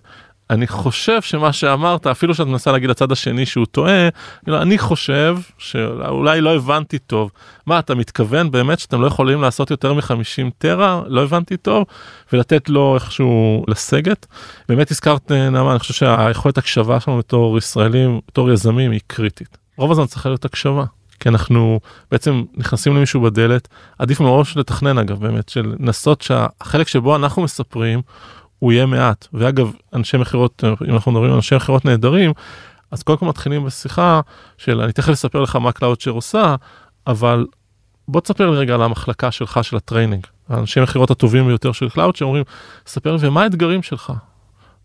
אני 0.52 0.68
חושב 0.68 1.22
שמה 1.22 1.54
שאמרת 1.54 2.08
אפילו 2.08 2.36
שאת 2.36 2.48
מנסה 2.48 2.72
להגיד 2.72 2.90
לצד 2.90 3.12
השני 3.12 3.46
שהוא 3.46 3.66
טועה 3.66 4.10
אני 4.48 4.78
חושב 4.78 5.38
שאולי 5.58 6.42
לא 6.42 6.56
הבנתי 6.56 7.00
טוב. 7.00 7.32
מה 7.66 7.80
אתה 7.80 7.96
מתכוון 7.96 8.52
באמת 8.52 8.80
שאתם 8.80 9.02
לא 9.02 9.08
יכולים 9.08 9.42
לעשות 9.42 9.72
יותר 9.72 9.94
מ-50 9.94 10.50
טרה? 10.58 11.02
לא 11.08 11.24
הבנתי 11.24 11.58
טוב. 11.58 11.86
ולתת 12.34 12.70
לו 12.70 12.96
איכשהו 12.96 13.64
לסגת? 13.68 14.26
באמת 14.70 14.92
הזכרת 14.92 15.32
נעמה 15.32 15.72
אני 15.72 15.80
חושב 15.80 15.94
שהיכולת 15.94 16.58
הקשבה 16.58 17.00
שלנו 17.00 17.18
בתור 17.18 17.58
ישראלים 17.58 18.20
בתור 18.28 18.52
יזמים 18.52 18.92
היא 18.92 19.00
קריטית. 19.08 19.58
רוב 19.78 19.92
הזמן 19.92 20.06
צריך 20.06 20.26
להיות 20.26 20.46
הקשבה. 20.46 20.84
כי 21.20 21.30
אנחנו 21.30 21.80
בעצם 22.12 22.44
נכנסים 22.58 22.96
למישהו 22.96 23.22
בדלת, 23.22 23.68
עדיף 24.00 24.20
מראש 24.20 24.58
לתכנן 24.58 24.98
אגב 24.98 25.20
באמת, 25.20 25.50
של 25.50 25.74
לנסות 25.80 26.22
שהחלק 26.22 26.88
שבו 26.88 27.16
אנחנו 27.16 27.42
מספרים 27.42 28.02
הוא 28.62 28.72
יהיה 28.72 28.86
מעט. 28.86 29.28
ואגב, 29.34 29.72
אנשי 29.94 30.18
מכירות, 30.18 30.64
אם 30.88 30.94
אנחנו 30.94 31.12
מדברים 31.12 31.30
על 31.30 31.36
אנשי 31.36 31.56
מכירות 31.56 31.86
נהדרים, 31.86 32.34
אז 32.92 33.04
קודם 33.04 33.18
כל 33.18 33.26
מתחילים 33.26 33.66
בשיחה 33.66 34.22
של 34.58 34.82
אני 34.82 34.94
תכף 34.94 35.10
אספר 35.10 35.42
לך 35.42 35.56
מה 35.56 35.72
קלאודשר 35.72 36.12
עושה, 36.12 36.56
אבל 37.08 37.46
בוא 38.08 38.22
תספר 38.22 38.52
לי 38.52 38.58
רגע 38.58 38.74
על 38.74 38.82
המחלקה 38.82 39.32
שלך 39.32 39.60
של 39.64 39.78
ה 39.78 39.83
training. 39.83 40.28
האנשי 40.50 40.80
מכירות 40.80 41.12
הטובים 41.12 41.48
ביותר 41.48 41.72
של 41.72 41.90
קלאודשר 41.90 42.26
אומרים, 42.26 42.44
ספר 42.88 43.16
לי 43.16 43.28
ומה 43.28 43.44
האתגרים 43.44 43.84
שלך. 43.84 44.14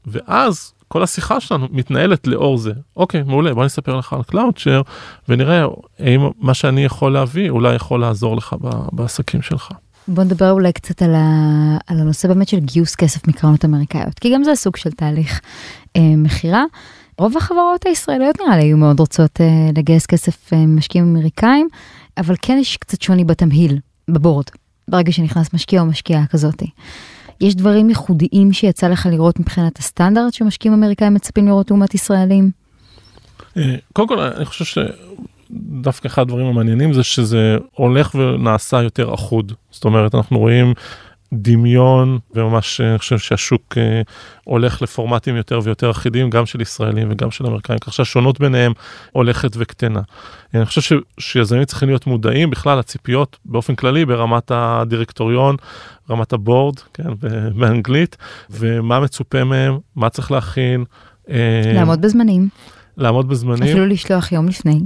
ואז 0.07 0.75
כל 0.89 1.03
השיחה 1.03 1.41
שלנו 1.41 1.69
מתנהלת 1.71 2.27
לאור 2.27 2.59
זה. 2.59 2.73
אוקיי, 2.97 3.23
מעולה, 3.23 3.55
בוא 3.55 3.65
נספר 3.65 3.97
לך 3.97 4.13
על 4.13 4.23
קלאודשר 4.23 4.83
ונראה 5.29 5.65
האם 5.99 6.31
מה 6.39 6.55
שאני 6.55 6.85
יכול 6.85 7.13
להביא 7.13 7.51
אולי 7.51 7.75
יכול 7.75 8.01
לעזור 8.01 8.37
לך 8.37 8.57
בעסקים 8.93 9.43
שלך. 9.43 9.71
בוא 10.09 10.25
נדבר 10.25 10.51
אולי 10.51 10.73
קצת 10.73 11.03
על, 11.03 11.15
ה... 11.15 11.79
על 11.87 12.01
הנושא 12.01 12.29
באמת 12.29 12.49
של 12.49 12.59
גיוס 12.59 12.95
כסף 12.95 13.29
מקרנות 13.29 13.65
אמריקאיות, 13.65 14.19
כי 14.19 14.35
גם 14.35 14.45
זה 14.45 14.55
סוג 14.55 14.77
של 14.77 14.91
תהליך 14.91 15.41
אה, 15.97 16.17
מכירה. 16.17 16.65
רוב 17.19 17.37
החברות 17.37 17.87
הישראליות 17.87 18.37
נראה 18.41 18.57
לי 18.57 18.63
היו 18.63 18.77
מאוד 18.77 19.01
רוצות 19.01 19.41
אה, 19.41 19.71
לגייס 19.77 20.07
כסף 20.07 20.53
אה, 20.53 20.67
משקיעים 20.67 21.17
אמריקאים, 21.17 21.69
אבל 22.19 22.35
כן 22.43 22.59
יש 22.61 22.77
קצת 22.77 23.03
שוני 23.03 23.25
בתמהיל, 23.25 23.79
בבורד, 24.09 24.45
ברגע 24.89 25.13
שנכנס 25.13 25.55
משקיע 25.55 25.81
או 25.81 25.87
משקיעה 25.87 26.27
כזאתי. 26.27 26.67
יש 27.41 27.55
דברים 27.55 27.89
ייחודיים 27.89 28.53
שיצא 28.53 28.89
לך 28.89 29.07
לראות 29.11 29.41
מבחינת 29.41 29.79
הסטנדרט 29.79 30.33
שמשקיעים 30.33 30.75
אמריקאים 30.75 31.15
מצפים 31.15 31.47
לראות 31.47 31.71
לעומת 31.71 31.95
ישראלים? 31.95 32.51
אה, 33.57 33.77
קודם 33.93 34.09
כל 34.09 34.21
אני 34.21 34.45
חושב 34.45 34.65
שדווקא 35.49 36.09
אחד 36.09 36.23
הדברים 36.23 36.47
המעניינים 36.47 36.93
זה 36.93 37.03
שזה 37.03 37.59
הולך 37.73 38.15
ונעשה 38.15 38.83
יותר 38.83 39.15
אחוד 39.15 39.53
זאת 39.71 39.85
אומרת 39.85 40.15
אנחנו 40.15 40.39
רואים 40.39 40.75
דמיון 41.33 42.19
וממש 42.35 42.81
אני 42.81 42.99
חושב 42.99 43.19
שהשוק 43.19 43.79
אה, 43.79 44.03
הולך 44.45 44.83
לפורמטים 44.83 45.37
יותר 45.37 45.61
ויותר 45.63 45.91
אחידים 45.91 46.31
גם 46.31 46.47
של 46.47 46.61
ישראלים 46.61 47.09
וגם 47.11 47.31
של 47.31 47.47
אמריקאים 47.47 47.79
כך 47.79 47.93
שהשונות 47.93 48.41
ביניהם 48.41 48.73
הולכת 49.13 49.51
וקטנה. 49.57 50.01
אני 50.55 50.67
חושב 50.67 50.81
ש, 50.81 50.93
שיזמים 51.19 51.65
צריכים 51.65 51.89
להיות 51.89 52.07
מודעים 52.07 52.51
בכלל 52.51 52.79
לציפיות 52.79 53.37
באופן 53.45 53.75
כללי 53.75 54.05
ברמת 54.05 54.51
הדירקטוריון, 54.55 55.57
רמת 56.11 56.33
הבורד, 56.33 56.81
כן, 56.95 57.09
באנגלית, 57.55 58.17
ומה 58.51 59.01
מצופה 59.01 59.45
מהם, 59.45 59.79
מה 59.97 60.09
צריך 60.09 60.31
להכין. 60.31 60.85
אה, 61.31 61.73
לעמוד 61.75 62.01
בזמנים, 62.01 62.49
לעמוד 62.97 63.29
בזמנים. 63.29 63.63
אפילו 63.63 63.87
לשלוח 63.87 64.33
יום 64.33 64.49
לפני. 64.49 64.81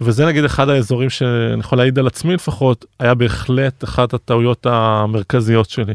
וזה 0.00 0.26
נגיד 0.26 0.44
אחד 0.44 0.68
האזורים 0.68 1.10
שאני 1.10 1.60
יכול 1.60 1.78
להעיד 1.78 1.98
על 1.98 2.06
עצמי 2.06 2.34
לפחות, 2.34 2.84
היה 2.98 3.14
בהחלט 3.14 3.84
אחת 3.84 4.14
הטעויות 4.14 4.66
המרכזיות 4.66 5.70
שלי. 5.70 5.94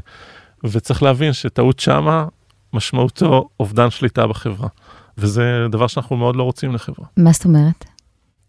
וצריך 0.64 1.04
להבין 1.04 1.34
שטעות 1.34 1.80
שמה 1.80 2.26
משמעותו 2.74 3.50
אובדן 3.60 3.90
שליטה 3.90 4.28
בחברה. 4.28 4.68
וזה 5.18 5.68
דבר 5.72 5.88
שאנחנו 5.88 6.18
מאוד 6.18 6.36
לא 6.36 6.44
רוצים 6.44 6.76
לחברה. 6.76 7.06
מה 7.18 7.32
זאת 7.32 7.46
אומרת? 7.46 7.86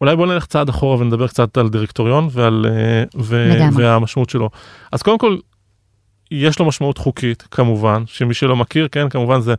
אולי 0.01 0.17
בוא 0.17 0.27
נלך 0.27 0.47
צעד 0.47 0.69
אחורה 0.69 0.99
ונדבר 1.01 1.29
קצת 1.29 1.57
על 1.57 1.69
דירקטוריון 1.69 2.29
ועל 2.31 2.67
אה, 2.69 3.05
ו-. 3.23 3.59
והמשמעות 3.75 4.31
שלו. 4.31 4.51
אז 4.93 5.03
קודם 5.03 5.19
כל, 5.19 5.37
יש 6.31 6.59
לו 6.59 6.67
משמעות 6.67 6.99
חוקית 6.99 7.43
כמובן, 7.51 8.03
שמי 8.07 8.35
שלא 8.35 8.57
מכיר, 8.57 8.89
כן, 8.93 9.09
כמובן 9.09 9.41
זה 9.41 9.55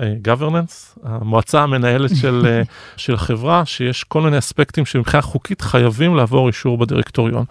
ה-governance, 0.00 0.98
המועצה 1.02 1.62
המנהלת 1.62 2.16
של, 2.16 2.42
אה, 2.46 2.62
של 2.96 3.14
החברה, 3.14 3.64
שיש 3.66 4.04
כל 4.04 4.22
מיני 4.22 4.38
אספקטים 4.38 4.86
שמבחינה 4.86 5.22
חוקית 5.22 5.60
חייבים 5.60 6.16
לעבור 6.16 6.46
אישור 6.48 6.78
בדירקטוריון, 6.78 7.44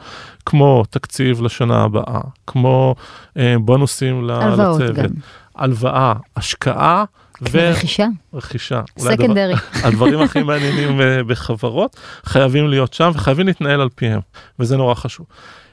כמו 0.45 0.83
תקציב 0.89 1.41
לשנה 1.41 1.83
הבאה, 1.83 2.21
כמו 2.47 2.95
אה, 3.37 3.55
בונוסים 3.61 4.29
הלוואות 4.29 4.81
לצוות, 4.81 4.95
גם. 4.95 5.09
הלוואה, 5.55 6.13
השקעה. 6.35 7.03
רכישה, 7.41 8.07
ורכישה. 8.33 8.81
אולי 8.99 9.13
הדבר- 9.13 9.23
סקנדרי. 9.25 9.53
הדברים 9.87 10.19
הכי 10.21 10.43
מעניינים 10.43 11.01
אה, 11.01 11.23
בחברות 11.23 11.95
חייבים 12.25 12.67
להיות 12.67 12.93
שם 12.93 13.11
וחייבים 13.13 13.47
להתנהל 13.47 13.81
על 13.81 13.89
פיהם 13.95 14.19
וזה 14.59 14.77
נורא 14.77 14.93
חשוב. 14.93 15.25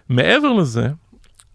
מעבר 0.08 0.52
לזה 0.52 0.88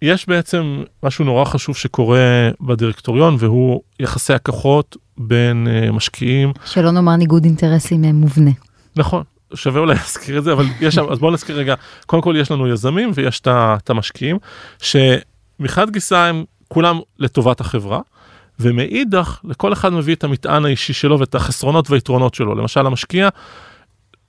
יש 0.02 0.28
בעצם 0.30 0.84
משהו 1.04 1.26
נורא 1.26 1.46
חשוב 1.46 1.76
שקורה 1.76 2.50
בדירקטוריון 2.62 3.36
והוא 3.40 3.82
יחסי 4.00 4.34
הכוחות 4.34 4.98
בין 5.18 5.68
אה, 5.68 5.92
משקיעים 5.92 6.52
שלא 6.66 6.92
נאמר 6.92 7.16
ניגוד 7.16 7.44
אינטרסים 7.46 8.04
אה, 8.06 8.14
מובנה. 8.14 8.52
נכון 8.96 9.24
שווה 9.54 9.80
אולי 9.82 9.96
להזכיר 10.02 10.38
את 10.38 10.44
זה 10.44 10.54
אבל 10.54 10.66
יש 10.82 10.96
שם 10.96 11.06
אז 11.12 11.20
בואו 11.20 11.32
נזכיר 11.32 11.58
רגע 11.58 11.76
קודם 12.06 12.22
כל 12.22 12.36
יש 12.38 12.52
לנו 12.52 12.68
יזמים 12.68 13.12
ויש 13.14 13.42
את 13.46 13.90
המשקיעים 13.90 14.38
שמחד 14.80 15.90
גיסא 15.90 16.16
הם 16.16 16.44
כולם 16.68 17.00
לטובת 17.20 17.62
החברה. 17.62 18.00
ומאידך 18.60 19.40
לכל 19.44 19.74
אחד 19.74 19.94
מביא 19.94 20.16
את 20.16 20.24
המטען 20.24 20.66
האישי 20.66 20.94
שלו 20.94 21.20
ואת 21.20 21.36
החסרונות 21.36 21.92
והיתרונות 21.92 22.34
שלו 22.34 22.56
למשל 22.56 22.86
המשקיע. 22.86 23.30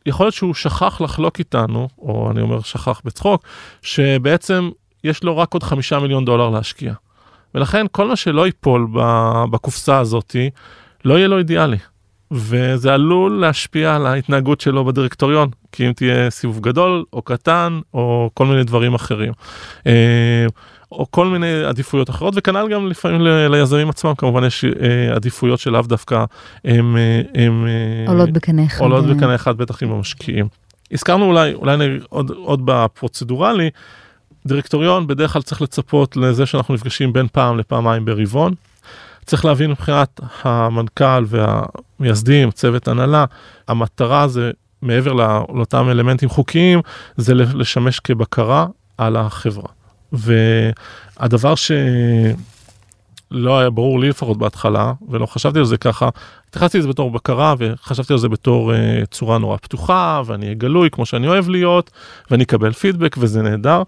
יכול 0.06 0.26
להיות 0.26 0.34
שהוא 0.34 0.54
שכח 0.54 1.00
לחלוק 1.00 1.38
איתנו 1.38 1.88
או 1.98 2.30
אני 2.30 2.40
אומר 2.40 2.60
שכח 2.60 3.00
בצחוק 3.04 3.42
שבעצם 3.82 4.70
יש 5.04 5.24
לו 5.24 5.38
רק 5.38 5.54
עוד 5.54 5.62
חמישה 5.62 5.98
מיליון 5.98 6.24
דולר 6.24 6.50
להשקיע. 6.50 6.92
ולכן 7.54 7.86
כל 7.92 8.08
מה 8.08 8.16
שלא 8.16 8.46
ייפול 8.46 8.88
בקופסה 9.50 9.98
הזאתי 9.98 10.50
לא 11.04 11.14
יהיה 11.14 11.28
לו 11.28 11.38
אידיאלי. 11.38 11.76
וזה 12.30 12.94
עלול 12.94 13.40
להשפיע 13.40 13.94
על 13.96 14.06
ההתנהגות 14.06 14.60
שלו 14.60 14.84
בדירקטוריון, 14.84 15.48
כי 15.72 15.86
אם 15.86 15.92
תהיה 15.92 16.30
סיבוב 16.30 16.60
גדול 16.60 17.04
או 17.12 17.22
קטן 17.22 17.80
או 17.94 18.30
כל 18.34 18.46
מיני 18.46 18.64
דברים 18.64 18.94
אחרים. 18.94 19.32
אה, 19.86 20.46
או 20.92 21.06
כל 21.10 21.26
מיני 21.26 21.64
עדיפויות 21.64 22.10
אחרות 22.10 22.34
וכנ"ל 22.36 22.68
גם 22.70 22.86
לפעמים 22.86 23.20
ל- 23.20 23.48
ליזמים 23.48 23.88
עצמם 23.88 24.14
כמובן 24.14 24.44
יש 24.44 24.64
אה, 24.64 25.14
עדיפויות 25.14 25.60
שלאו 25.60 25.82
דווקא 25.82 26.24
הם, 26.64 26.96
אה, 26.96 27.20
הם 27.44 27.66
אה, 27.66 28.12
עולות 28.12 28.30
בקנה 28.30 28.64
אחד. 28.66 28.80
עולות 28.80 29.04
אה, 29.04 29.14
בקנה 29.14 29.34
אחד 29.34 29.56
בטח 29.56 29.82
עם 29.82 29.92
המשקיעים. 29.92 30.48
הזכרנו 30.92 31.24
אולי 31.24 31.54
אולי 31.54 31.76
עוד 32.08 32.30
עוד 32.30 32.60
בפרוצדורלי 32.64 33.70
דירקטוריון 34.48 35.06
בדרך 35.06 35.32
כלל 35.32 35.42
צריך 35.42 35.62
לצפות 35.62 36.16
לזה 36.16 36.46
שאנחנו 36.46 36.74
נפגשים 36.74 37.12
בין 37.12 37.26
פעם 37.32 37.58
לפעמיים 37.58 38.04
ברבעון. 38.04 38.54
צריך 39.26 39.44
להבין 39.44 39.70
מבחינת 39.70 40.20
המנכ"ל 40.42 41.24
והמייסדים 41.26 42.50
צוות 42.50 42.88
הנהלה 42.88 43.24
המטרה 43.68 44.28
זה 44.28 44.50
מעבר 44.82 45.12
לא- 45.12 45.46
לאותם 45.54 45.88
אלמנטים 45.90 46.28
חוקיים 46.28 46.80
זה 47.16 47.34
לשמש 47.34 48.00
כבקרה 48.00 48.66
על 48.98 49.16
החברה. 49.16 49.68
והדבר 50.12 51.54
שלא 51.54 53.58
היה 53.58 53.70
ברור 53.70 54.00
לי 54.00 54.08
לפחות 54.08 54.38
בהתחלה 54.38 54.92
ולא 55.08 55.26
חשבתי 55.26 55.58
על 55.58 55.64
זה 55.64 55.76
ככה 55.76 56.08
התייחסתי 56.48 56.78
לזה 56.78 56.88
בתור 56.88 57.10
בקרה 57.10 57.54
וחשבתי 57.58 58.12
על 58.12 58.18
זה 58.18 58.28
בתור 58.28 58.72
uh, 58.72 58.76
צורה 59.10 59.38
נורא 59.38 59.56
פתוחה 59.56 60.22
ואני 60.26 60.44
אהיה 60.44 60.54
גלוי 60.54 60.90
כמו 60.90 61.06
שאני 61.06 61.28
אוהב 61.28 61.48
להיות 61.48 61.90
ואני 62.30 62.44
אקבל 62.44 62.72
פידבק 62.72 63.16
וזה 63.18 63.42
נהדר. 63.42 63.82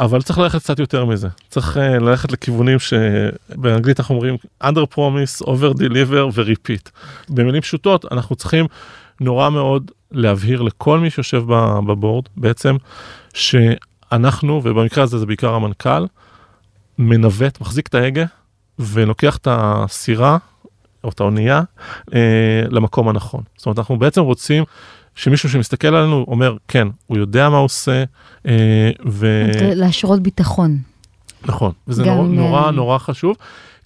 אבל 0.00 0.22
צריך 0.22 0.38
ללכת 0.38 0.58
קצת 0.58 0.78
יותר 0.78 1.04
מזה 1.04 1.28
צריך 1.48 1.76
uh, 1.76 1.80
ללכת 1.80 2.32
לכיוונים 2.32 2.78
שבאנגלית 2.78 4.00
אנחנו 4.00 4.14
אומרים 4.14 4.36
under 4.64 4.94
promise 4.94 5.46
over 5.46 5.78
deliver 5.78 6.34
ו-repeat. 6.34 6.90
במילים 7.28 7.60
פשוטות 7.60 8.12
אנחנו 8.12 8.36
צריכים 8.36 8.66
נורא 9.20 9.50
מאוד 9.50 9.90
להבהיר 10.12 10.62
לכל 10.62 10.98
מי 10.98 11.10
שיושב 11.10 11.42
בבורד 11.86 12.24
בעצם 12.36 12.76
שאנחנו 13.34 14.60
ובמקרה 14.64 15.04
הזה 15.04 15.18
זה 15.18 15.26
בעיקר 15.26 15.54
המנכ"ל 15.54 16.06
מנווט 16.98 17.60
מחזיק 17.60 17.86
את 17.86 17.94
ההגה 17.94 18.24
ולוקח 18.78 19.36
את 19.36 19.48
הסירה 19.50 20.38
או 21.04 21.08
את 21.08 21.20
האונייה 21.20 21.62
אה, 22.14 22.62
למקום 22.70 23.08
הנכון. 23.08 23.42
זאת 23.56 23.66
אומרת 23.66 23.78
אנחנו 23.78 23.98
בעצם 23.98 24.20
רוצים 24.20 24.64
שמישהו 25.16 25.48
שמסתכל 25.48 25.94
עלינו 25.94 26.24
אומר 26.28 26.56
כן 26.68 26.88
הוא 27.06 27.18
יודע 27.18 27.48
מה 27.48 27.56
הוא 27.56 27.64
עושה 27.64 28.04
אה, 28.46 28.90
ו... 29.06 29.46
להשרות 29.74 30.20
ביטחון. 30.20 30.78
נכון, 31.46 31.72
וזה 31.88 32.04
גם, 32.04 32.16
נורא, 32.16 32.26
נורא 32.26 32.66
אה, 32.66 32.70
נורא 32.70 32.98
חשוב. 32.98 33.36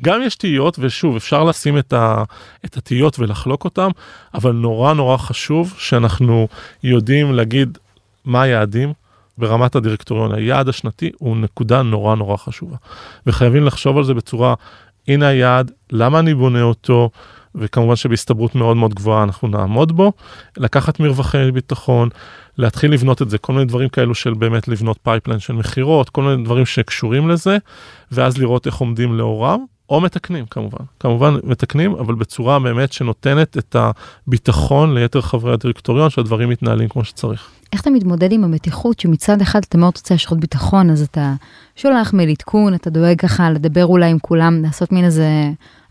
גם 0.02 0.22
יש 0.22 0.36
תהיות, 0.36 0.76
ושוב, 0.78 1.16
אפשר 1.16 1.44
לשים 1.44 1.78
את, 1.78 1.92
ה, 1.92 2.22
את 2.64 2.76
התהיות 2.76 3.18
ולחלוק 3.18 3.64
אותם, 3.64 3.90
אבל 4.34 4.52
נורא 4.52 4.94
נורא 4.94 5.16
חשוב 5.16 5.74
שאנחנו 5.78 6.48
יודעים 6.82 7.32
להגיד 7.32 7.78
מה 8.24 8.42
היעדים 8.42 8.92
ברמת 9.38 9.74
הדירקטוריון. 9.76 10.34
היעד 10.34 10.68
השנתי 10.68 11.10
הוא 11.18 11.36
נקודה 11.36 11.82
נורא 11.82 12.14
נורא 12.14 12.36
חשובה. 12.36 12.76
וחייבים 13.26 13.64
לחשוב 13.64 13.98
על 13.98 14.04
זה 14.04 14.14
בצורה, 14.14 14.54
הנה 15.08 15.26
היעד, 15.26 15.70
למה 15.92 16.18
אני 16.18 16.34
בונה 16.34 16.62
אותו, 16.62 17.10
וכמובן 17.54 17.96
שבהסתברות 17.96 18.54
מאוד 18.54 18.76
מאוד 18.76 18.94
גבוהה 18.94 19.22
אנחנו 19.22 19.48
נעמוד 19.48 19.92
בו, 19.92 20.12
לקחת 20.56 21.00
מרווחי 21.00 21.50
ביטחון, 21.52 22.08
להתחיל 22.58 22.92
לבנות 22.92 23.22
את 23.22 23.30
זה, 23.30 23.38
כל 23.38 23.52
מיני 23.52 23.64
דברים 23.64 23.88
כאלו 23.88 24.14
של 24.14 24.34
באמת 24.34 24.68
לבנות 24.68 24.98
pipeline 25.02 25.40
של 25.40 25.52
מכירות, 25.52 26.10
כל 26.10 26.22
מיני 26.22 26.44
דברים 26.44 26.66
שקשורים 26.66 27.28
לזה, 27.28 27.58
ואז 28.12 28.38
לראות 28.38 28.66
איך 28.66 28.76
עומדים 28.76 29.18
לאורם, 29.18 29.64
או 29.90 30.00
מתקנים 30.00 30.46
כמובן, 30.46 30.84
כמובן 31.00 31.34
מתקנים, 31.44 31.94
אבל 31.94 32.14
בצורה 32.14 32.58
באמת 32.58 32.92
שנותנת 32.92 33.58
את 33.58 33.76
הביטחון 33.78 34.94
ליתר 34.94 35.20
חברי 35.20 35.52
הדירקטוריון 35.52 36.10
שהדברים 36.10 36.48
מתנהלים 36.48 36.88
כמו 36.88 37.04
שצריך. 37.04 37.50
איך 37.72 37.80
אתה 37.80 37.90
מתמודד 37.90 38.32
עם 38.32 38.44
המתיחות 38.44 39.00
שמצד 39.00 39.40
אחד 39.40 39.60
אתה 39.68 39.78
מאוד 39.78 39.92
רוצה 39.96 40.14
להשרות 40.14 40.40
ביטחון, 40.40 40.90
אז 40.90 41.02
אתה 41.02 41.34
שולח 41.76 42.12
מייל 42.12 42.30
עדכון, 42.30 42.74
אתה 42.74 42.90
דואג 42.90 43.20
ככה 43.20 43.50
לדבר 43.50 43.86
אולי 43.86 44.10
עם 44.10 44.18
כולם, 44.18 44.62
לעשות 44.62 44.92
מין 44.92 45.04
איזה 45.04 45.28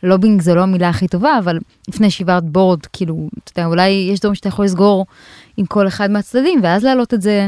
לובינג 0.03 0.41
זה 0.41 0.53
לא 0.53 0.61
המילה 0.61 0.89
הכי 0.89 1.07
טובה, 1.07 1.37
אבל 1.39 1.59
לפני 1.89 2.07
ישיבת 2.07 2.43
board, 2.43 2.85
כאילו, 2.85 3.29
אתה 3.43 3.59
יודע, 3.59 3.69
אולי 3.69 4.09
יש 4.13 4.19
דברים 4.19 4.35
שאתה 4.35 4.47
יכול 4.47 4.65
לסגור 4.65 5.05
עם 5.57 5.65
כל 5.65 5.87
אחד 5.87 6.11
מהצדדים, 6.11 6.59
ואז 6.63 6.83
להעלות 6.83 7.13
את 7.13 7.21
זה 7.21 7.47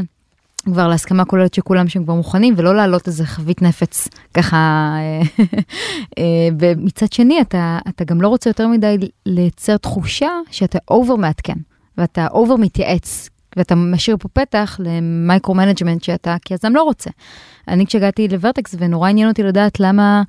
כבר 0.64 0.88
להסכמה 0.88 1.24
כוללת 1.24 1.54
שכולם 1.54 1.88
שהם 1.88 2.04
כבר 2.04 2.14
מוכנים, 2.14 2.54
ולא 2.56 2.76
להעלות 2.76 3.06
איזה 3.06 3.26
חבית 3.26 3.62
נפץ 3.62 4.08
ככה. 4.34 4.56
אה, 4.98 5.44
אה, 6.18 6.48
ומצד 6.58 7.12
שני, 7.12 7.40
אתה, 7.40 7.78
אתה 7.88 8.04
גם 8.04 8.20
לא 8.20 8.28
רוצה 8.28 8.50
יותר 8.50 8.68
מדי 8.68 8.96
לייצר 9.26 9.76
תחושה 9.76 10.30
שאתה 10.50 10.78
over 10.90 11.16
מעדכן, 11.16 11.56
ואתה 11.98 12.26
over 12.30 12.56
מתייעץ, 12.56 13.28
ואתה 13.56 13.74
משאיר 13.74 14.16
פה 14.20 14.28
פתח 14.28 14.76
ל 14.82 14.94
micro 14.94 15.54
management 15.54 16.02
שאתה 16.02 16.36
כיזם 16.44 16.72
לא 16.72 16.82
רוצה. 16.82 17.10
אני 17.68 17.86
כשהגעתי 17.86 18.28
לוורטקס 18.28 18.74
ונורא 18.78 19.08
עניין 19.08 19.28
אותי 19.28 19.42
לדעת 19.42 19.80
למה 19.80 20.22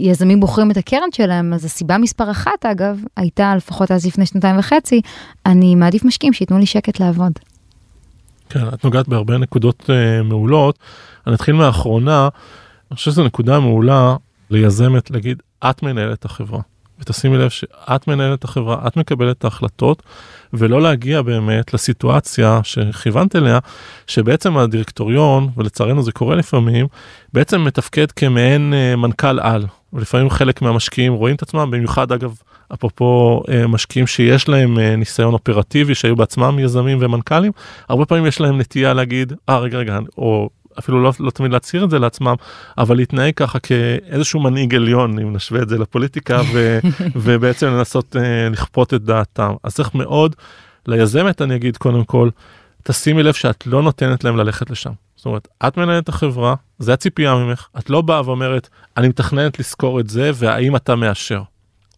יזמים 0.00 0.40
בוחרים 0.40 0.70
את 0.70 0.76
הקרן 0.76 1.08
שלהם, 1.12 1.52
אז 1.52 1.64
הסיבה 1.64 1.98
מספר 1.98 2.30
אחת 2.30 2.66
אגב, 2.66 3.00
הייתה 3.16 3.56
לפחות 3.56 3.90
אז 3.90 4.06
לפני 4.06 4.26
שנתיים 4.26 4.58
וחצי, 4.58 5.00
אני 5.46 5.74
מעדיף 5.74 6.04
משקיעים 6.04 6.32
שייתנו 6.32 6.58
לי 6.58 6.66
שקט 6.66 7.00
לעבוד. 7.00 7.32
כן, 8.48 8.68
את 8.74 8.84
נוגעת 8.84 9.08
בהרבה 9.08 9.38
נקודות 9.38 9.90
uh, 9.90 10.22
מעולות. 10.24 10.78
אני 11.26 11.34
אתחיל 11.34 11.54
מהאחרונה, 11.54 12.28
אני 12.90 12.96
חושב 12.96 13.10
שזו 13.10 13.24
נקודה 13.24 13.60
מעולה 13.60 14.16
ליזמת 14.50 15.10
להגיד, 15.10 15.42
את 15.64 15.82
מנהלת 15.82 16.24
החברה. 16.24 16.60
ותשימי 17.00 17.38
לב 17.38 17.48
שאת 17.48 18.08
מנהלת 18.08 18.44
החברה, 18.44 18.86
את 18.86 18.96
מקבלת 18.96 19.38
את 19.38 19.44
ההחלטות, 19.44 20.02
ולא 20.52 20.82
להגיע 20.82 21.22
באמת 21.22 21.74
לסיטואציה 21.74 22.60
שכיוונת 22.62 23.36
אליה, 23.36 23.58
שבעצם 24.06 24.56
הדירקטוריון, 24.56 25.48
ולצערנו 25.56 26.02
זה 26.02 26.12
קורה 26.12 26.36
לפעמים, 26.36 26.86
בעצם 27.32 27.64
מתפקד 27.64 28.12
כמעין 28.12 28.74
אה, 28.74 28.96
מנכ"ל 28.96 29.40
על. 29.40 29.66
ולפעמים 29.92 30.30
חלק 30.30 30.62
מהמשקיעים 30.62 31.12
רואים 31.12 31.36
את 31.36 31.42
עצמם, 31.42 31.70
במיוחד 31.70 32.12
אגב, 32.12 32.34
אפרופו 32.74 33.42
אה, 33.48 33.66
משקיעים 33.66 34.06
שיש 34.06 34.48
להם 34.48 34.78
אה, 34.78 34.96
ניסיון 34.96 35.34
אופרטיבי, 35.34 35.94
שהיו 35.94 36.16
בעצמם 36.16 36.58
יזמים 36.58 36.98
ומנכ"לים, 37.00 37.52
הרבה 37.88 38.04
פעמים 38.04 38.26
יש 38.26 38.40
להם 38.40 38.58
נטייה 38.58 38.94
להגיד, 38.94 39.32
אה 39.48 39.58
רגע 39.58 39.78
רגע, 39.78 39.98
או 40.18 40.48
אפילו 40.78 41.02
לא, 41.02 41.12
לא 41.20 41.30
תמיד 41.30 41.52
להצהיר 41.52 41.84
את 41.84 41.90
זה 41.90 41.98
לעצמם, 41.98 42.34
אבל 42.78 42.96
להתנהג 42.96 43.34
ככה 43.34 43.58
כאיזשהו 43.58 44.40
מנהיג 44.40 44.74
עליון, 44.74 45.18
אם 45.18 45.32
נשווה 45.36 45.62
את 45.62 45.68
זה 45.68 45.78
לפוליטיקה, 45.78 46.40
ו, 46.52 46.78
ובעצם 47.24 47.66
לנסות 47.66 48.16
uh, 48.16 48.18
לכפות 48.52 48.94
את 48.94 49.02
דעתם. 49.02 49.54
אז 49.62 49.74
צריך 49.74 49.94
מאוד, 49.94 50.36
ליזמת 50.86 51.42
אני 51.42 51.56
אגיד 51.56 51.76
קודם 51.76 52.04
כל, 52.04 52.28
תשימי 52.82 53.22
לב 53.22 53.34
שאת 53.34 53.66
לא 53.66 53.82
נותנת 53.82 54.24
להם 54.24 54.36
ללכת 54.36 54.70
לשם. 54.70 54.92
זאת 55.16 55.26
אומרת, 55.26 55.48
את 55.66 55.76
מנהלת 55.76 56.04
את 56.04 56.08
החברה, 56.08 56.54
זה 56.78 56.92
הציפייה 56.92 57.34
ממך, 57.34 57.68
את 57.78 57.90
לא 57.90 58.00
באה 58.00 58.22
ואומרת, 58.24 58.68
אני 58.96 59.08
מתכננת 59.08 59.58
לשכור 59.58 60.00
את 60.00 60.10
זה, 60.10 60.30
והאם 60.34 60.76
אתה 60.76 60.96
מאשר. 60.96 61.42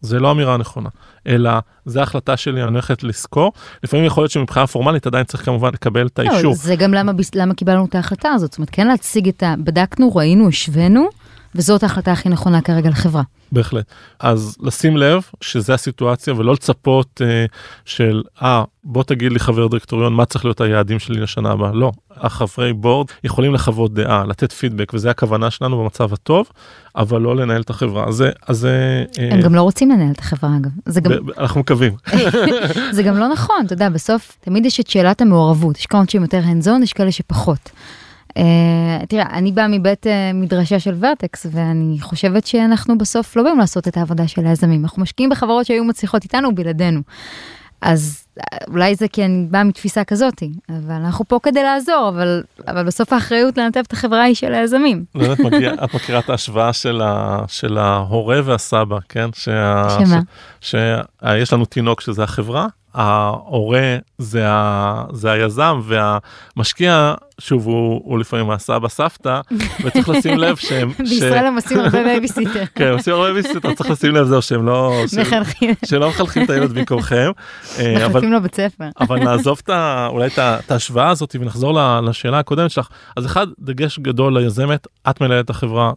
זה 0.01 0.19
לא 0.19 0.31
אמירה 0.31 0.57
נכונה, 0.57 0.89
אלא 1.27 1.51
זה 1.85 2.01
החלטה 2.01 2.37
שלי, 2.37 2.63
אני 2.63 2.71
הולכת 2.71 3.03
לשכור. 3.03 3.53
לפעמים 3.83 4.05
יכול 4.05 4.23
להיות 4.23 4.31
שמבחינה 4.31 4.67
פורמלית 4.67 5.07
עדיין 5.07 5.23
צריך 5.25 5.45
כמובן 5.45 5.69
לקבל 5.73 6.07
את 6.07 6.19
לא, 6.19 6.31
האישור. 6.31 6.55
זה 6.55 6.75
גם 6.75 6.93
למה, 6.93 7.11
למה 7.35 7.53
קיבלנו 7.53 7.85
את 7.85 7.95
ההחלטה 7.95 8.29
הזאת. 8.29 8.51
זאת 8.51 8.57
אומרת, 8.57 8.69
כן 8.69 8.87
להציג 8.87 9.27
את 9.27 9.43
ה... 9.43 9.55
בדקנו, 9.63 10.15
ראינו, 10.15 10.47
השווינו, 10.47 11.09
וזאת 11.55 11.83
ההחלטה 11.83 12.11
הכי 12.11 12.29
נכונה 12.29 12.61
כרגע 12.61 12.89
לחברה. 12.89 13.23
בהחלט. 13.51 13.85
אז 14.19 14.57
לשים 14.61 14.97
לב 14.97 15.21
שזה 15.41 15.73
הסיטואציה 15.73 16.33
ולא 16.33 16.53
לצפות 16.53 17.21
אה, 17.25 17.45
של, 17.85 18.23
אה, 18.41 18.63
בוא 18.83 19.03
תגיד 19.03 19.31
לי 19.31 19.39
חבר 19.39 19.67
דירקטוריון 19.67 20.13
מה 20.13 20.25
צריך 20.25 20.45
להיות 20.45 20.61
היעדים 20.61 20.99
שלי 20.99 21.19
לשנה 21.19 21.51
הבאה. 21.51 21.71
לא, 21.71 21.91
החברי 22.11 22.73
בורד 22.73 23.07
יכולים 23.23 23.53
לחוות 23.53 23.93
דעה, 23.93 24.25
לתת 24.25 24.51
פידבק, 24.51 24.91
וזה 24.93 25.09
הכוונה 25.09 25.51
שלנו 25.51 25.83
במצב 25.83 26.13
הטוב, 26.13 26.49
אבל 26.95 27.21
לא 27.21 27.35
לנהל 27.35 27.61
את 27.61 27.69
החברה. 27.69 28.05
אז 28.07 28.23
זה. 28.49 29.03
אה, 29.19 29.29
הם 29.31 29.41
גם 29.41 29.55
לא 29.55 29.61
רוצים 29.61 29.91
לנהל 29.91 30.11
את 30.11 30.19
החברה, 30.19 30.57
אגב. 30.57 30.71
זה 30.85 31.01
גם, 31.01 31.11
אנחנו 31.37 31.59
מקווים. 31.59 31.93
זה 32.95 33.03
גם 33.03 33.17
לא 33.17 33.27
נכון, 33.27 33.63
אתה 33.65 33.73
יודע, 33.73 33.89
בסוף 33.89 34.37
תמיד 34.41 34.65
יש 34.65 34.79
את 34.79 34.89
שאלת 34.89 35.21
המעורבות. 35.21 35.77
יש 35.77 35.85
כאלה 35.85 36.03
שהם 36.07 36.21
יותר 36.21 36.41
hands 36.41 36.65
on, 36.65 36.83
יש 36.83 36.93
כאלה 36.93 37.11
שפחות. 37.11 37.71
Uh, 38.29 39.05
תראה, 39.07 39.25
אני 39.33 39.51
באה 39.51 39.67
מבית 39.67 40.05
uh, 40.05 40.09
מדרשה 40.33 40.79
של 40.79 40.95
ורטקס, 40.99 41.45
ואני 41.51 41.97
חושבת 42.01 42.47
שאנחנו 42.47 42.97
בסוף 42.97 43.35
לא 43.35 43.43
באים 43.43 43.59
לעשות 43.59 43.87
את 43.87 43.97
העבודה 43.97 44.27
של 44.27 44.45
היזמים. 44.45 44.83
אנחנו 44.83 45.01
משקיעים 45.01 45.29
בחברות 45.29 45.65
שהיו 45.65 45.83
מצליחות 45.83 46.23
איתנו 46.23 46.55
בלעדינו. 46.55 47.01
אז 47.81 48.23
אה, 48.39 48.57
אולי 48.67 48.95
זה 48.95 49.07
כי 49.07 49.25
אני 49.25 49.47
באה 49.49 49.63
מתפיסה 49.63 50.03
כזאתי, 50.03 50.51
אבל 50.69 50.93
אנחנו 50.93 51.25
פה 51.25 51.39
כדי 51.43 51.63
לעזור, 51.63 52.09
אבל, 52.09 52.43
אבל 52.67 52.83
בסוף 52.83 53.13
האחריות 53.13 53.57
לנתב 53.57 53.83
את 53.87 53.93
החברה 53.93 54.23
היא 54.23 54.35
של 54.35 54.53
היזמים. 54.53 55.05
באמת 55.15 55.39
מגיע, 55.39 55.73
את 55.83 55.93
מכירה 55.93 56.19
את 56.19 56.29
ההשוואה 56.29 56.73
של, 56.73 57.01
ה, 57.01 57.41
של 57.47 57.77
ההורה 57.77 58.39
והסבא, 58.45 58.97
כן? 59.09 59.29
שה, 59.33 59.87
שמה? 59.89 60.19
שיש 60.61 61.53
לנו 61.53 61.65
תינוק 61.65 62.01
שזה 62.01 62.23
החברה, 62.23 62.67
ההורה 62.93 63.97
זה, 64.17 64.43
ה, 64.47 65.03
זה 65.13 65.31
היזם 65.31 65.81
והמשקיע, 65.83 67.13
שוב, 67.39 67.65
הוא, 67.65 68.01
הוא 68.03 68.19
לפעמים 68.19 68.51
הסבא 68.51 68.87
סבתא, 68.87 69.41
וצריך 69.83 70.09
לשים 70.09 70.37
לב 70.37 70.55
שהם... 70.67 70.91
בישראל 70.99 71.45
הם 71.45 71.55
עושים 71.55 71.79
הרבה 71.79 72.03
בייביסיטר. 72.03 72.63
כן, 72.75 72.91
עושים 72.91 73.13
הרבה 73.13 73.33
בייביסיטר, 73.33 73.73
צריך 73.73 73.89
לשים 73.89 74.15
לב 74.15 74.27
זהו 74.27 74.41
שהם 74.41 74.65
לא... 74.65 75.03
מחנכים, 75.21 75.73
שלא 75.85 76.09
מחנכים 76.09 76.43
את 76.43 76.49
הילד 76.49 76.71
במקומכם. 76.71 77.31
אה, 77.79 78.05
אבל 78.05 78.09
מחנכים 78.09 78.33
לבית 78.33 78.55
ספר. 78.55 78.85
אבל 78.99 79.19
נעזוב 79.19 79.61
את 79.63 79.69
אולי 80.09 80.27
את 80.27 80.71
ההשוואה 80.71 81.09
הזאת 81.09 81.35
ונחזור 81.39 81.79
לשאלה 82.01 82.39
הקודמת 82.39 82.71
שלך. 82.71 82.87
אז 83.17 83.25
אחד, 83.25 83.47
דגש 83.59 83.99
גדול 83.99 84.37
ליזמת, 84.37 84.87
את 85.09 85.21
מנהלת 85.21 85.49
החברה, 85.49 85.91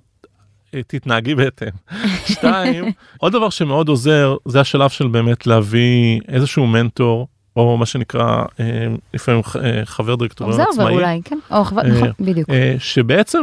תתנהגי 0.86 1.34
בהתאם. 1.34 1.68
שתיים, 2.32 2.84
עוד 3.18 3.32
דבר 3.32 3.50
שמאוד 3.50 3.88
עוזר, 3.88 4.36
זה 4.44 4.60
השלב 4.60 4.90
של 4.90 5.06
באמת 5.08 5.46
להביא 5.46 6.20
איזשהו 6.28 6.66
מנטור, 6.66 7.28
או 7.56 7.76
מה 7.76 7.86
שנקרא 7.86 8.44
אה, 8.60 8.86
לפעמים 9.14 9.42
אה, 9.62 9.80
חבר 9.84 10.14
דירקטוריון 10.14 10.60
עצמאי. 10.60 10.94
אולי, 10.94 11.20
כן? 11.24 11.38
או 11.50 11.64
חבר, 11.64 11.82
נכון, 11.82 12.10
בדיוק. 12.20 12.50
אה, 12.50 12.74
שבעצם 12.78 13.42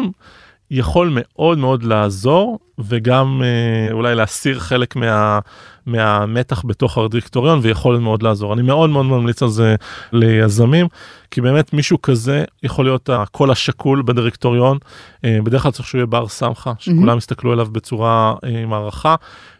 יכול 0.71 1.11
מאוד 1.13 1.57
מאוד 1.57 1.83
לעזור 1.83 2.59
וגם 2.79 3.41
אה, 3.43 3.93
אולי 3.93 4.15
להסיר 4.15 4.59
חלק 4.59 4.95
מה, 4.95 5.39
מהמתח 5.85 6.63
בתוך 6.65 6.97
הדירקטוריון 6.97 7.59
ויכול 7.61 7.97
מאוד 7.97 8.23
לעזור. 8.23 8.53
אני 8.53 8.61
מאוד 8.61 8.89
מאוד 8.89 9.05
ממליץ 9.05 9.43
על 9.43 9.49
זה 9.49 9.75
ליזמים, 10.11 10.87
כי 11.31 11.41
באמת 11.41 11.73
מישהו 11.73 12.01
כזה 12.01 12.43
יכול 12.63 12.85
להיות 12.85 13.09
הקול 13.09 13.51
השקול 13.51 14.03
בדירקטוריון. 14.05 14.77
אה, 15.25 15.39
בדרך 15.43 15.61
כלל 15.61 15.71
צריך 15.71 15.87
שהוא 15.87 15.99
יהיה 15.99 16.05
בר 16.05 16.27
סמכה, 16.27 16.73
שכולם 16.79 17.17
יסתכלו 17.17 17.51
עליו 17.51 17.65
בצורה 17.71 18.33
אה, 18.43 18.61
עם 18.63 18.73
הערכה, 18.73 19.15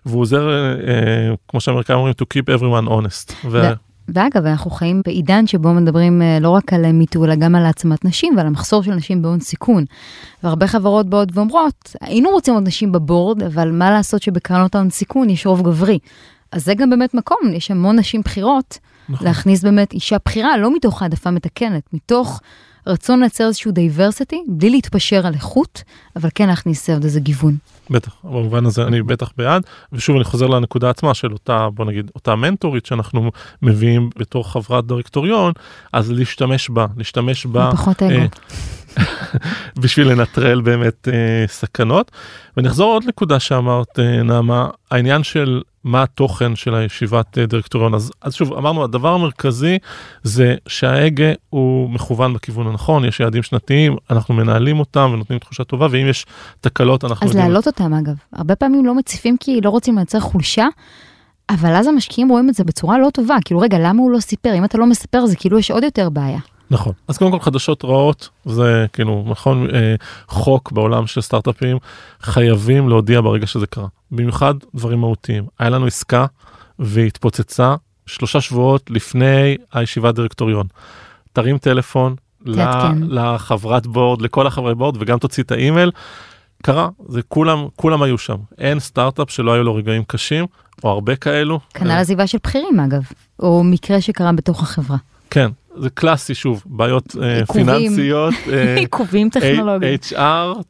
והוא 0.06 0.22
עוזר, 0.22 0.50
אה, 0.50 0.72
אה, 0.72 1.34
כמו 1.48 1.62
שהאמריקאים 1.62 1.98
אומרים, 1.98 2.14
to 2.22 2.26
keep 2.38 2.60
everyone 2.60 2.90
honest. 2.90 3.34
ו- 3.46 3.74
ואגב, 4.14 4.46
אנחנו 4.46 4.72
חיים 4.72 5.02
בעידן 5.06 5.48
שבו 5.48 5.74
מדברים 5.74 6.22
אה, 6.22 6.40
לא 6.42 6.50
רק 6.50 6.74
על 6.74 6.92
מיטו, 6.92 7.26
אלא 7.26 7.36
גם 7.36 7.56
על 7.56 7.66
העצמת 7.66 8.06
נשים 8.06 8.34
ועל 8.38 8.48
המחסור 8.48 8.84
של 8.84 8.96
נשים 8.96 9.22
בהון 9.22 9.40
סיכון. 9.40 9.86
והרבה 10.44 10.68
חברות 10.68 11.10
באות 11.10 11.30
ואומרות, 11.34 11.96
היינו 12.02 12.30
רוצים 12.30 12.54
עוד 12.54 12.68
נשים 12.68 12.92
בבורד, 12.92 13.44
אבל 13.44 13.72
מה 13.72 13.92
לעשות 13.92 14.22
שבקרנות 14.22 14.76
ההון 14.76 14.90
סיכון 14.90 15.30
יש 15.30 15.46
רוב 15.46 15.62
גברי. 15.62 16.00
אז 16.52 16.66
זה 16.66 16.74
גם 16.74 16.90
באמת 16.90 17.14
מקום, 17.14 17.38
יש 17.54 17.72
המון 17.72 18.00
נשים 18.00 18.22
בכירות, 18.22 18.80
נכון. 19.10 19.28
להכניס 19.28 19.64
באמת 19.64 19.94
אישה 19.94 20.18
בכירה, 20.26 20.58
לא 20.58 20.76
מתוך 20.76 21.02
העדפה 21.02 21.32
מתקנת, 21.32 21.84
מתוך 21.94 22.42
רצון 22.90 23.20
לייצר 23.20 23.48
איזשהו 23.48 23.72
diversity, 23.72 24.44
בלי 24.48 24.70
להתפשר 24.70 25.28
על 25.28 25.34
איכות, 25.34 25.84
אבל 26.16 26.30
כן 26.36 26.48
להכניס 26.48 26.90
עוד 26.90 27.04
איזה 27.04 27.20
גיוון. 27.20 27.58
בטח, 27.90 28.16
במובן 28.24 28.66
הזה 28.66 28.84
אני 28.84 29.02
בטח 29.02 29.32
בעד, 29.38 29.64
ושוב 29.94 30.16
אני 30.16 30.26
חוזר 30.26 30.48
לנקודה 30.48 30.90
עצמה 30.90 31.14
של 31.14 31.32
אותה, 31.34 31.68
בוא 31.74 31.86
נגיד, 31.86 32.12
אותה 32.16 32.36
מנטורית 32.36 32.86
שאנחנו 32.86 33.32
מביאים 33.62 34.10
בתור 34.18 34.52
חברת 34.52 34.88
דירקטוריון, 34.88 35.54
אז 35.94 36.12
להשתמש 36.12 36.70
בה, 36.70 36.86
להשתמש 36.98 37.46
בה 37.46 37.70
פחות 37.74 38.04
אגו. 38.04 38.22
בשביל 39.82 40.08
לנטרל 40.08 40.62
באמת 40.62 41.08
אה, 41.08 41.48
סכנות. 41.48 42.12
ונחזור 42.58 42.94
עוד 42.94 43.04
נקודה 43.08 43.40
שאמרת, 43.40 44.00
אה, 44.00 44.24
נעמה, 44.24 44.70
העניין 44.92 45.24
של 45.24 45.62
מה 45.84 46.04
התוכן 46.04 46.56
של 46.56 46.76
הישיבת 46.76 47.38
אה, 47.38 47.46
דירקטוריון. 47.46 47.94
אז, 47.94 48.12
אז 48.22 48.34
שוב, 48.34 48.54
אמרנו, 48.54 48.84
הדבר 48.84 49.14
המרכזי 49.14 49.78
זה 50.24 50.56
שההגה 50.68 51.32
הוא 51.50 51.90
מכוון 51.90 52.34
בכיוון 52.34 52.68
הנכון, 52.68 53.06
יש 53.06 53.20
יעדים 53.20 53.44
שנתיים, 53.44 53.96
אנחנו 54.10 54.34
מנהלים 54.34 54.80
אותם 54.80 55.12
ונותנים 55.14 55.40
תחושה 55.40 55.64
טובה, 55.64 55.88
ואם 55.92 56.08
יש 56.08 56.26
תקלות 56.62 57.04
אנחנו 57.04 57.28
אז 57.28 57.36
להעלות 57.36 57.68
אותם 57.68 57.94
אגב. 57.94 58.16
הרבה 58.34 58.56
פעמים 58.56 58.86
לא 58.86 58.96
מציפים 58.96 59.38
כי 59.40 59.62
לא 59.62 59.70
רוצים 59.70 59.96
לייצר 59.96 60.20
חולשה, 60.20 60.68
אבל 61.50 61.76
אז 61.76 61.88
המשקיעים 61.88 62.30
רואים 62.30 62.50
את 62.50 62.56
זה 62.56 62.64
בצורה 62.64 63.00
לא 63.00 63.10
טובה. 63.14 63.36
כאילו, 63.46 63.60
רגע, 63.60 63.78
למה 63.80 64.02
הוא 64.02 64.12
לא 64.12 64.20
סיפר? 64.20 64.54
אם 64.54 64.66
אתה 64.66 64.78
לא 64.78 64.86
מספר, 64.86 65.26
זה 65.26 65.36
כאילו 65.36 65.60
יש 65.60 65.72
עוד 65.72 65.84
יותר 65.84 66.10
בעיה. 66.10 66.40
נכון. 66.72 66.94
אז 67.08 67.18
קודם 67.18 67.32
כל 67.32 67.40
חדשות 67.40 67.86
רעות, 67.86 68.30
זה 68.46 68.86
כאילו 68.94 69.26
נכון 69.28 69.70
אה, 69.76 69.96
חוק 70.28 70.72
בעולם 70.72 71.08
של 71.08 71.22
סטארט-אפים, 71.22 71.78
חייבים 72.22 72.90
להודיע 72.90 73.22
ברגע 73.22 73.48
שזה 73.48 73.68
קרה. 73.68 73.88
במיוחד 74.12 74.54
דברים 74.76 75.00
מהותיים. 75.00 75.46
היה 75.60 75.70
לנו 75.70 75.86
עסקה 75.86 76.26
והיא 76.80 77.08
התפוצצה 77.08 77.76
שלושה 78.06 78.42
שבועות 78.42 78.90
לפני 78.90 79.58
הישיבת 79.74 80.16
דירקטוריון. 80.16 80.68
תרים 81.34 81.58
טלפון. 81.58 82.16
לחברת 83.10 83.88
בורד, 83.88 84.22
לכל 84.22 84.48
החברי 84.48 84.76
בורד 84.76 84.98
וגם 85.00 85.18
תוציא 85.18 85.44
את 85.44 85.52
האימייל. 85.52 85.92
קרה, 86.64 86.90
זה 87.08 87.22
כולם, 87.22 87.66
כולם 87.76 88.04
היו 88.04 88.18
שם. 88.18 88.38
אין 88.58 88.80
סטארט-אפ 88.80 89.30
שלא 89.32 89.54
היו 89.54 89.64
לו 89.64 89.76
רגעים 89.76 90.04
קשים, 90.04 90.46
או 90.84 90.90
הרבה 90.90 91.16
כאלו. 91.16 91.60
כנ"ל 91.74 91.92
אה, 91.92 92.00
עזיבה 92.00 92.28
של 92.28 92.38
בכירים 92.44 92.80
אגב, 92.80 93.04
או 93.40 93.64
מקרה 93.64 94.02
שקרה 94.02 94.32
בתוך 94.32 94.64
החברה. 94.64 94.98
כן, 95.30 95.52
זה 95.82 95.90
קלאסי 95.90 96.34
שוב, 96.36 96.64
בעיות 96.66 97.16
אה, 97.22 97.38
עיכובים. 97.40 97.66
פיננסיות. 97.66 98.34
אה, 98.54 98.76
עיכובים 98.76 99.30
טכנולוגיים. 99.30 99.98
HR, 100.12 100.18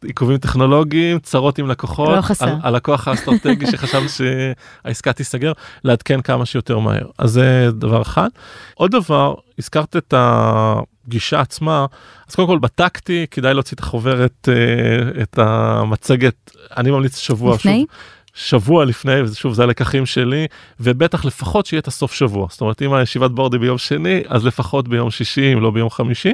עיכובים 0.06 0.38
טכנולוגיים, 0.38 1.20
צרות 1.20 1.58
עם 1.58 1.68
לקוחות, 1.68 2.16
לא 2.18 2.22
חסר. 2.22 2.46
על- 2.46 2.56
הלקוח 2.64 3.08
האסטרטגי 3.08 3.66
שחשב 3.72 4.02
שהעסקה 4.08 5.14
תיסגר, 5.14 5.52
לעדכן 5.84 6.22
כמה 6.22 6.46
שיותר 6.46 6.80
מהר. 6.80 7.06
אז 7.20 7.32
זה 7.32 7.70
דבר 7.72 8.02
אחד. 8.02 8.30
עוד 8.74 8.92
דבר, 8.92 9.34
הזכרת 9.60 9.96
את 9.98 10.14
הפגישה 10.18 11.40
עצמה, 11.40 11.86
אז 12.30 12.36
קודם 12.36 12.48
כל 12.48 12.60
בדקתי, 12.60 13.26
כדאי 13.32 13.54
להוציא 13.54 13.76
את 13.76 13.80
החוברת, 13.80 14.50
אה, 14.52 15.22
את 15.22 15.40
המצגת, 15.42 16.52
אני 16.78 16.92
ממליץ 16.92 17.18
שבוע. 17.18 17.56
לפני? 17.56 17.80
שוב, 17.80 17.88
שבוע 18.34 18.86
לפני, 18.86 19.22
ושוב 19.22 19.54
זה 19.54 19.64
הלקחים 19.64 20.06
שלי, 20.06 20.48
ובטח 20.80 21.26
לפחות 21.26 21.66
שיהיה 21.66 21.80
את 21.80 21.88
הסוף 21.88 22.14
שבוע. 22.14 22.48
זאת 22.52 22.62
אומרת, 22.62 22.82
אם 22.82 22.94
הישיבת 22.94 23.32
בורד 23.32 23.54
היא 23.54 23.62
ביום 23.62 23.78
שני, 23.78 24.22
אז 24.28 24.46
לפחות 24.46 24.88
ביום 24.88 25.12
שישי, 25.12 25.54
אם 25.54 25.62
לא 25.62 25.72
ביום 25.72 25.90
חמישי, 25.90 26.34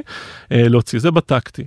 אה, 0.52 0.68
להוציא. 0.68 0.98
זה 0.98 1.10
בדקתי. 1.10 1.64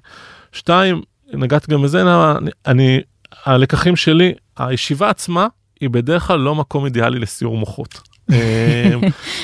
שתיים, 0.52 1.02
נגעת 1.34 1.70
גם 1.70 1.82
בזה, 1.82 2.04
נעמה, 2.04 2.38
אני, 2.38 2.52
אני, 2.68 3.00
הלקחים 3.46 3.96
שלי, 3.96 4.34
הישיבה 4.58 5.10
עצמה 5.10 5.48
היא 5.82 5.90
בדרך 5.90 6.24
כלל 6.28 6.40
לא 6.40 6.56
מקום 6.56 6.86
אידיאלי 6.86 7.20
לסיור 7.20 7.58
מוחות. 7.58 8.00
אה, 8.32 8.92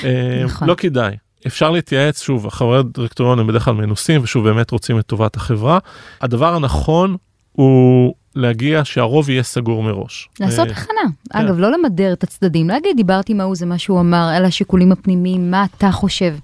אה, 0.04 0.42
נכון. 0.46 0.68
לא 0.68 0.76
כדאי. 0.76 1.16
אפשר 1.48 1.72
להתייעץ, 1.72 2.22
שוב, 2.22 2.50
חברי 2.50 2.84
דירקטוריון 2.94 3.40
הם 3.40 3.48
בדרך 3.48 3.66
כלל 3.66 3.74
מנוסים, 3.74 4.24
ושוב, 4.24 4.50
באמת 4.50 4.72
רוצים 4.72 5.00
את 5.00 5.06
טובת 5.06 5.36
החברה. 5.36 5.80
הדבר 6.22 6.56
הנכון 6.56 7.16
הוא 7.52 8.16
להגיע 8.36 8.86
שהרוב 8.86 9.30
יהיה 9.30 9.44
סגור 9.44 9.84
מראש. 9.84 10.30
לעשות 10.40 10.68
אה, 10.68 10.72
הכנה. 10.72 11.02
אגב, 11.34 11.60
לא 11.60 11.72
למדר 11.72 12.14
את 12.14 12.24
הצדדים, 12.24 12.68
להגיד, 12.68 12.98
דיברתי 12.98 13.32
עם 13.32 13.42
ההוא, 13.42 13.56
זה 13.56 13.66
מה 13.66 13.78
שהוא 13.78 14.00
אמר, 14.00 14.30
אלה 14.38 14.48
השיקולים 14.48 14.92
הפנימיים, 14.92 15.52
מה 15.52 15.66
אתה 15.78 15.92
חושב. 15.92 16.36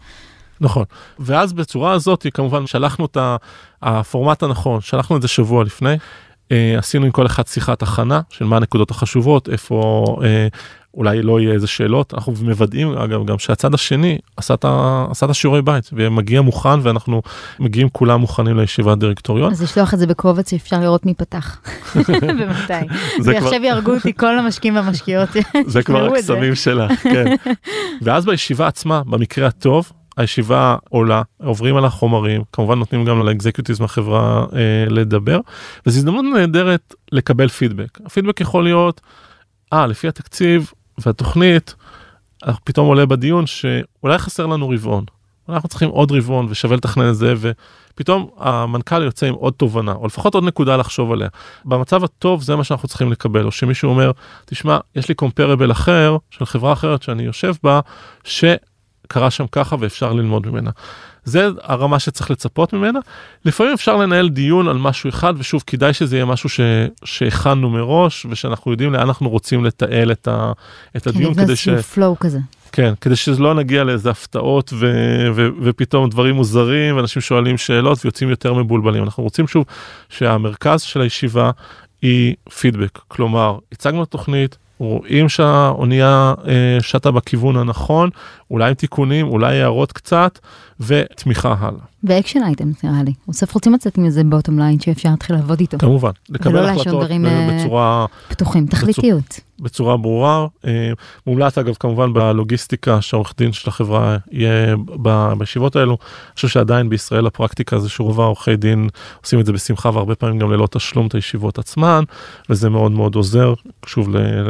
נכון. 0.61 0.85
ואז 1.19 1.53
בצורה 1.53 1.91
הזאת, 1.91 2.27
כמובן, 2.33 2.67
שלחנו 2.67 3.05
את 3.05 3.17
הפורמט 3.81 4.43
הנכון, 4.43 4.81
שלחנו 4.81 5.17
את 5.17 5.21
זה 5.21 5.27
שבוע 5.27 5.63
לפני. 5.63 5.97
אה, 6.51 6.75
עשינו 6.77 7.05
עם 7.05 7.11
כל 7.11 7.25
אחד 7.25 7.47
שיחת 7.47 7.81
הכנה 7.81 8.21
של 8.29 8.45
מה 8.45 8.57
הנקודות 8.57 8.91
החשובות, 8.91 9.49
איפה 9.49 10.05
אה, 10.23 10.47
אולי 10.93 11.21
לא 11.21 11.39
יהיה 11.39 11.53
איזה 11.53 11.67
שאלות. 11.67 12.13
אנחנו 12.13 12.33
מוודאים, 12.41 12.97
אגב, 12.97 13.25
גם 13.25 13.39
שהצד 13.39 13.73
השני 13.73 14.17
עשה 14.37 14.53
את, 14.53 14.65
ה- 14.65 15.05
עשה 15.09 15.25
את 15.25 15.31
השיעורי 15.31 15.61
בית, 15.61 15.89
ומגיע 15.93 16.41
מוכן, 16.41 16.79
ואנחנו 16.81 17.21
מגיעים 17.59 17.89
כולם 17.89 18.21
מוכנים 18.21 18.57
לישיבת 18.57 18.97
דירקטוריון. 18.97 19.51
אז 19.51 19.63
לשלוח 19.63 19.93
את 19.93 19.99
זה 19.99 20.07
בקובץ 20.07 20.49
שאפשר 20.51 20.79
לראות 20.79 21.05
מי 21.05 21.13
פתח. 21.13 21.61
ומתי. 22.39 22.73
ועכשיו 23.23 23.63
יהרגו 23.63 23.93
אותי 23.95 24.13
כל 24.13 24.39
המשקיעים 24.39 24.75
והמשקיעות. 24.75 25.29
זה 25.65 25.83
כבר. 25.83 26.05
הקסמים 26.13 26.55
שלה, 26.55 26.95
כן. 26.95 27.35
ואז 28.01 28.25
בישיבה 28.25 28.67
עצמה, 28.67 29.01
במקרה 29.05 29.47
הטוב, 29.47 29.91
הישיבה 30.17 30.75
עולה, 30.89 31.21
עוברים 31.43 31.75
על 31.77 31.85
החומרים, 31.85 32.41
כמובן 32.53 32.79
נותנים 32.79 33.05
גם 33.05 33.25
לאקזקיוטיבס 33.25 33.79
מהחברה 33.79 34.45
אה, 34.53 34.85
לדבר, 34.89 35.39
וזו 35.85 35.97
הזדמנות 35.97 36.25
נהדרת 36.33 36.93
לקבל 37.11 37.47
פידבק. 37.47 37.99
הפידבק 38.05 38.41
יכול 38.41 38.63
להיות, 38.63 39.01
אה, 39.73 39.87
לפי 39.87 40.07
התקציב 40.07 40.71
והתוכנית, 41.05 41.75
אנחנו 42.45 42.65
פתאום 42.65 42.87
עולה 42.87 43.05
בדיון 43.05 43.45
שאולי 43.47 44.17
חסר 44.17 44.45
לנו 44.45 44.69
רבעון. 44.69 45.05
אנחנו 45.49 45.69
צריכים 45.69 45.89
עוד 45.89 46.11
רבעון 46.11 46.47
ושווה 46.49 46.75
לתכנן 46.77 47.09
את 47.09 47.15
זה 47.15 47.33
ופתאום 47.37 48.29
המנכ"ל 48.37 49.03
יוצא 49.03 49.25
עם 49.25 49.33
עוד 49.33 49.53
תובנה 49.53 49.91
או 49.91 50.07
לפחות 50.07 50.35
עוד 50.35 50.43
נקודה 50.43 50.77
לחשוב 50.77 51.11
עליה. 51.11 51.27
במצב 51.65 52.03
הטוב 52.03 52.41
זה 52.41 52.55
מה 52.55 52.63
שאנחנו 52.63 52.87
צריכים 52.87 53.11
לקבל 53.11 53.45
או 53.45 53.51
שמישהו 53.51 53.89
אומר 53.89 54.11
תשמע 54.45 54.77
יש 54.95 55.09
לי 55.09 55.15
קומפרבל 55.15 55.71
אחר 55.71 56.17
של 56.29 56.45
חברה 56.45 56.73
אחרת 56.73 57.03
שאני 57.03 57.23
יושב 57.23 57.53
בה 57.63 57.79
שקרה 58.23 59.31
שם 59.31 59.47
ככה 59.51 59.75
ואפשר 59.79 60.13
ללמוד 60.13 60.47
ממנה. 60.47 60.71
זה 61.23 61.47
הרמה 61.61 61.99
שצריך 61.99 62.31
לצפות 62.31 62.73
ממנה. 62.73 62.99
לפעמים 63.45 63.73
אפשר 63.73 63.95
לנהל 63.95 64.29
דיון 64.29 64.67
על 64.67 64.77
משהו 64.77 65.09
אחד 65.09 65.33
ושוב 65.37 65.63
כדאי 65.67 65.93
שזה 65.93 66.15
יהיה 66.15 66.25
משהו 66.25 66.49
ש... 66.49 66.59
שהכנו 67.03 67.69
מראש 67.69 68.25
ושאנחנו 68.29 68.71
יודעים 68.71 68.93
לאן 68.93 69.01
אנחנו 69.01 69.29
רוצים 69.29 69.65
לתעל 69.65 70.11
את, 70.11 70.27
ה... 70.27 70.51
את 70.97 71.07
הדיון 71.07 71.33
כדי 71.33 71.55
ש... 71.55 71.69
פלואו 71.69 72.19
כזה. 72.19 72.39
כן, 72.71 72.93
כדי 73.01 73.15
שלא 73.15 73.53
נגיע 73.53 73.83
לאיזה 73.83 74.09
הפתעות 74.09 74.73
ו- 74.73 75.27
ו- 75.35 75.49
ופתאום 75.61 76.09
דברים 76.09 76.35
מוזרים 76.35 76.95
ואנשים 76.95 77.21
שואלים 77.21 77.57
שאלות 77.57 78.05
ויוצאים 78.05 78.29
יותר 78.29 78.53
מבולבלים. 78.53 79.03
אנחנו 79.03 79.23
רוצים 79.23 79.47
שוב 79.47 79.65
שהמרכז 80.09 80.81
של 80.81 81.01
הישיבה 81.01 81.51
היא 82.01 82.35
פידבק, 82.59 82.99
כלומר 83.07 83.57
הצגנו 83.71 84.03
את 84.03 84.07
התוכנית, 84.07 84.57
רואים 84.81 85.29
שהאונייה 85.29 86.33
אה, 86.47 86.77
שטה 86.81 87.11
בכיוון 87.11 87.57
הנכון, 87.57 88.09
אולי 88.51 88.67
עם 88.67 88.73
תיקונים, 88.73 89.27
אולי 89.27 89.61
הערות 89.61 89.91
קצת 89.91 90.39
ותמיכה 90.79 91.55
הלאה. 91.59 91.79
ו 92.03 92.09
action 92.09 92.43
item 92.43 92.71
נראה 92.83 93.03
לי. 93.03 93.13
בסוף 93.27 93.53
רוצים 93.53 93.73
לצאת 93.73 93.99
איזה 94.05 94.23
bottom 94.23 94.59
line 94.59 94.79
שאפשר 94.79 95.09
להתחיל 95.09 95.35
לעבוד 95.35 95.59
איתו. 95.59 95.77
כמובן, 95.77 96.11
לקבל 96.29 96.65
החלטות 96.65 97.03
דברים, 97.03 97.23
ב- 97.23 97.25
אה, 97.25 97.57
בצורה 97.59 98.05
פתוחים, 98.29 98.65
תכליתיות. 98.65 99.23
בצורה 99.23 99.50
ברורה. 99.97 100.47
אה, 100.67 100.91
מומלץ 101.27 101.57
אגב 101.57 101.73
כמובן 101.79 102.13
בלוגיסטיקה 102.13 103.01
שהעורך 103.01 103.33
דין 103.37 103.53
של 103.53 103.69
החברה 103.69 104.17
יהיה 104.31 104.75
בישיבות 105.37 105.75
האלו. 105.75 105.91
אני 106.01 106.35
חושב 106.35 106.47
שעדיין 106.47 106.89
בישראל 106.89 107.27
הפרקטיקה 107.27 107.79
זה 107.79 107.89
שרוב 107.89 108.21
העורכי 108.21 108.55
דין 108.55 108.89
עושים 109.23 109.39
את 109.39 109.45
זה 109.45 109.53
בשמחה 109.53 109.89
והרבה 109.93 110.15
פעמים 110.15 110.39
גם 110.39 110.51
ללא 110.51 110.67
תשלום 110.71 111.07
את 111.07 111.15
הישיבות 111.15 111.59
עצמן 111.59 112.03
וזה 112.49 112.69
מאוד 112.69 112.91
מאוד 112.91 113.15
עוזר 113.15 113.53
שוב 113.85 114.09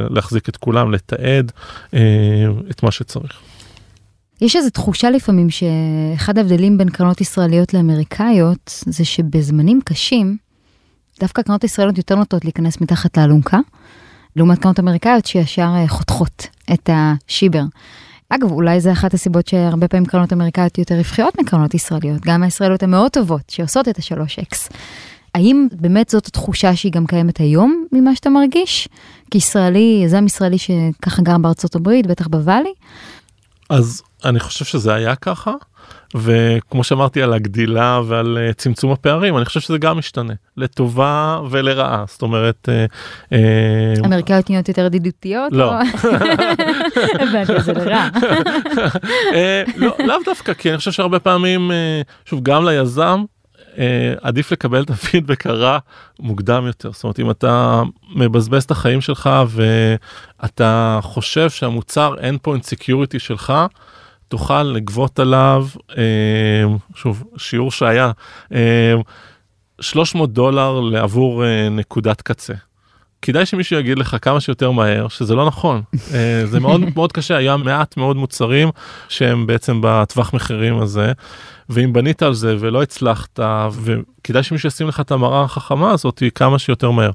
להחזיק 0.10 0.50
את 0.50 0.58
כולם 0.58 0.92
לתעד 0.92 1.52
אה, 1.94 2.00
את 2.72 2.84
מה 2.84 2.92
שצריך. 2.92 3.40
יש 4.42 4.56
איזו 4.56 4.70
תחושה 4.70 5.10
לפעמים 5.10 5.48
שאחד 5.50 6.38
ההבדלים 6.38 6.78
בין 6.78 6.90
קרנות 6.90 7.22
ישראליות 7.22 7.74
לאמריקאיות 7.74 8.84
זה 8.86 9.06
שבזמנים 9.06 9.80
קשים, 9.86 10.38
דווקא 11.20 11.42
קרנות 11.42 11.64
ישראליות 11.64 11.98
יותר 11.98 12.16
נוטות 12.16 12.46
להיכנס 12.46 12.82
מתחת 12.82 13.18
לאלונקה, 13.18 13.60
לעומת 14.36 14.60
קרנות 14.60 14.80
אמריקאיות 14.80 15.26
שישר 15.26 15.74
אה, 15.76 15.88
חותכות 15.88 16.48
את 16.74 16.90
השיבר. 16.94 17.64
אגב, 18.30 18.52
אולי 18.52 18.82
זה 18.82 18.92
אחת 18.92 19.14
הסיבות 19.14 19.48
שהרבה 19.48 19.88
פעמים 19.88 20.06
קרנות 20.06 20.34
אמריקאיות 20.34 20.78
יותר 20.78 20.96
רווחיות 20.96 21.40
מקרנות 21.40 21.74
ישראליות, 21.74 22.22
גם 22.22 22.44
הישראליות 22.44 22.84
המאוד 22.84 23.12
טובות 23.12 23.50
שעושות 23.50 23.88
את 23.88 23.98
ה-3X. 23.98 24.74
האם 25.36 25.68
באמת 25.72 26.10
זאת 26.10 26.28
התחושה 26.28 26.76
שהיא 26.76 26.92
גם 26.92 27.06
קיימת 27.06 27.38
היום 27.38 27.86
ממה 27.92 28.16
שאתה 28.16 28.30
מרגיש? 28.30 28.88
כישראלי, 29.32 30.02
יזם 30.06 30.26
ישראלי 30.26 30.58
שככה 30.58 31.22
גר 31.22 31.38
בארצות 31.38 31.76
הברית, 31.76 32.08
בטח 32.08 32.28
בוואלי, 32.28 32.74
אז 33.72 34.02
אני 34.26 34.40
חושב 34.40 34.66
שזה 34.66 34.94
היה 34.94 35.16
ככה. 35.16 35.52
וכמו 36.16 36.84
שאמרתי 36.84 37.22
על 37.22 37.34
הגדילה 37.34 38.02
ועל 38.06 38.38
uh, 38.52 38.54
צמצום 38.54 38.92
הפערים 38.92 39.38
אני 39.38 39.46
חושב 39.46 39.60
שזה 39.60 39.78
גם 39.78 39.98
משתנה 39.98 40.34
לטובה 40.58 41.40
ולרעה 41.50 42.04
זאת 42.08 42.22
אומרת 42.22 42.70
uh, 42.70 42.72
uh, 43.34 44.06
אמריקאיות 44.06 44.50
נהיות 44.50 44.70
יותר 44.70 44.86
ידידותיות? 44.86 45.54
לא. 45.54 45.74
אה, 49.34 49.64
לא, 49.76 49.96
לאו 50.00 50.16
דווקא 50.26 50.54
כי 50.54 50.70
אני 50.70 50.78
חושב 50.78 50.92
שהרבה 50.92 51.20
פעמים 51.20 51.72
אה, 51.72 52.02
שוב 52.26 52.40
גם 52.44 52.66
ליזם 52.66 53.24
אה, 53.78 54.14
עדיף 54.22 54.52
לקבל 54.52 54.84
את 54.84 54.90
הפידבק 54.90 55.48
הרע 55.48 55.78
מוקדם 56.20 56.68
יותר 56.68 56.92
זאת 56.92 57.04
אומרת 57.04 57.20
אם 57.20 57.32
אתה 57.32 57.82
מבזבז 58.16 58.64
את 58.64 58.72
החיים 58.72 59.02
שלך 59.02 59.30
ואתה 59.48 61.00
חושב 61.02 61.50
שהמוצר 61.50 62.16
אין 62.20 62.38
פה 62.42 62.54
אינסקיוריטי 62.54 63.20
שלך. 63.20 63.54
תוכל 64.32 64.64
לגבות 64.64 65.20
עליו 65.20 65.68
אה, 65.98 66.64
שוב 66.96 67.24
שיעור 67.38 67.72
שהיה 67.72 68.12
אה, 68.54 68.94
300 69.82 70.34
דולר 70.34 70.80
לעבור 70.80 71.46
אה, 71.46 71.70
נקודת 71.70 72.22
קצה. 72.22 72.54
כדאי 73.22 73.46
שמישהו 73.46 73.80
יגיד 73.80 74.00
לך 74.00 74.16
כמה 74.22 74.40
שיותר 74.40 74.72
מהר 74.72 75.08
שזה 75.08 75.36
לא 75.36 75.46
נכון 75.46 75.82
אה, 76.14 76.46
זה 76.46 76.60
מאוד 76.60 76.82
מאוד 76.96 77.12
קשה 77.12 77.38
היה 77.38 77.58
מעט 77.58 77.98
מאוד 77.98 78.18
מוצרים 78.18 78.70
שהם 79.10 79.48
בעצם 79.48 79.80
בטווח 79.84 80.34
מחירים 80.34 80.80
הזה 80.80 81.12
ואם 81.70 81.94
בנית 81.94 82.24
על 82.24 82.34
זה 82.34 82.56
ולא 82.60 82.84
הצלחת 82.84 83.40
וכדאי 83.72 84.44
שמישהו 84.44 84.68
ישים 84.68 84.88
לך 84.88 85.00
את 85.00 85.12
המראה 85.12 85.44
החכמה 85.44 85.92
הזאת 85.92 86.24
כמה 86.36 86.60
שיותר 86.60 86.92
מהר. 86.92 87.12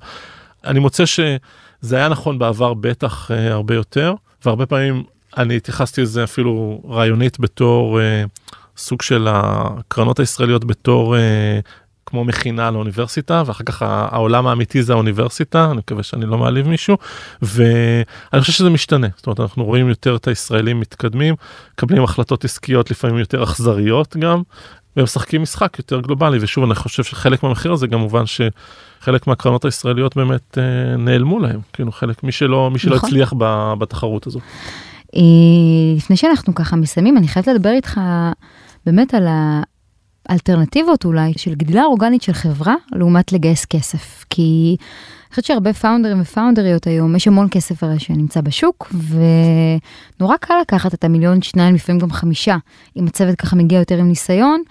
אני 0.64 0.78
מוצא 0.78 1.06
שזה 1.06 1.96
היה 1.96 2.08
נכון 2.08 2.38
בעבר 2.38 2.74
בטח 2.74 3.30
אה, 3.30 3.52
הרבה 3.52 3.74
יותר 3.74 4.14
והרבה 4.44 4.66
פעמים 4.66 5.02
אני 5.36 5.56
התייחסתי 5.56 6.02
לזה 6.02 6.24
אפילו 6.24 6.82
רעיונית 6.88 7.40
בתור 7.40 8.00
אה, 8.00 8.24
סוג 8.76 9.02
של 9.02 9.28
הקרנות 9.30 10.20
הישראליות 10.20 10.64
בתור 10.64 11.16
אה, 11.16 11.60
כמו 12.06 12.24
מכינה 12.24 12.70
לאוניברסיטה 12.70 13.42
ואחר 13.46 13.64
כך 13.64 13.82
העולם 13.82 14.46
האמיתי 14.46 14.82
זה 14.82 14.92
האוניברסיטה 14.92 15.64
אני 15.70 15.78
מקווה 15.78 16.02
שאני 16.02 16.26
לא 16.26 16.38
מעליב 16.38 16.68
מישהו 16.68 16.96
ואני 17.42 18.40
חושב 18.40 18.52
שזה 18.52 18.70
משתנה 18.70 19.06
זאת 19.16 19.26
אומרת 19.26 19.40
אנחנו 19.40 19.64
רואים 19.64 19.88
יותר 19.88 20.16
את 20.16 20.28
הישראלים 20.28 20.80
מתקדמים 20.80 21.34
מקבלים 21.74 22.04
החלטות 22.04 22.44
עסקיות 22.44 22.90
לפעמים 22.90 23.18
יותר 23.18 23.42
אכזריות 23.42 24.16
גם 24.16 24.42
ומשחקים 24.96 25.42
משחק 25.42 25.78
יותר 25.78 26.00
גלובלי 26.00 26.38
ושוב 26.40 26.64
אני 26.64 26.74
חושב 26.74 27.04
שחלק 27.04 27.42
מהמחיר 27.42 27.72
הזה 27.72 27.86
גם 27.86 28.00
מובן 28.00 28.24
שחלק 28.26 29.26
מהקרנות 29.26 29.64
הישראליות 29.64 30.16
באמת 30.16 30.58
אה, 30.58 30.96
נעלמו 30.96 31.38
להם 31.38 31.60
כאילו 31.72 31.92
חלק 31.92 32.22
מי 32.22 32.32
שלא 32.32 32.70
מי 32.70 32.78
שלא 32.78 32.96
נכון. 32.96 33.08
הצליח 33.08 33.32
בתחרות 33.78 34.26
הזאת. 34.26 34.42
אה, 35.16 35.96
לפני 35.96 36.16
שאנחנו 36.16 36.54
ככה 36.54 36.76
מסיימים, 36.76 37.16
אני 37.16 37.28
חייבת 37.28 37.48
לדבר 37.48 37.70
איתך 37.70 38.00
באמת 38.86 39.14
על 39.14 39.26
האלטרנטיבות 40.28 41.04
אולי 41.04 41.32
של 41.36 41.54
גדילה 41.54 41.84
אורגנית 41.84 42.22
של 42.22 42.32
חברה 42.32 42.74
לעומת 42.92 43.32
לגייס 43.32 43.64
כסף. 43.64 44.24
כי 44.30 44.76
אני 44.80 45.30
חושבת 45.30 45.44
שהרבה 45.44 45.72
פאונדרים 45.72 46.20
ופאונדריות 46.20 46.86
היום, 46.86 47.16
יש 47.16 47.28
המון 47.28 47.48
כסף 47.50 47.82
הרי 47.82 47.98
שנמצא 47.98 48.40
בשוק, 48.40 48.92
ונורא 50.18 50.36
קל 50.36 50.54
לקחת 50.62 50.94
את 50.94 51.04
המיליון, 51.04 51.42
שניים, 51.42 51.74
לפעמים 51.74 52.00
גם 52.00 52.10
חמישה, 52.10 52.56
אם 52.96 53.06
הצוות 53.06 53.36
ככה 53.36 53.56
מגיע 53.56 53.78
יותר 53.78 53.98
עם 53.98 54.08
ניסיון, 54.08 54.62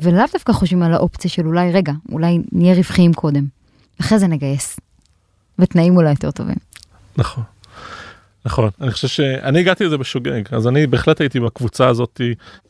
ולאו 0.00 0.24
דווקא 0.32 0.52
חושבים 0.52 0.82
על 0.82 0.94
האופציה 0.94 1.30
של 1.30 1.46
אולי, 1.46 1.72
רגע, 1.72 1.92
אולי 2.12 2.38
נהיה 2.52 2.74
רווחיים 2.74 3.14
קודם, 3.14 3.44
אחרי 4.00 4.18
זה 4.18 4.26
נגייס. 4.26 4.80
בתנאים 5.58 5.96
אולי 5.96 6.10
יותר 6.10 6.30
טובים. 6.30 6.56
נכון. 7.16 7.44
נכון 8.44 8.70
אני 8.80 8.90
חושב 8.90 9.08
שאני 9.08 9.60
הגעתי 9.60 9.84
לזה 9.84 9.98
בשוגג 9.98 10.42
אז 10.50 10.68
אני 10.68 10.86
בהחלט 10.86 11.20
הייתי 11.20 11.40
בקבוצה 11.40 11.88
הזאת. 11.88 12.20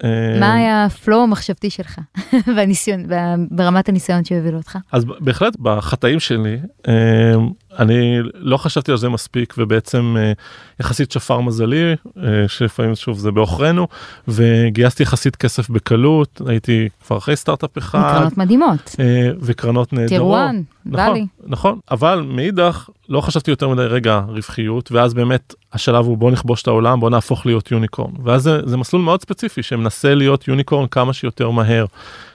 אה, 0.04 0.40
מה 0.40 0.54
היה 0.54 0.84
הפלואו 0.84 1.22
המחשבתי 1.22 1.70
שלך 1.70 1.98
והניסיון 2.56 3.06
ברמת 3.50 3.88
הניסיון 3.88 4.24
שהוביל 4.24 4.56
אותך? 4.56 4.78
אז 4.92 5.04
בהחלט 5.04 5.56
בחטאים 5.56 6.20
שלי 6.20 6.58
אה, 6.88 7.34
אני 7.80 8.18
לא 8.34 8.56
חשבתי 8.56 8.90
על 8.90 8.96
זה 8.96 9.08
מספיק 9.08 9.54
ובעצם 9.58 10.16
אה, 10.18 10.32
יחסית 10.80 11.12
שפר 11.12 11.40
מזלי 11.40 11.94
אה, 12.18 12.48
שלפעמים 12.48 12.94
שוב 12.94 13.18
זה 13.18 13.30
בעוכרינו 13.30 13.88
וגייסתי 14.28 15.02
יחסית 15.02 15.36
כסף 15.36 15.70
בקלות 15.70 16.40
הייתי 16.46 16.88
כבר 17.06 17.18
אחרי 17.18 17.36
סטארט-אפ 17.36 17.78
אחד 17.78 18.12
קרנות 18.14 18.38
מדהימות. 18.38 18.96
אה, 19.00 19.30
וקרנות 19.40 19.92
נהדרות. 19.92 20.08
טירואן, 20.08 20.62
נכון, 20.86 21.08
ואלי. 21.08 21.26
נכון, 21.46 21.78
אבל 21.90 22.24
מאידך 22.28 22.88
לא 23.08 23.20
חשבתי 23.20 23.50
יותר 23.50 23.68
מדי 23.68 23.82
רגע 23.82 24.20
רווחיות 24.28 24.92
ואז 24.92 25.14
באמת 25.14 25.54
השלב 25.72 26.04
הוא 26.04 26.18
בוא 26.18 26.30
נכבוש 26.30 26.62
את 26.62 26.68
העולם 26.68 27.00
בוא 27.00 27.10
נהפוך 27.10 27.46
להיות 27.46 27.70
יוניקורן 27.70 28.12
ואז 28.24 28.42
זה, 28.42 28.60
זה 28.64 28.76
מסלול 28.76 29.02
מאוד 29.02 29.20
ספציפי 29.20 29.62
שמנסה 29.62 30.14
להיות 30.14 30.48
יוניקורן 30.48 30.86
כמה 30.86 31.12
שיותר 31.12 31.50
מהר. 31.50 31.84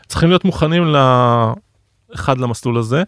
צריכים 0.08 0.30
להיות 0.30 0.46
מוכנים 0.46 0.86
ל... 0.86 0.98
אחד 2.16 2.38
למסלול 2.38 2.78
הזה 2.78 3.04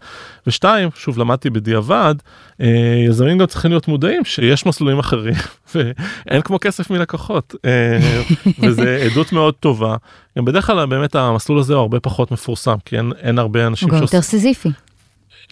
ושתיים 0.48 0.90
שוב 0.96 1.18
למדתי 1.18 1.50
בדיעבד 1.50 2.16
אה, 2.62 3.04
יזמים 3.08 3.38
גם 3.38 3.46
צריכים 3.46 3.72
להיות 3.72 3.88
מודעים 3.88 4.26
שיש 4.26 4.66
מסלולים 4.66 5.00
אחרים 5.00 5.34
ואין 5.76 6.42
כמו 6.42 6.60
כסף 6.60 6.90
מלקוחות 6.90 7.56
אה, 7.66 8.00
וזה 8.60 9.08
עדות 9.12 9.32
מאוד 9.32 9.54
טובה 9.54 9.96
גם 10.38 10.46
בדרך 10.46 10.66
כלל 10.66 10.86
באמת 10.86 11.16
המסלול 11.16 11.60
הזה 11.60 11.74
הוא 11.74 11.82
הרבה 11.82 12.00
פחות 12.00 12.32
מפורסם 12.32 12.76
כי 12.86 12.98
אין, 12.98 13.12
אין 13.20 13.40
הרבה 13.40 13.68
אנשים 13.68 13.90
הוא 13.90 13.98
גם 13.98 14.04
יותר 14.04 14.22
סיזיפי. 14.22 14.70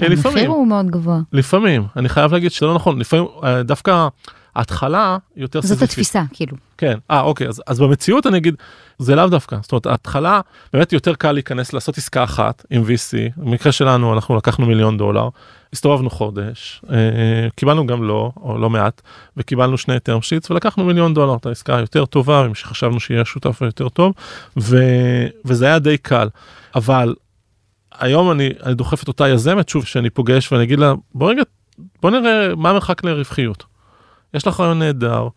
אה, 0.01 0.07
המחיר 0.07 0.49
הוא 0.49 0.67
מאוד 0.67 0.91
גבוה. 0.91 1.19
לפעמים 1.33 1.83
אני 1.95 2.09
חייב 2.09 2.33
להגיד 2.33 2.51
שזה 2.51 2.65
לא 2.65 2.73
נכון 2.73 2.99
לפעמים 2.99 3.25
אה, 3.43 3.63
דווקא 3.63 4.07
ההתחלה 4.55 5.17
יותר 5.35 5.61
זאת 5.61 5.67
סיזיפית. 5.67 5.89
התפיסה, 5.89 6.23
כאילו. 6.33 6.57
כן, 6.77 6.97
אה 7.11 7.21
אוקיי, 7.21 7.47
אז, 7.47 7.61
אז 7.67 7.79
במציאות 7.79 8.27
אני 8.27 8.37
אגיד, 8.37 8.55
זה 8.99 9.15
לאו 9.15 9.27
דווקא, 9.27 9.57
זאת 9.61 9.71
אומרת 9.71 9.85
ההתחלה 9.85 10.41
באמת 10.73 10.93
יותר 10.93 11.15
קל 11.15 11.31
להיכנס 11.31 11.73
לעשות 11.73 11.97
עסקה 11.97 12.23
אחת 12.23 12.65
עם 12.69 12.83
VC, 12.83 13.31
במקרה 13.37 13.71
שלנו 13.71 14.13
אנחנו 14.13 14.35
לקחנו 14.35 14.65
מיליון 14.65 14.97
דולר, 14.97 15.29
הסתובבנו 15.73 16.09
חודש, 16.09 16.81
אה, 16.91 17.47
קיבלנו 17.55 17.85
גם 17.85 18.03
לא, 18.03 18.31
או 18.41 18.57
לא 18.57 18.69
מעט, 18.69 19.01
וקיבלנו 19.37 19.77
שני 19.77 19.95
term 19.95 20.21
sheets 20.21 20.51
ולקחנו 20.51 20.85
מיליון 20.85 21.13
דולר, 21.13 21.35
את 21.35 21.45
העסקה 21.45 21.77
היותר 21.77 22.05
טובה, 22.05 22.45
עם 22.45 22.55
שחשבנו 22.55 22.99
שיהיה 22.99 23.25
שותף 23.25 23.61
יותר 23.61 23.89
טוב, 23.89 24.13
ו, 24.59 24.77
וזה 25.45 25.65
היה 25.65 25.79
די 25.79 25.97
קל, 25.97 26.29
אבל 26.75 27.15
היום 27.99 28.31
אני, 28.31 28.49
אני 28.63 28.73
דוחף 28.73 29.03
את 29.03 29.07
אותה 29.07 29.29
יזמת 29.29 29.69
שוב 29.69 29.85
שאני 29.85 30.09
פוגש 30.09 30.51
ואני 30.51 30.63
אגיד 30.63 30.79
לה 30.79 30.93
בוא 31.13 31.31
רגע 31.31 31.43
בוא 32.01 32.11
נראה 32.11 32.55
מה 32.55 32.69
המרחק 32.69 33.03
לרווחיות. 33.03 33.74
יש 34.35 34.47
לך 34.47 34.59
רעיון 34.59 34.79
נהדר. 34.79 35.27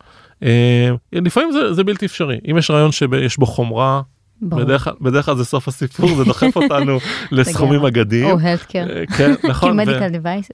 אה, 0.43 0.89
לפעמים 1.11 1.51
זה, 1.51 1.73
זה 1.73 1.83
בלתי 1.83 2.05
אפשרי 2.05 2.39
אם 2.51 2.57
יש 2.57 2.71
רעיון 2.71 2.91
שיש 2.91 3.37
בו 3.37 3.45
חומרה. 3.45 4.01
בדרך 4.41 4.87
בדרך 5.01 5.25
כלל 5.25 5.35
זה 5.35 5.45
סוף 5.45 5.67
הסיפור 5.67 6.15
זה 6.15 6.23
דוחף 6.23 6.55
אותנו 6.55 6.97
לסכומים 7.31 7.85
אגדיים. 7.85 8.25
או 8.25 8.39
הלטקר. 8.39 8.85
אה, 8.89 9.03
כן 9.17 9.33
נכון. 9.49 9.79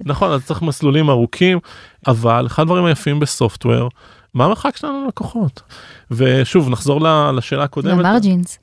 נכון 0.06 0.32
אז 0.32 0.46
צריך 0.46 0.62
מסלולים 0.62 1.10
ארוכים 1.10 1.60
אבל 2.08 2.46
אחד 2.46 2.62
הדברים 2.62 2.86
היפים 2.86 3.20
בסופטוור 3.20 3.90
מה 4.34 4.46
המרחק 4.46 4.78
שלנו 4.78 5.06
ללקוחות 5.06 5.62
ושוב 6.12 6.70
נחזור 6.70 7.02
לשאלה 7.34 7.64
הקודמת 7.64 7.98
למרג'ינס, 7.98 8.60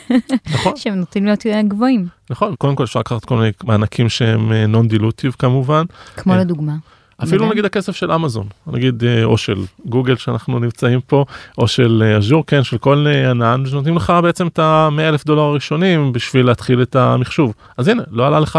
נכון 0.54 0.76
שהם 0.76 0.94
נוטים 0.94 1.24
להיות 1.24 1.46
גבוהים. 1.68 2.06
נכון 2.30 2.54
קודם 2.54 2.76
כל 2.76 2.84
אפשר 2.84 3.00
לקחת 3.00 3.24
כל 3.24 3.36
מיני 3.36 3.50
מענקים 3.64 4.08
שהם 4.08 4.52
נון 4.52 4.88
דילוטיב 4.88 5.36
כמובן 5.38 5.84
כמו. 6.16 6.34
לדוגמה. 6.34 6.74
אפילו. 7.22 7.50
נגיד 7.50 7.64
הכסף 7.64 7.96
של 7.96 8.12
אמזון 8.12 8.46
נגיד 8.66 9.04
אה, 9.04 9.24
או 9.24 9.38
של 9.38 9.64
גוגל 9.86 10.16
שאנחנו 10.16 10.58
נמצאים 10.58 11.00
פה 11.00 11.24
או 11.58 11.68
של 11.68 12.02
אה, 12.06 12.16
אז'ור 12.16 12.46
כן 12.46 12.64
של 12.64 12.78
כל 12.78 13.06
אה, 13.08 13.30
ענן 13.30 13.62
שנותנים 13.66 13.96
לך 13.96 14.12
בעצם 14.22 14.46
את 14.46 14.58
ה-100 14.58 15.00
אלף 15.00 15.24
דולר 15.24 15.42
הראשונים 15.42 16.12
בשביל 16.12 16.46
להתחיל 16.46 16.82
את 16.82 16.96
המחשוב. 16.96 17.54
אז 17.76 17.88
הנה 17.88 18.02
לא 18.10 18.26
עלה 18.26 18.40
לך 18.40 18.58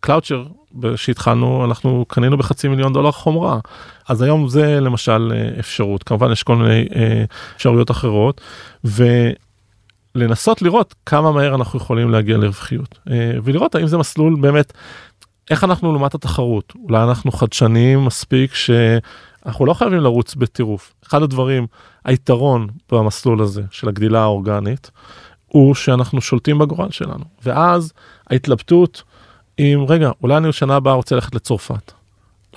קלאוצ'ר 0.00 0.44
שהתחלנו 0.96 1.64
אנחנו 1.64 2.04
קנינו 2.08 2.36
בחצי 2.36 2.68
מיליון 2.68 2.92
דולר 2.92 3.12
חומרה. 3.12 3.58
אז 4.08 4.22
היום 4.22 4.48
זה 4.48 4.80
למשל 4.80 5.32
אה, 5.34 5.58
אפשרות. 5.60 6.02
כמובן 6.02 6.32
יש 6.32 6.42
כל 6.42 6.56
מיני 6.56 6.88
אה, 6.94 7.24
אפשרויות 7.56 7.90
אחרות. 7.90 8.40
ולנסות 10.14 10.62
לראות 10.62 10.94
כמה 11.06 11.32
מהר 11.32 11.54
אנחנו 11.54 11.78
יכולים 11.78 12.10
להגיע 12.10 12.36
לרווחיות 12.36 12.98
אה, 13.10 13.32
ולראות 13.44 13.74
האם 13.74 13.86
זה 13.86 13.98
מסלול 13.98 14.36
באמת 14.40 14.72
איך 15.50 15.64
אנחנו 15.64 15.92
לעומת 15.92 16.14
התחרות? 16.14 16.72
אולי 16.84 17.02
אנחנו 17.02 17.32
חדשניים 17.32 18.04
מספיק 18.04 18.54
שאנחנו 18.54 19.66
לא 19.66 19.74
חייבים 19.74 20.00
לרוץ 20.00 20.34
בטירוף. 20.34 20.94
אחד 21.06 21.22
הדברים 21.22 21.66
היתרון 22.04 22.68
במסלול 22.92 23.42
הזה 23.42 23.62
של 23.70 23.88
הגדילה 23.88 24.22
האורגנית 24.22 24.90
הוא 25.46 25.74
שאנחנו 25.74 26.20
שולטים 26.20 26.58
בגורל 26.58 26.90
שלנו. 26.90 27.24
ואז 27.44 27.92
ההתלבטות 28.30 29.02
עם 29.58 29.84
רגע 29.88 30.10
אולי 30.22 30.36
אני 30.36 30.52
שנה 30.52 30.76
הבאה 30.76 30.94
רוצה 30.94 31.14
ללכת 31.14 31.34
לצרפת. 31.34 31.92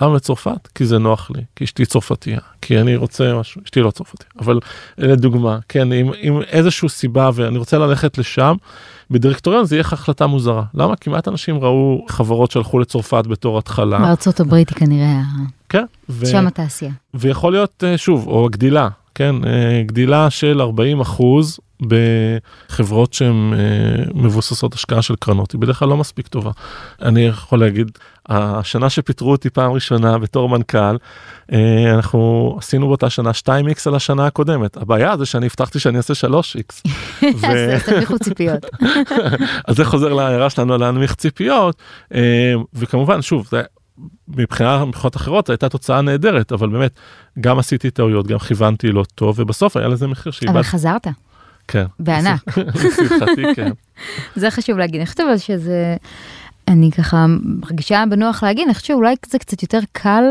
למה 0.00 0.14
לצרפת? 0.14 0.68
כי 0.74 0.86
זה 0.86 0.98
נוח 0.98 1.30
לי, 1.34 1.42
כי 1.56 1.64
אשתי 1.64 1.86
צרפתייה, 1.86 2.38
כי 2.62 2.80
אני 2.80 2.96
רוצה 2.96 3.34
משהו, 3.34 3.60
אשתי 3.64 3.80
לא 3.80 3.90
צרפתייה, 3.90 4.30
אבל 4.38 4.58
לדוגמה, 4.98 5.58
כן, 5.68 5.92
עם, 5.92 6.10
עם 6.20 6.42
איזושהי 6.42 6.88
סיבה 6.88 7.30
ואני 7.34 7.58
רוצה 7.58 7.78
ללכת 7.78 8.18
לשם, 8.18 8.54
בדירקטוריון 9.10 9.64
זה 9.64 9.76
יהיה 9.76 9.80
לך 9.80 9.92
החלטה 9.92 10.26
מוזרה. 10.26 10.62
למה? 10.74 10.96
כי 10.96 11.10
מעט 11.10 11.28
אנשים 11.28 11.58
ראו 11.58 12.04
חברות 12.08 12.50
שהלכו 12.50 12.78
לצרפת 12.78 13.26
בתור 13.26 13.58
התחלה. 13.58 13.98
בארצות 13.98 14.40
הברית 14.40 14.68
היא 14.68 14.76
כנראה 14.76 15.20
כן. 15.68 15.84
ו... 16.08 16.26
שם 16.26 16.46
התעשייה. 16.46 16.92
ויכול 17.14 17.52
להיות 17.52 17.84
אה, 17.86 17.98
שוב 17.98 18.26
או 18.26 18.48
גדילה 18.52 18.88
כן 19.14 19.34
אה, 19.46 19.82
גדילה 19.86 20.30
של 20.30 20.60
40 20.60 21.00
אחוז 21.00 21.58
בחברות 21.82 23.12
שהן 23.12 23.52
אה, 23.52 24.04
מבוססות 24.14 24.74
השקעה 24.74 25.02
של 25.02 25.14
קרנות 25.16 25.52
היא 25.52 25.60
בדרך 25.60 25.78
כלל 25.78 25.88
לא 25.88 25.96
מספיק 25.96 26.28
טובה. 26.28 26.50
אני 27.02 27.20
יכול 27.26 27.60
להגיד 27.60 27.90
השנה 28.28 28.90
שפיטרו 28.90 29.30
אותי 29.30 29.50
פעם 29.50 29.72
ראשונה 29.72 30.18
בתור 30.18 30.48
מנכ"ל 30.48 30.96
אה, 31.52 31.94
אנחנו 31.94 32.54
עשינו 32.58 32.86
באותה 32.86 33.10
שנה 33.10 33.30
2x 33.30 33.80
על 33.86 33.94
השנה 33.94 34.26
הקודמת 34.26 34.76
הבעיה 34.76 35.16
זה 35.16 35.26
שאני 35.26 35.46
הבטחתי 35.46 35.78
שאני 35.78 35.96
אעשה 35.98 36.26
3x. 36.26 36.90
ו- 37.40 37.74
אז 37.74 37.84
תנמיכו 37.84 38.18
ציפיות. 38.18 38.66
אז 39.68 39.76
זה 39.76 39.84
חוזר 39.84 40.12
להערה 40.12 40.50
שלנו 40.50 40.78
להנמיך 40.78 41.14
ציפיות 41.14 41.76
וכמובן 42.74 43.22
שוב 43.22 43.46
זה 43.50 43.62
מבחינה 44.28 44.84
מבחינות 44.84 45.16
אחרות 45.16 45.50
הייתה 45.50 45.68
תוצאה 45.68 46.02
נהדרת 46.02 46.52
אבל 46.52 46.68
באמת 46.68 46.92
גם 47.40 47.58
עשיתי 47.58 47.90
טעויות 47.90 48.26
גם 48.26 48.38
כיוונתי 48.38 48.92
לא 48.92 49.04
טוב 49.14 49.40
ובסוף 49.40 49.76
היה 49.76 49.88
לזה 49.88 50.06
מחיר 50.06 50.30
אבל 50.30 50.32
שאיבדתי. 50.32 50.64
חזרת, 50.64 51.06
כן. 51.68 51.84
בענק. 51.98 52.58
לשמחתי 52.74 53.42
כן. 53.54 53.70
זה 54.36 54.50
חשוב 54.50 54.78
להגיד. 54.78 55.00
אני 55.00 55.06
חושבת 55.06 55.20
אבל 55.20 55.38
שזה... 55.38 55.96
אני 56.68 56.90
ככה 56.90 57.26
מרגישה 57.42 58.04
בנוח 58.10 58.42
להגיד, 58.42 58.64
אני 58.64 58.74
חושבת 58.74 58.86
שאולי 58.86 59.14
זה 59.26 59.38
קצת 59.38 59.62
יותר 59.62 59.78
קל 59.92 60.24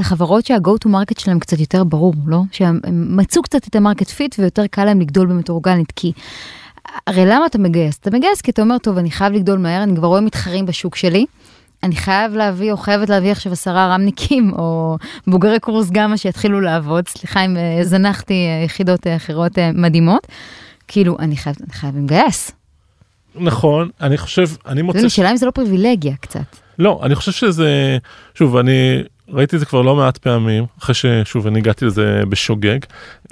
לחברות 0.00 0.46
שה-go 0.46 0.70
to 0.84 0.88
market 0.88 1.20
שלהם 1.20 1.38
קצת 1.38 1.58
יותר 1.58 1.84
ברור, 1.84 2.14
לא? 2.26 2.42
שהם 2.52 2.80
הם 2.84 3.16
מצאו 3.16 3.42
קצת 3.42 3.68
את 3.68 3.76
ה 3.76 3.81
market 3.81 4.08
fit 4.08 4.34
ויותר 4.38 4.66
קל 4.66 4.84
להם 4.84 5.00
לגדול 5.00 5.26
באמת 5.26 5.48
אורגנית, 5.48 5.92
כי 5.96 6.12
הרי 7.06 7.26
למה 7.26 7.46
אתה 7.46 7.58
מגייס? 7.58 7.98
אתה 7.98 8.10
מגייס 8.10 8.40
כי 8.40 8.50
אתה 8.50 8.62
אומר, 8.62 8.78
טוב, 8.78 8.98
אני 8.98 9.10
חייב 9.10 9.32
לגדול 9.32 9.58
מהר, 9.58 9.82
אני 9.82 9.96
כבר 9.96 10.08
רואה 10.08 10.20
מתחרים 10.20 10.66
בשוק 10.66 10.96
שלי, 10.96 11.26
אני 11.82 11.96
חייב 11.96 12.34
להביא 12.34 12.72
או 12.72 12.76
חייבת 12.76 13.08
להביא 13.08 13.30
עכשיו 13.32 13.52
עשרה 13.52 13.94
רמניקים 13.94 14.52
או 14.52 14.96
בוגרי 15.26 15.60
קורס 15.60 15.90
גמא 15.90 16.16
שיתחילו 16.16 16.60
לעבוד, 16.60 17.08
סליחה 17.08 17.44
אם 17.44 17.56
אה, 17.56 17.84
זנחתי 17.84 18.34
אה, 18.34 18.64
יחידות 18.64 19.06
אה, 19.06 19.16
אחרות 19.16 19.58
מדהימות, 19.74 20.26
כאילו, 20.88 21.16
אני 21.18 21.36
חייב, 21.36 21.56
אני 21.64 21.72
חייב 21.72 21.96
לגייס. 21.96 22.52
נכון 23.34 23.88
אני 24.00 24.18
חושב 24.18 24.48
אני 24.66 24.82
מוצא 24.82 24.98
יודע, 24.98 25.08
שאלה 25.08 25.30
אם 25.30 25.36
זה 25.36 25.46
לא 25.46 25.50
פריבילגיה 25.50 26.16
קצת. 26.20 26.56
לא 26.78 27.00
אני 27.02 27.14
חושב 27.14 27.32
שזה 27.32 27.98
שוב 28.34 28.56
אני 28.56 29.02
ראיתי 29.28 29.56
את 29.56 29.60
זה 29.60 29.66
כבר 29.66 29.82
לא 29.82 29.96
מעט 29.96 30.18
פעמים 30.18 30.66
אחרי 30.78 30.94
ששוב 30.94 31.46
אני 31.46 31.58
הגעתי 31.58 31.84
לזה 31.84 32.20
בשוגג 32.28 32.78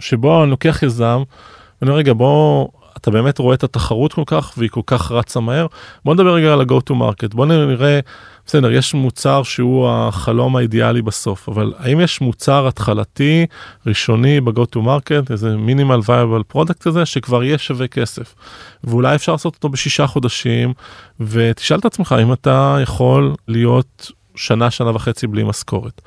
שבו 0.00 0.42
אני 0.42 0.50
לוקח 0.50 0.82
יזם 0.82 1.22
ואני 1.80 1.90
אומר 1.90 1.98
רגע 1.98 2.12
בוא 2.12 2.68
אתה 2.96 3.10
באמת 3.10 3.38
רואה 3.38 3.54
את 3.54 3.64
התחרות 3.64 4.12
כל 4.12 4.22
כך 4.26 4.54
והיא 4.56 4.70
כל 4.70 4.80
כך 4.86 5.12
רצה 5.12 5.40
מהר. 5.40 5.66
בוא 6.04 6.14
נדבר 6.14 6.34
רגע 6.34 6.52
על 6.52 6.60
ה-go 6.60 6.90
to 6.90 6.92
market. 6.92 7.34
בוא 7.34 7.46
נראה 7.46 8.00
בסדר 8.46 8.70
יש 8.72 8.94
מוצר 8.94 9.42
שהוא 9.42 9.88
החלום 9.88 10.56
האידיאלי 10.56 11.02
בסוף 11.02 11.48
אבל 11.48 11.72
האם 11.78 12.00
יש 12.00 12.20
מוצר 12.20 12.66
התחלתי 12.68 13.46
ראשוני 13.86 14.40
ב-go 14.40 14.64
to 14.76 14.78
market 14.78 15.30
איזה 15.30 15.56
מינימל 15.56 16.00
viable 16.06 16.56
product 16.56 16.78
כזה 16.80 17.06
שכבר 17.06 17.44
יהיה 17.44 17.58
שווה 17.58 17.88
כסף? 17.88 18.34
ואולי 18.84 19.14
אפשר 19.14 19.32
לעשות 19.32 19.54
אותו 19.54 19.68
בשישה 19.68 20.06
חודשים 20.06 20.72
ותשאל 21.20 21.78
את 21.78 21.84
עצמך 21.84 22.14
אם 22.22 22.32
אתה 22.32 22.78
יכול 22.82 23.34
להיות 23.48 24.10
שנה 24.36 24.70
שנה 24.70 24.90
וחצי 24.90 25.26
בלי 25.26 25.42
משכורת. 25.44 26.00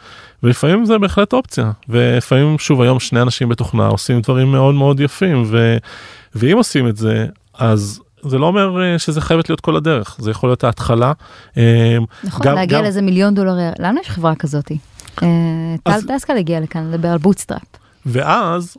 ולפעמים 0.43 0.85
זה 0.85 0.97
בהחלט 0.97 1.33
אופציה 1.33 1.71
ולפעמים 1.89 2.59
שוב 2.59 2.81
היום 2.81 2.99
שני 2.99 3.21
אנשים 3.21 3.49
בתוכנה 3.49 3.87
עושים 3.87 4.21
דברים 4.21 4.51
מאוד 4.51 4.75
מאוד 4.75 4.99
יפים 4.99 5.43
ו... 5.47 5.77
ואם 6.35 6.57
עושים 6.57 6.87
את 6.87 6.97
זה 6.97 7.25
אז 7.53 7.99
זה 8.21 8.37
לא 8.37 8.45
אומר 8.45 8.81
אה, 8.83 8.99
שזה 8.99 9.21
חייבת 9.21 9.49
להיות 9.49 9.61
כל 9.61 9.75
הדרך 9.75 10.15
זה 10.19 10.31
יכול 10.31 10.49
להיות 10.49 10.63
ההתחלה. 10.63 11.11
אה, 11.57 11.97
נכון, 12.23 12.45
גם- 12.45 12.55
להגיע 12.55 12.77
גם- 12.77 12.83
לאיזה 12.83 13.01
מיליון 13.01 13.35
דולר, 13.35 13.53
לנו 13.79 13.99
יש 14.01 14.09
חברה 14.09 14.35
כזאתי. 14.35 14.77
אה, 15.23 15.27
טל 15.83 15.91
אז- 15.91 16.05
דסקל 16.05 16.37
הגיע 16.37 16.59
לכאן 16.59 16.91
לדבר 16.91 17.07
על 17.07 17.17
bootstrap. 17.17 17.61
ואז 18.05 18.77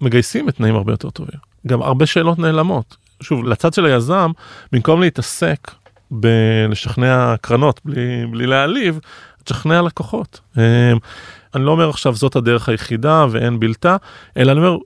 מגייסים 0.00 0.46
בתנאים 0.46 0.74
הרבה 0.76 0.92
יותר 0.92 1.10
טובים. 1.10 1.38
גם 1.66 1.82
הרבה 1.82 2.06
שאלות 2.06 2.38
נעלמות. 2.38 2.96
שוב, 3.22 3.44
לצד 3.44 3.74
של 3.74 3.86
היזם, 3.86 4.30
במקום 4.72 5.00
להתעסק 5.00 5.70
בלשכנע 6.12 7.34
קרנות 7.40 7.80
בלי, 7.84 8.26
בלי 8.30 8.46
להעליב, 8.46 9.00
תשכנע 9.44 9.82
לקוחות. 9.82 10.40
אני 11.54 11.64
לא 11.64 11.70
אומר 11.70 11.88
עכשיו 11.88 12.14
זאת 12.14 12.36
הדרך 12.36 12.68
היחידה 12.68 13.26
ואין 13.30 13.60
בלתה, 13.60 13.96
אלא 14.36 14.52
אני 14.52 14.60
אומר 14.60 14.78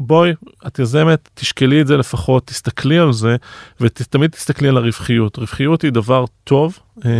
בואי, 0.00 0.32
את 0.66 0.78
יזמת, 0.78 1.28
תשקלי 1.34 1.80
את 1.80 1.86
זה 1.86 1.96
לפחות, 1.96 2.46
תסתכלי 2.46 2.98
על 2.98 3.12
זה, 3.12 3.36
ותמיד 3.80 4.30
תסתכלי 4.30 4.68
על 4.68 4.76
הרווחיות. 4.76 5.38
רווחיות 5.38 5.82
היא 5.82 5.92
דבר 5.92 6.24
טוב, 6.44 6.78
אה, 7.04 7.10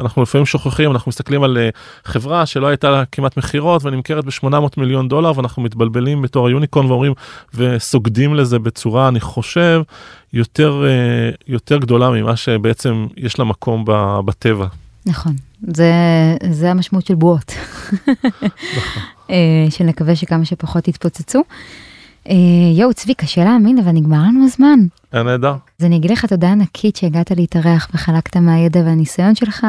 אנחנו 0.00 0.22
לפעמים 0.22 0.46
שוכחים, 0.46 0.90
אנחנו 0.90 1.08
מסתכלים 1.08 1.42
על 1.42 1.58
אה, 1.58 1.68
חברה 2.04 2.46
שלא 2.46 2.66
הייתה 2.66 2.90
לה 2.90 3.04
כמעט 3.04 3.36
מכירות 3.36 3.84
ונמכרת 3.84 4.24
ב-800 4.24 4.54
מיליון 4.76 5.08
דולר, 5.08 5.32
ואנחנו 5.36 5.62
מתבלבלים 5.62 6.22
בתור 6.22 6.48
היוניקון 6.48 6.86
ואומרים, 6.86 7.12
וסוגדים 7.54 8.34
לזה 8.34 8.58
בצורה, 8.58 9.08
אני 9.08 9.20
חושב, 9.20 9.82
יותר, 10.32 10.84
אה, 10.86 11.30
יותר 11.48 11.78
גדולה 11.78 12.10
ממה 12.10 12.36
שבעצם 12.36 13.06
יש 13.16 13.38
לה 13.38 13.44
מקום 13.44 13.84
בטבע. 14.24 14.66
נכון, 15.06 15.32
זה, 15.74 15.92
זה 16.50 16.70
המשמעות 16.70 17.06
של 17.06 17.14
בועות. 17.14 17.52
נכון. 18.76 19.02
שנקווה 19.70 20.16
שכמה 20.16 20.44
שפחות 20.44 20.88
יתפוצצו. 20.88 21.42
אה, 22.28 22.34
יואו, 22.74 22.94
צבי, 22.94 23.14
קשה 23.14 23.44
להאמין, 23.44 23.78
אבל 23.78 23.92
נגמר 23.92 24.22
לנו 24.22 24.44
הזמן. 24.44 24.78
היה 25.12 25.22
נהדר. 25.22 25.54
אז 25.80 25.86
אני 25.86 25.96
אגיד 25.96 26.10
לך 26.10 26.26
תודה 26.26 26.52
ענקית 26.52 26.96
שהגעת 26.96 27.30
להתארח 27.30 27.90
וחלקת 27.94 28.36
מהידע 28.36 28.80
והניסיון 28.80 29.34
שלך, 29.34 29.66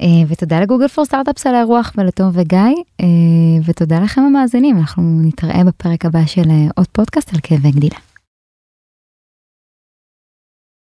אה, 0.00 0.06
ותודה 0.28 0.60
לגוגל 0.60 0.88
פור 0.88 1.04
סטארט-אפס 1.04 1.46
על 1.46 1.54
האירוח 1.54 1.92
ולתום 1.96 2.30
וגיא, 2.32 2.58
אה, 3.00 3.06
ותודה 3.64 4.00
לכם 4.00 4.20
המאזינים, 4.20 4.78
אנחנו 4.78 5.02
נתראה 5.22 5.64
בפרק 5.64 6.04
הבא 6.04 6.26
של 6.26 6.50
עוד 6.76 6.86
פודקאסט 6.92 7.34
על 7.34 7.40
כאבי 7.42 7.70
גדילה. 7.70 8.07